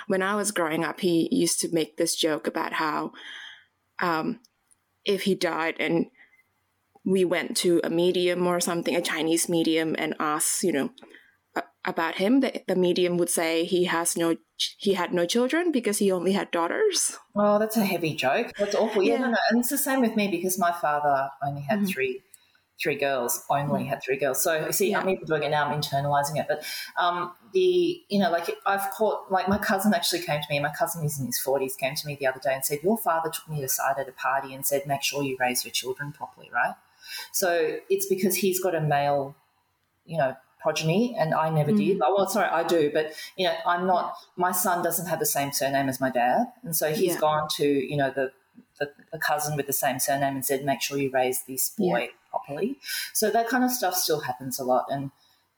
when 0.07 0.21
I 0.21 0.35
was 0.35 0.51
growing 0.51 0.83
up, 0.83 0.99
he 0.99 1.27
used 1.31 1.59
to 1.61 1.73
make 1.73 1.97
this 1.97 2.15
joke 2.15 2.47
about 2.47 2.73
how 2.73 3.11
um, 4.01 4.39
if 5.03 5.23
he 5.23 5.35
died 5.35 5.75
and 5.79 6.07
we 7.05 7.23
went 7.23 7.55
to 7.57 7.81
a 7.83 7.89
medium 7.89 8.47
or 8.47 8.59
something, 8.59 8.95
a 8.95 9.01
Chinese 9.01 9.47
medium, 9.47 9.95
and 9.97 10.15
asked, 10.19 10.63
you 10.63 10.71
know, 10.71 10.89
about 11.85 12.15
him, 12.15 12.39
the, 12.39 12.63
the 12.67 12.75
medium 12.75 13.17
would 13.17 13.29
say 13.29 13.63
he 13.63 13.85
has 13.85 14.17
no, 14.17 14.35
he 14.77 14.95
had 14.95 15.13
no 15.13 15.25
children 15.25 15.71
because 15.71 15.99
he 15.99 16.11
only 16.11 16.33
had 16.33 16.49
daughters. 16.49 17.17
Oh, 17.35 17.59
that's 17.59 17.77
a 17.77 17.85
heavy 17.85 18.15
joke. 18.15 18.51
That's 18.57 18.73
awful. 18.73 19.03
Yeah, 19.03 19.13
yeah. 19.13 19.19
no, 19.19 19.29
no, 19.31 19.37
and 19.51 19.59
it's 19.59 19.69
the 19.69 19.77
same 19.77 20.01
with 20.01 20.15
me 20.15 20.27
because 20.29 20.57
my 20.57 20.71
father 20.71 21.29
only 21.45 21.61
had 21.61 21.81
mm. 21.81 21.87
three, 21.87 22.23
three 22.81 22.95
girls. 22.95 23.43
Only 23.49 23.83
mm. 23.83 23.87
had 23.87 24.03
three 24.03 24.17
girls. 24.17 24.41
So 24.41 24.65
you 24.65 24.71
see, 24.71 24.91
yeah. 24.91 24.99
I'm 24.99 25.09
even 25.09 25.25
doing 25.25 25.43
it 25.43 25.49
now. 25.49 25.65
I'm 25.65 25.81
internalizing 25.81 26.37
it. 26.37 26.45
But 26.47 26.63
um, 27.01 27.31
the, 27.53 28.01
you 28.09 28.19
know, 28.19 28.31
like 28.31 28.49
I've 28.65 28.89
caught, 28.91 29.31
like 29.31 29.47
my 29.47 29.57
cousin 29.57 29.93
actually 29.93 30.21
came 30.21 30.41
to 30.41 30.47
me. 30.49 30.59
My 30.59 30.73
cousin 30.77 31.05
is 31.05 31.19
in 31.19 31.25
his 31.25 31.41
40s. 31.45 31.77
Came 31.77 31.95
to 31.95 32.07
me 32.07 32.15
the 32.19 32.27
other 32.27 32.39
day 32.39 32.53
and 32.53 32.65
said, 32.65 32.79
"Your 32.83 32.97
father 32.97 33.29
took 33.29 33.47
me 33.49 33.63
aside 33.63 33.95
at 33.99 34.09
a 34.09 34.13
party 34.13 34.53
and 34.53 34.65
said, 34.65 34.85
make 34.87 35.03
sure 35.03 35.23
you 35.23 35.37
raise 35.39 35.63
your 35.63 35.71
children 35.71 36.11
properly, 36.11 36.49
right?" 36.53 36.75
So 37.31 37.77
it's 37.89 38.07
because 38.07 38.35
he's 38.35 38.59
got 38.59 38.75
a 38.75 38.81
male, 38.81 39.35
you 40.05 40.17
know, 40.17 40.35
progeny, 40.59 41.15
and 41.17 41.33
I 41.33 41.49
never 41.49 41.71
mm. 41.71 41.77
did. 41.77 42.01
Oh, 42.03 42.15
well, 42.17 42.27
sorry, 42.27 42.49
I 42.49 42.63
do, 42.63 42.89
but 42.93 43.13
you 43.37 43.45
know, 43.45 43.53
I'm 43.65 43.85
not. 43.85 44.15
My 44.35 44.51
son 44.51 44.83
doesn't 44.83 45.07
have 45.07 45.19
the 45.19 45.25
same 45.25 45.51
surname 45.51 45.89
as 45.89 46.01
my 46.01 46.09
dad, 46.09 46.47
and 46.63 46.75
so 46.75 46.91
he's 46.91 47.13
yeah. 47.13 47.19
gone 47.19 47.47
to 47.57 47.65
you 47.65 47.95
know 47.95 48.11
the, 48.11 48.31
the, 48.79 48.91
the 49.11 49.19
cousin 49.19 49.55
with 49.55 49.67
the 49.67 49.73
same 49.73 49.99
surname 49.99 50.35
and 50.35 50.45
said, 50.45 50.65
make 50.65 50.81
sure 50.81 50.97
you 50.97 51.11
raise 51.11 51.43
this 51.43 51.69
boy 51.69 51.99
yeah. 51.99 52.07
properly. 52.29 52.77
So 53.13 53.29
that 53.31 53.47
kind 53.47 53.63
of 53.63 53.71
stuff 53.71 53.95
still 53.95 54.21
happens 54.21 54.59
a 54.59 54.63
lot, 54.63 54.85
and 54.89 55.11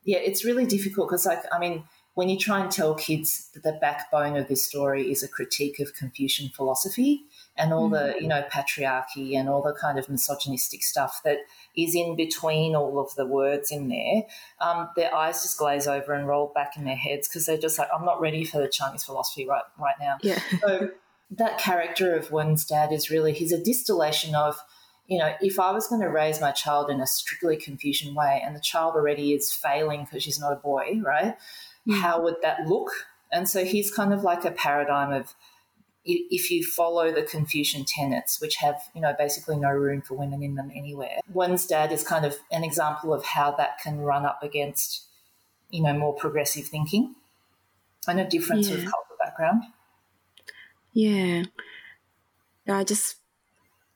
yeah, 0.03 0.19
it's 0.19 0.45
really 0.45 0.65
difficult 0.65 1.09
because 1.09 1.25
like 1.25 1.43
I 1.51 1.59
mean. 1.59 1.83
When 2.13 2.29
you 2.29 2.39
try 2.39 2.61
and 2.61 2.71
tell 2.71 2.95
kids 2.95 3.51
that 3.53 3.61
the 3.61 3.77
backbone 3.79 4.37
of 4.37 4.47
this 4.47 4.65
story 4.65 5.11
is 5.11 5.21
a 5.21 5.27
critique 5.27 5.79
of 5.79 5.93
Confucian 5.93 6.49
philosophy, 6.49 7.27
and 7.57 7.73
all 7.73 7.89
mm. 7.89 7.91
the 7.91 8.21
you 8.21 8.27
know 8.27 8.43
patriarchy 8.51 9.35
and 9.35 9.49
all 9.49 9.61
the 9.61 9.73
kind 9.73 9.99
of 9.99 10.09
misogynistic 10.09 10.83
stuff 10.83 11.21
that 11.23 11.39
is 11.75 11.95
in 11.95 12.15
between 12.15 12.75
all 12.75 12.99
of 12.99 13.13
the 13.15 13.25
words 13.25 13.71
in 13.71 13.89
there, 13.89 14.23
um, 14.61 14.89
their 14.95 15.13
eyes 15.13 15.41
just 15.41 15.57
glaze 15.57 15.87
over 15.87 16.13
and 16.13 16.27
roll 16.27 16.51
back 16.53 16.77
in 16.77 16.85
their 16.85 16.95
heads 16.95 17.27
because 17.27 17.45
they're 17.45 17.57
just 17.57 17.77
like, 17.77 17.89
I'm 17.93 18.05
not 18.05 18.21
ready 18.21 18.43
for 18.43 18.59
the 18.59 18.67
Chinese 18.67 19.03
philosophy 19.03 19.47
right 19.47 19.63
right 19.79 19.95
now. 19.99 20.17
Yeah. 20.21 20.39
so 20.61 20.89
that 21.31 21.57
character 21.57 22.15
of 22.15 22.31
Wen's 22.31 22.65
dad 22.65 22.91
is 22.91 23.09
really 23.09 23.33
he's 23.33 23.51
a 23.51 23.63
distillation 23.63 24.35
of 24.35 24.59
you 25.07 25.17
know, 25.17 25.33
if 25.41 25.59
I 25.59 25.71
was 25.71 25.87
going 25.87 26.01
to 26.01 26.09
raise 26.09 26.41
my 26.41 26.51
child 26.51 26.89
in 26.89 26.99
a 26.99 27.07
strictly 27.07 27.55
Confucian 27.55 28.13
way 28.13 28.41
and 28.45 28.55
the 28.55 28.59
child 28.59 28.95
already 28.95 29.33
is 29.33 29.51
failing 29.51 30.03
because 30.03 30.21
she's 30.21 30.39
not 30.39 30.51
a 30.51 30.57
boy, 30.57 30.99
right? 31.01 31.37
Mm. 31.87 32.01
How 32.01 32.21
would 32.21 32.35
that 32.41 32.67
look? 32.67 32.91
And 33.31 33.47
so 33.47 33.63
he's 33.63 33.89
kind 33.89 34.13
of 34.13 34.23
like 34.23 34.43
a 34.43 34.51
paradigm 34.51 35.13
of 35.13 35.33
if 36.03 36.51
you 36.51 36.63
follow 36.63 37.11
the 37.11 37.21
Confucian 37.21 37.83
tenets, 37.85 38.39
which 38.39 38.55
have, 38.57 38.81
you 38.93 39.01
know, 39.01 39.13
basically 39.17 39.57
no 39.57 39.69
room 39.69 40.01
for 40.01 40.15
women 40.15 40.41
in 40.41 40.55
them 40.55 40.71
anywhere. 40.73 41.19
Wen's 41.33 41.65
dad 41.65 41.91
is 41.91 42.03
kind 42.03 42.25
of 42.25 42.37
an 42.51 42.63
example 42.63 43.13
of 43.13 43.25
how 43.25 43.51
that 43.51 43.79
can 43.79 43.99
run 43.99 44.25
up 44.25 44.41
against, 44.41 45.03
you 45.69 45.83
know, 45.83 45.93
more 45.93 46.13
progressive 46.13 46.65
thinking 46.65 47.15
and 48.07 48.19
a 48.19 48.25
different 48.25 48.61
yeah. 48.61 48.69
sort 48.69 48.79
of 48.79 48.85
cultural 48.85 49.17
background. 49.21 49.63
Yeah. 50.97 51.43
No, 52.65 52.73
I 52.73 52.83
just, 52.83 53.17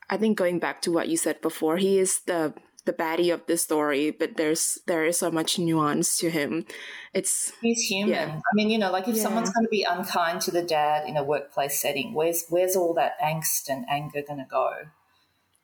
I 0.07 0.17
think 0.17 0.37
going 0.37 0.59
back 0.59 0.83
to 0.83 0.91
what 0.91 1.09
you 1.09 1.17
said 1.17 1.41
before, 1.41 1.77
he 1.77 1.97
is 1.97 2.19
the 2.27 2.53
the 2.85 2.93
baddie 2.93 3.33
of 3.33 3.45
the 3.47 3.57
story, 3.57 4.11
but 4.11 4.37
there's 4.37 4.79
there 4.85 5.05
is 5.05 5.17
so 5.17 5.31
much 5.31 5.57
nuance 5.57 6.17
to 6.19 6.29
him. 6.29 6.65
It's 7.13 7.53
he's 7.59 7.81
human. 7.81 8.13
Yeah. 8.13 8.35
I 8.35 8.53
mean, 8.53 8.69
you 8.69 8.77
know, 8.77 8.91
like 8.91 9.07
if 9.07 9.15
yeah. 9.15 9.23
someone's 9.23 9.49
going 9.49 9.65
to 9.65 9.69
be 9.69 9.83
unkind 9.83 10.41
to 10.41 10.51
the 10.51 10.61
dad 10.61 11.07
in 11.07 11.17
a 11.17 11.23
workplace 11.23 11.79
setting, 11.79 12.13
where's 12.13 12.45
where's 12.49 12.75
all 12.75 12.93
that 12.93 13.19
angst 13.19 13.67
and 13.67 13.83
anger 13.89 14.21
going 14.21 14.39
to 14.39 14.47
go? 14.49 14.73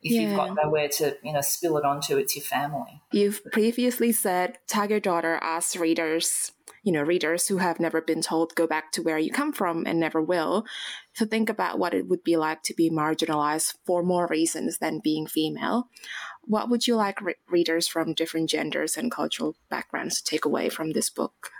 If 0.02 0.12
yeah. 0.12 0.20
you've 0.20 0.36
got 0.36 0.54
nowhere 0.54 0.88
to, 0.88 1.16
you 1.22 1.32
know, 1.32 1.40
spill 1.40 1.76
it 1.76 1.84
onto, 1.84 2.16
it's 2.16 2.36
your 2.36 2.44
family. 2.44 3.02
You've 3.12 3.44
previously 3.52 4.12
said 4.12 4.58
Tiger 4.68 5.00
Daughter 5.00 5.38
asks 5.42 5.76
readers 5.76 6.52
you 6.82 6.92
know, 6.92 7.02
readers 7.02 7.48
who 7.48 7.58
have 7.58 7.80
never 7.80 8.00
been 8.00 8.22
told 8.22 8.54
go 8.54 8.66
back 8.66 8.92
to 8.92 9.02
where 9.02 9.18
you 9.18 9.30
come 9.30 9.52
from 9.52 9.84
and 9.86 10.00
never 10.00 10.22
will, 10.22 10.64
to 11.14 11.26
think 11.26 11.50
about 11.50 11.78
what 11.78 11.94
it 11.94 12.08
would 12.08 12.24
be 12.24 12.36
like 12.36 12.62
to 12.62 12.74
be 12.74 12.90
marginalized 12.90 13.74
for 13.84 14.02
more 14.02 14.26
reasons 14.26 14.78
than 14.78 15.00
being 15.02 15.26
female. 15.26 15.88
What 16.44 16.70
would 16.70 16.86
you 16.86 16.96
like 16.96 17.20
re- 17.20 17.34
readers 17.48 17.86
from 17.86 18.14
different 18.14 18.48
genders 18.48 18.96
and 18.96 19.10
cultural 19.10 19.56
backgrounds 19.68 20.22
to 20.22 20.30
take 20.30 20.44
away 20.44 20.68
from 20.68 20.92
this 20.92 21.10
book? 21.10 21.50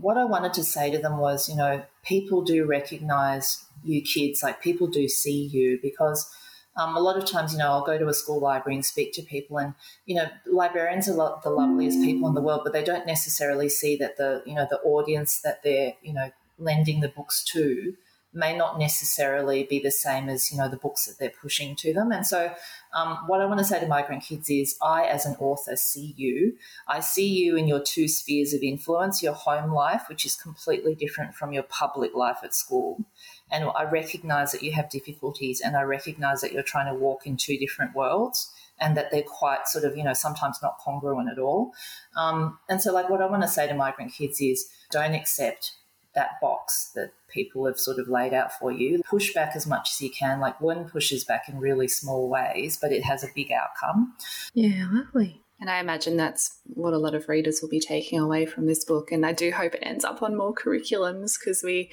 What 0.00 0.18
I 0.18 0.24
wanted 0.24 0.52
to 0.54 0.64
say 0.64 0.90
to 0.90 0.98
them 0.98 1.18
was, 1.18 1.48
you 1.48 1.56
know, 1.56 1.82
people 2.04 2.42
do 2.42 2.66
recognize 2.66 3.64
you 3.82 4.02
kids, 4.02 4.42
like 4.42 4.62
people 4.62 4.86
do 4.86 5.08
see 5.08 5.46
you 5.46 5.78
because 5.80 6.30
um, 6.76 6.96
a 6.96 7.00
lot 7.00 7.16
of 7.16 7.30
times, 7.30 7.52
you 7.52 7.58
know, 7.58 7.68
I'll 7.68 7.84
go 7.84 7.98
to 7.98 8.08
a 8.08 8.14
school 8.14 8.40
library 8.40 8.74
and 8.74 8.84
speak 8.84 9.12
to 9.14 9.22
people, 9.22 9.58
and 9.58 9.74
you 10.06 10.16
know, 10.16 10.28
librarians 10.46 11.08
are 11.08 11.14
lo- 11.14 11.40
the 11.42 11.50
loveliest 11.50 12.02
people 12.02 12.28
in 12.28 12.34
the 12.34 12.40
world, 12.40 12.62
but 12.64 12.72
they 12.72 12.84
don't 12.84 13.06
necessarily 13.06 13.68
see 13.68 13.96
that 13.96 14.16
the 14.16 14.42
you 14.44 14.54
know 14.54 14.66
the 14.68 14.78
audience 14.80 15.40
that 15.42 15.62
they're 15.62 15.94
you 16.02 16.12
know 16.12 16.30
lending 16.58 17.00
the 17.00 17.08
books 17.08 17.44
to 17.44 17.94
may 18.34 18.56
not 18.56 18.78
necessarily 18.78 19.62
be 19.62 19.78
the 19.78 19.92
same 19.92 20.28
as 20.28 20.50
you 20.50 20.58
know 20.58 20.68
the 20.68 20.76
books 20.76 21.06
that 21.06 21.18
they're 21.18 21.32
pushing 21.40 21.76
to 21.76 21.94
them. 21.94 22.10
And 22.10 22.26
so 22.26 22.52
um, 22.92 23.18
what 23.26 23.40
i 23.40 23.46
want 23.46 23.58
to 23.58 23.64
say 23.64 23.80
to 23.80 23.86
migrant 23.86 24.22
kids 24.22 24.48
is 24.50 24.76
i 24.82 25.04
as 25.04 25.26
an 25.26 25.36
author 25.38 25.76
see 25.76 26.14
you. 26.16 26.56
I 26.88 27.00
see 27.00 27.28
you 27.28 27.56
in 27.56 27.68
your 27.68 27.80
two 27.80 28.08
spheres 28.08 28.52
of 28.52 28.62
influence 28.62 29.22
your 29.22 29.32
home 29.32 29.72
life 29.72 30.04
which 30.08 30.24
is 30.24 30.34
completely 30.34 30.94
different 30.94 31.34
from 31.34 31.52
your 31.52 31.64
public 31.64 32.14
life 32.14 32.38
at 32.42 32.54
school 32.54 33.04
and 33.50 33.64
i 33.76 33.84
recognize 33.84 34.52
that 34.52 34.62
you 34.62 34.72
have 34.72 34.88
difficulties 34.90 35.60
and 35.60 35.76
i 35.76 35.82
recognize 35.82 36.40
that 36.40 36.52
you're 36.52 36.62
trying 36.62 36.92
to 36.92 36.98
walk 36.98 37.26
in 37.26 37.36
two 37.36 37.56
different 37.58 37.94
worlds 37.94 38.52
and 38.80 38.96
that 38.96 39.10
they're 39.10 39.22
quite 39.22 39.66
sort 39.66 39.84
of 39.84 39.96
you 39.96 40.04
know 40.04 40.14
sometimes 40.14 40.58
not 40.62 40.78
congruent 40.78 41.30
at 41.30 41.38
all 41.38 41.72
um, 42.16 42.58
and 42.68 42.80
so 42.80 42.92
like 42.92 43.08
what 43.08 43.22
i 43.22 43.26
want 43.26 43.42
to 43.42 43.48
say 43.48 43.66
to 43.66 43.74
migrant 43.74 44.12
kids 44.12 44.40
is 44.40 44.68
don't 44.90 45.14
accept 45.14 45.72
that 46.14 46.40
box 46.40 46.92
that 46.94 47.12
people 47.28 47.66
have 47.66 47.78
sort 47.78 47.98
of 47.98 48.08
laid 48.08 48.32
out 48.32 48.52
for 48.52 48.70
you. 48.72 49.02
Push 49.04 49.34
back 49.34 49.54
as 49.54 49.66
much 49.66 49.90
as 49.92 50.00
you 50.00 50.10
can. 50.10 50.40
Like 50.40 50.60
one 50.60 50.88
pushes 50.88 51.24
back 51.24 51.48
in 51.48 51.58
really 51.58 51.88
small 51.88 52.28
ways, 52.28 52.78
but 52.80 52.92
it 52.92 53.02
has 53.04 53.24
a 53.24 53.28
big 53.34 53.50
outcome. 53.52 54.14
Yeah, 54.54 54.88
lovely. 54.90 55.42
And 55.64 55.70
I 55.70 55.78
imagine 55.78 56.18
that's 56.18 56.60
what 56.64 56.92
a 56.92 56.98
lot 56.98 57.14
of 57.14 57.26
readers 57.26 57.62
will 57.62 57.70
be 57.70 57.80
taking 57.80 58.18
away 58.18 58.44
from 58.44 58.66
this 58.66 58.84
book. 58.84 59.10
And 59.10 59.24
I 59.24 59.32
do 59.32 59.50
hope 59.50 59.74
it 59.74 59.82
ends 59.82 60.04
up 60.04 60.22
on 60.22 60.36
more 60.36 60.54
curriculums 60.54 61.38
because 61.40 61.62
we 61.64 61.90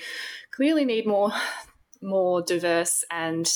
clearly 0.53 0.83
need 0.83 1.07
more 1.07 1.31
more 2.01 2.41
diverse 2.41 3.05
and 3.09 3.49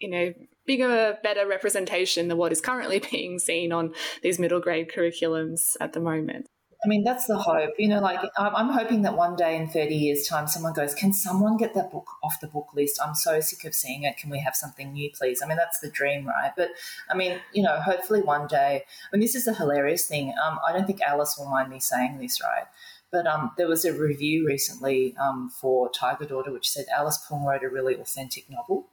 you 0.00 0.10
know 0.10 0.34
bigger 0.66 1.18
better 1.22 1.46
representation 1.46 2.26
than 2.26 2.36
what 2.36 2.50
is 2.50 2.60
currently 2.60 2.98
being 3.12 3.38
seen 3.38 3.70
on 3.70 3.94
these 4.24 4.40
middle 4.40 4.58
grade 4.58 4.90
curriculums 4.90 5.76
at 5.80 5.92
the 5.92 6.00
moment 6.00 6.48
I 6.82 6.88
mean, 6.88 7.04
that's 7.04 7.26
the 7.26 7.36
hope. 7.36 7.74
You 7.78 7.88
know, 7.88 8.00
like 8.00 8.20
I'm 8.38 8.70
hoping 8.70 9.02
that 9.02 9.14
one 9.14 9.36
day 9.36 9.54
in 9.56 9.68
30 9.68 9.94
years' 9.94 10.26
time, 10.26 10.46
someone 10.46 10.72
goes, 10.72 10.94
Can 10.94 11.12
someone 11.12 11.58
get 11.58 11.74
that 11.74 11.90
book 11.90 12.08
off 12.22 12.40
the 12.40 12.46
book 12.46 12.68
list? 12.74 12.98
I'm 13.04 13.14
so 13.14 13.40
sick 13.40 13.64
of 13.64 13.74
seeing 13.74 14.04
it. 14.04 14.16
Can 14.16 14.30
we 14.30 14.38
have 14.40 14.56
something 14.56 14.92
new, 14.92 15.10
please? 15.10 15.42
I 15.42 15.46
mean, 15.46 15.58
that's 15.58 15.80
the 15.80 15.90
dream, 15.90 16.26
right? 16.26 16.52
But 16.56 16.70
I 17.10 17.14
mean, 17.14 17.38
you 17.52 17.62
know, 17.62 17.80
hopefully 17.80 18.22
one 18.22 18.46
day, 18.46 18.84
I 18.86 19.16
mean, 19.16 19.20
this 19.20 19.34
is 19.34 19.46
a 19.46 19.54
hilarious 19.54 20.06
thing. 20.06 20.32
Um, 20.42 20.58
I 20.66 20.72
don't 20.72 20.86
think 20.86 21.02
Alice 21.02 21.36
will 21.38 21.50
mind 21.50 21.68
me 21.68 21.80
saying 21.80 22.18
this, 22.18 22.40
right? 22.42 22.64
But 23.10 23.26
um, 23.26 23.50
there 23.58 23.68
was 23.68 23.84
a 23.84 23.92
review 23.92 24.46
recently 24.46 25.14
um, 25.20 25.50
for 25.50 25.90
Tiger 25.90 26.24
Daughter 26.24 26.52
which 26.52 26.70
said 26.70 26.86
Alice 26.96 27.18
Pung 27.28 27.44
wrote 27.44 27.64
a 27.64 27.68
really 27.68 27.96
authentic 27.96 28.48
novel. 28.48 28.86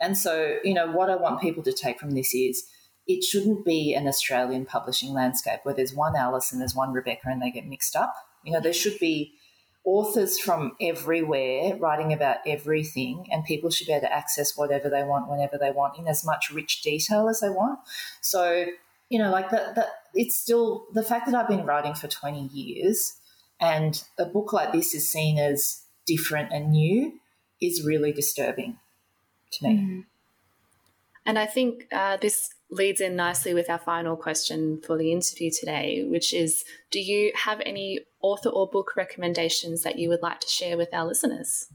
And 0.00 0.16
so, 0.16 0.58
you 0.62 0.74
know, 0.74 0.90
what 0.90 1.10
I 1.10 1.16
want 1.16 1.40
people 1.40 1.62
to 1.64 1.72
take 1.72 1.98
from 1.98 2.12
this 2.12 2.34
is 2.34 2.66
it 3.06 3.22
shouldn't 3.22 3.64
be 3.64 3.94
an 3.94 4.08
Australian 4.08 4.66
publishing 4.66 5.12
landscape 5.12 5.60
where 5.62 5.74
there's 5.74 5.94
one 5.94 6.16
Alice 6.16 6.52
and 6.52 6.60
there's 6.60 6.74
one 6.74 6.92
Rebecca 6.92 7.28
and 7.28 7.40
they 7.40 7.50
get 7.50 7.66
mixed 7.66 7.94
up. 7.94 8.14
You 8.42 8.52
know, 8.52 8.60
there 8.60 8.72
should 8.72 8.98
be 8.98 9.34
authors 9.84 10.38
from 10.38 10.72
everywhere 10.80 11.76
writing 11.76 12.12
about 12.12 12.38
everything, 12.46 13.26
and 13.30 13.44
people 13.44 13.70
should 13.70 13.86
be 13.86 13.92
able 13.92 14.08
to 14.08 14.12
access 14.12 14.56
whatever 14.56 14.90
they 14.90 15.04
want 15.04 15.30
whenever 15.30 15.56
they 15.56 15.70
want 15.70 15.96
in 15.96 16.08
as 16.08 16.24
much 16.24 16.50
rich 16.50 16.82
detail 16.82 17.28
as 17.28 17.40
they 17.40 17.48
want. 17.48 17.78
So, 18.20 18.66
you 19.08 19.18
know, 19.18 19.30
like 19.30 19.50
that, 19.50 19.76
that 19.76 19.88
it's 20.12 20.36
still 20.36 20.86
the 20.92 21.04
fact 21.04 21.26
that 21.26 21.34
I've 21.34 21.48
been 21.48 21.64
writing 21.64 21.94
for 21.94 22.08
20 22.08 22.48
years 22.48 23.14
and 23.60 24.02
a 24.18 24.26
book 24.26 24.52
like 24.52 24.72
this 24.72 24.94
is 24.94 25.08
seen 25.10 25.38
as 25.38 25.82
different 26.06 26.52
and 26.52 26.72
new 26.72 27.20
is 27.60 27.84
really 27.84 28.12
disturbing 28.12 28.78
to 29.52 29.68
me. 29.68 29.76
Mm. 29.76 30.04
And 31.24 31.38
I 31.38 31.46
think 31.46 31.86
uh, 31.92 32.16
this 32.16 32.50
leads 32.70 33.00
in 33.00 33.16
nicely 33.16 33.54
with 33.54 33.70
our 33.70 33.78
final 33.78 34.16
question 34.16 34.80
for 34.84 34.98
the 34.98 35.12
interview 35.12 35.50
today, 35.50 36.04
which 36.06 36.32
is 36.34 36.64
Do 36.90 37.00
you 37.00 37.32
have 37.34 37.60
any 37.64 38.00
author 38.20 38.48
or 38.48 38.68
book 38.68 38.96
recommendations 38.96 39.82
that 39.82 39.98
you 39.98 40.08
would 40.08 40.22
like 40.22 40.40
to 40.40 40.48
share 40.48 40.76
with 40.76 40.92
our 40.92 41.06
listeners? 41.06 41.68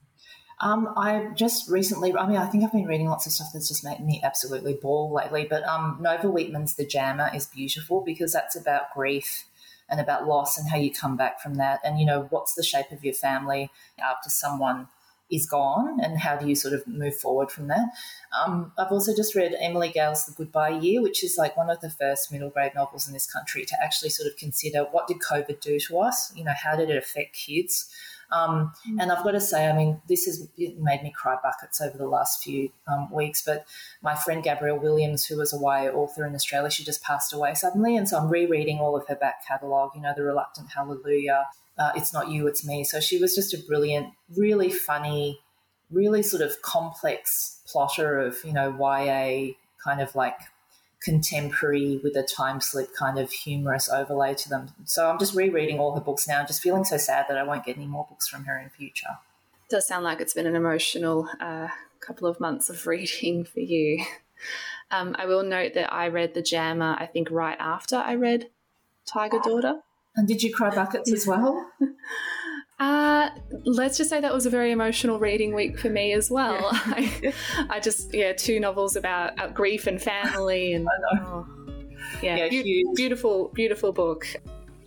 Um, 0.60 0.94
I 0.96 1.30
just 1.34 1.70
recently, 1.70 2.16
I 2.16 2.28
mean, 2.28 2.38
I 2.38 2.46
think 2.46 2.64
I've 2.64 2.72
been 2.72 2.86
reading 2.86 3.10
lots 3.10 3.26
of 3.26 3.32
stuff 3.32 3.48
that's 3.52 3.68
just 3.68 3.84
made 3.84 4.00
me 4.00 4.22
absolutely 4.24 4.76
bawl 4.76 5.12
lately. 5.12 5.48
But 5.50 5.64
um, 5.64 5.98
Nova 6.00 6.28
Weetman's 6.28 6.76
The 6.76 6.86
Jammer 6.86 7.32
is 7.34 7.48
beautiful 7.48 8.02
because 8.06 8.32
that's 8.32 8.56
about 8.56 8.94
grief 8.94 9.46
and 9.90 10.00
about 10.00 10.28
loss 10.28 10.58
and 10.58 10.70
how 10.70 10.78
you 10.78 10.92
come 10.94 11.18
back 11.18 11.42
from 11.42 11.56
that. 11.56 11.80
And, 11.84 12.00
you 12.00 12.06
know, 12.06 12.28
what's 12.30 12.54
the 12.54 12.64
shape 12.64 12.92
of 12.92 13.04
your 13.04 13.16
family 13.16 13.72
after 14.00 14.30
someone 14.30 14.88
is 15.32 15.48
gone 15.48 16.00
and 16.02 16.20
how 16.20 16.36
do 16.36 16.48
you 16.48 16.56
sort 16.56 16.74
of 16.74 16.86
move 16.86 17.16
forward 17.16 17.50
from 17.50 17.68
that. 17.68 17.90
Um, 18.38 18.72
I've 18.78 18.92
also 18.92 19.16
just 19.16 19.34
read 19.34 19.56
Emily 19.60 19.90
Gale's 19.90 20.26
The 20.26 20.34
Goodbye 20.34 20.80
Year, 20.80 21.02
which 21.02 21.24
is 21.24 21.38
like 21.38 21.56
one 21.56 21.70
of 21.70 21.80
the 21.82 21.90
first 21.90 22.32
middle 22.32 22.50
grade 22.50 22.74
novels 22.76 23.08
in 23.08 23.14
this 23.14 23.32
country 23.32 23.66
to 23.66 23.76
actually 23.82 24.10
sort 24.10 24.28
of 24.28 24.38
consider 24.38 24.86
what 24.92 25.08
did 25.08 25.20
COVID 25.20 25.62
do 25.62 25.80
to 25.80 26.00
us? 26.00 26.34
You 26.36 26.44
know, 26.44 26.54
how 26.56 26.76
did 26.76 26.90
it 26.90 26.98
affect 26.98 27.36
kids? 27.36 27.90
Um, 28.32 28.72
and 29.00 29.12
I've 29.12 29.24
got 29.24 29.32
to 29.32 29.42
say, 29.42 29.68
I 29.68 29.76
mean, 29.76 30.02
this 30.08 30.26
has 30.26 30.48
made 30.58 31.04
me 31.04 31.12
cry 31.14 31.36
buckets 31.44 31.82
over 31.82 31.98
the 31.98 32.08
last 32.08 32.42
few 32.42 32.72
um, 32.88 33.12
weeks. 33.12 33.42
But 33.46 33.66
my 34.02 34.16
friend 34.16 34.42
Gabrielle 34.42 34.80
Williams, 34.80 35.26
who 35.26 35.38
was 35.38 35.54
a 35.54 35.58
YA 35.58 35.92
author 35.92 36.26
in 36.26 36.34
Australia, 36.34 36.70
she 36.70 36.84
just 36.84 37.04
passed 37.04 37.34
away 37.34 37.54
suddenly. 37.56 37.98
And 37.98 38.08
so 38.08 38.18
I'm 38.18 38.30
rereading 38.30 38.80
all 38.80 38.96
of 38.96 39.06
her 39.08 39.16
back 39.16 39.46
catalogue, 39.46 39.92
you 39.96 40.02
know, 40.02 40.14
The 40.16 40.24
Reluctant 40.24 40.70
Hallelujah, 40.72 41.48
uh, 41.78 41.92
It's 41.96 42.14
Not 42.14 42.30
You, 42.30 42.48
It's 42.48 42.66
Me. 42.66 42.84
So 42.84 43.00
she 43.00 43.18
was 43.18 43.36
just 43.36 43.54
a 43.54 43.58
brilliant, 43.58 44.10
really 44.36 44.72
funny, 44.72 45.40
really 45.90 46.24
sort 46.24 46.42
of 46.42 46.62
complex 46.62 47.62
plotter 47.68 48.20
of, 48.20 48.38
you 48.44 48.54
know, 48.54 48.76
YA 48.80 49.54
kind 49.84 50.02
of 50.02 50.16
like 50.16 50.38
contemporary 51.02 52.00
with 52.04 52.16
a 52.16 52.24
time 52.24 52.62
slip 52.62 52.94
kind 52.96 53.18
of 53.18 53.32
humorous 53.32 53.90
overlay 53.90 54.36
to 54.36 54.50
them. 54.50 54.70
So 54.86 55.10
I'm 55.10 55.18
just 55.18 55.34
rereading 55.34 55.80
all 55.80 55.96
her 55.96 56.02
books 56.02 56.28
now, 56.28 56.46
just 56.46 56.62
feeling 56.62 56.84
so 56.84 56.98
sad 56.98 57.26
that 57.28 57.38
I 57.38 57.44
won't 57.44 57.66
get 57.66 57.76
any 57.78 57.88
more 57.88 58.06
books 58.08 58.28
from 58.28 58.46
her 58.46 58.58
in 58.58 58.70
future. 58.70 59.18
It 59.68 59.72
does 59.72 59.88
sound 59.88 60.04
like 60.04 60.22
it's 60.22 60.34
been 60.34 60.46
an 60.46 60.56
emotional 60.56 61.28
uh, 61.40 61.70
couple 62.00 62.28
of 62.28 62.40
months 62.40 62.70
of 62.70 62.86
reading 62.88 63.44
for 63.44 63.60
you. 63.60 64.06
Um, 64.92 65.16
I 65.18 65.26
will 65.26 65.44
note 65.44 65.74
that 65.76 65.92
I 65.92 66.10
read 66.10 66.34
The 66.34 66.42
Jammer, 66.42 66.98
I 67.00 67.06
think, 67.06 67.32
right 67.32 67.58
after 67.60 67.96
I 67.96 68.16
read 68.16 68.50
Tiger 69.06 69.40
Daughter. 69.40 69.80
And 70.16 70.28
did 70.28 70.44
you 70.44 70.54
cry 70.54 70.74
buckets 70.74 71.12
as 71.12 71.26
well? 71.26 71.72
Uh, 72.82 73.30
let's 73.64 73.96
just 73.96 74.10
say 74.10 74.20
that 74.20 74.34
was 74.34 74.48
a 74.48 74.50
very 74.50 74.72
emotional 74.72 75.20
reading 75.20 75.54
week 75.54 75.78
for 75.78 75.92
me 75.92 76.14
as 76.14 76.32
well. 76.32 76.58
I, 76.72 77.32
I, 77.70 77.80
just, 77.80 78.12
yeah, 78.12 78.34
two 78.34 78.60
novels 78.60 78.96
about 78.96 79.40
uh, 79.40 79.50
grief 79.50 79.86
and 79.86 80.02
family, 80.02 80.74
and 80.74 80.88
oh, 81.14 81.46
yeah, 82.24 82.38
yeah 82.38 82.50
be- 82.50 82.84
beautiful, 82.96 83.52
beautiful 83.54 83.92
book. 83.92 84.26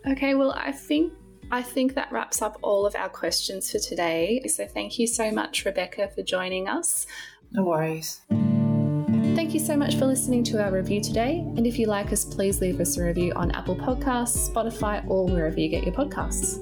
Okay, 0.08 0.34
well, 0.34 0.50
I 0.56 0.72
think 0.72 1.12
I 1.52 1.62
think 1.62 1.94
that 1.94 2.10
wraps 2.10 2.42
up 2.42 2.58
all 2.62 2.84
of 2.84 2.96
our 2.96 3.08
questions 3.08 3.70
for 3.70 3.78
today. 3.78 4.42
So 4.48 4.66
thank 4.66 4.98
you 4.98 5.06
so 5.06 5.30
much, 5.30 5.64
Rebecca, 5.64 6.08
for 6.08 6.24
joining 6.24 6.68
us. 6.68 7.06
No 7.52 7.62
worries. 7.62 8.22
Thank 9.54 9.62
you 9.62 9.66
so 9.68 9.76
much 9.76 9.94
for 9.94 10.06
listening 10.06 10.42
to 10.46 10.60
our 10.60 10.72
review 10.72 11.00
today. 11.00 11.38
And 11.38 11.64
if 11.64 11.78
you 11.78 11.86
like 11.86 12.12
us, 12.12 12.24
please 12.24 12.60
leave 12.60 12.80
us 12.80 12.96
a 12.96 13.04
review 13.04 13.32
on 13.36 13.52
Apple 13.52 13.76
Podcasts, 13.76 14.50
Spotify, 14.50 15.08
or 15.08 15.26
wherever 15.26 15.60
you 15.60 15.68
get 15.68 15.84
your 15.84 15.94
podcasts. 15.94 16.58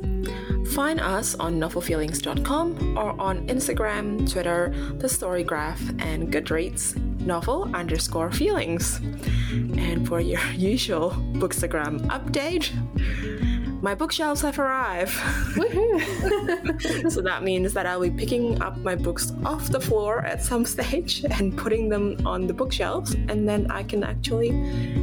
Find 0.74 1.00
us 1.00 1.34
on 1.36 1.58
novelfeelings.com 1.58 2.98
or 2.98 3.18
on 3.18 3.48
Instagram, 3.48 4.30
Twitter, 4.30 4.74
The 4.98 5.08
StoryGraph, 5.08 6.02
and 6.02 6.30
Goodreads, 6.30 6.94
novel 7.20 7.74
underscore 7.74 8.30
feelings. 8.30 8.96
And 8.98 10.06
for 10.06 10.20
your 10.20 10.44
usual 10.52 11.12
Bookstagram 11.32 11.98
update, 12.08 12.72
my 13.82 13.94
bookshelves 13.94 14.40
have 14.42 14.58
arrived. 14.58 15.10
so 17.10 17.20
that 17.20 17.40
means 17.42 17.74
that 17.74 17.84
I'll 17.84 18.00
be 18.00 18.10
picking 18.10 18.62
up 18.62 18.76
my 18.78 18.94
books 18.94 19.32
off 19.44 19.68
the 19.68 19.80
floor 19.80 20.24
at 20.24 20.42
some 20.42 20.64
stage 20.64 21.24
and 21.24 21.58
putting 21.58 21.88
them 21.88 22.16
on 22.24 22.46
the 22.46 22.54
bookshelves, 22.54 23.14
and 23.14 23.48
then 23.48 23.70
I 23.70 23.82
can 23.82 24.04
actually 24.04 24.50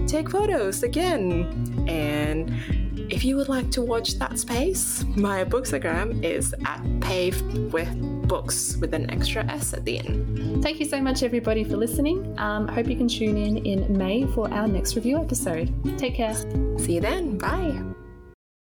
take 0.08 0.30
photos 0.30 0.84
again. 0.84 1.86
And 1.88 2.50
if 3.12 3.26
you 3.26 3.36
would 3.36 3.50
like 3.50 3.70
to 3.72 3.82
watch 3.82 4.18
that 4.20 4.40
space, 4.40 5.04
my 5.16 5.44
bookstagram 5.44 6.24
is 6.24 6.56
at 6.66 6.82
paved 7.02 7.74
with 7.74 7.90
books 8.28 8.78
with 8.78 8.94
an 8.94 9.10
extra 9.10 9.44
S 9.46 9.74
at 9.74 9.84
the 9.84 10.00
end. 10.00 10.64
Thank 10.64 10.80
you 10.80 10.86
so 10.86 11.02
much, 11.02 11.24
everybody, 11.24 11.64
for 11.64 11.76
listening. 11.76 12.38
Um, 12.40 12.70
I 12.70 12.74
hope 12.74 12.88
you 12.88 12.96
can 12.96 13.08
tune 13.08 13.38
in 13.38 13.58
in 13.66 13.98
May 13.98 14.26
for 14.28 14.52
our 14.54 14.68
next 14.68 14.96
review 14.96 15.18
episode. 15.18 15.74
Take 15.98 16.16
care. 16.16 16.36
See 16.78 16.96
you 16.96 17.02
then. 17.02 17.38
Bye. 17.38 17.82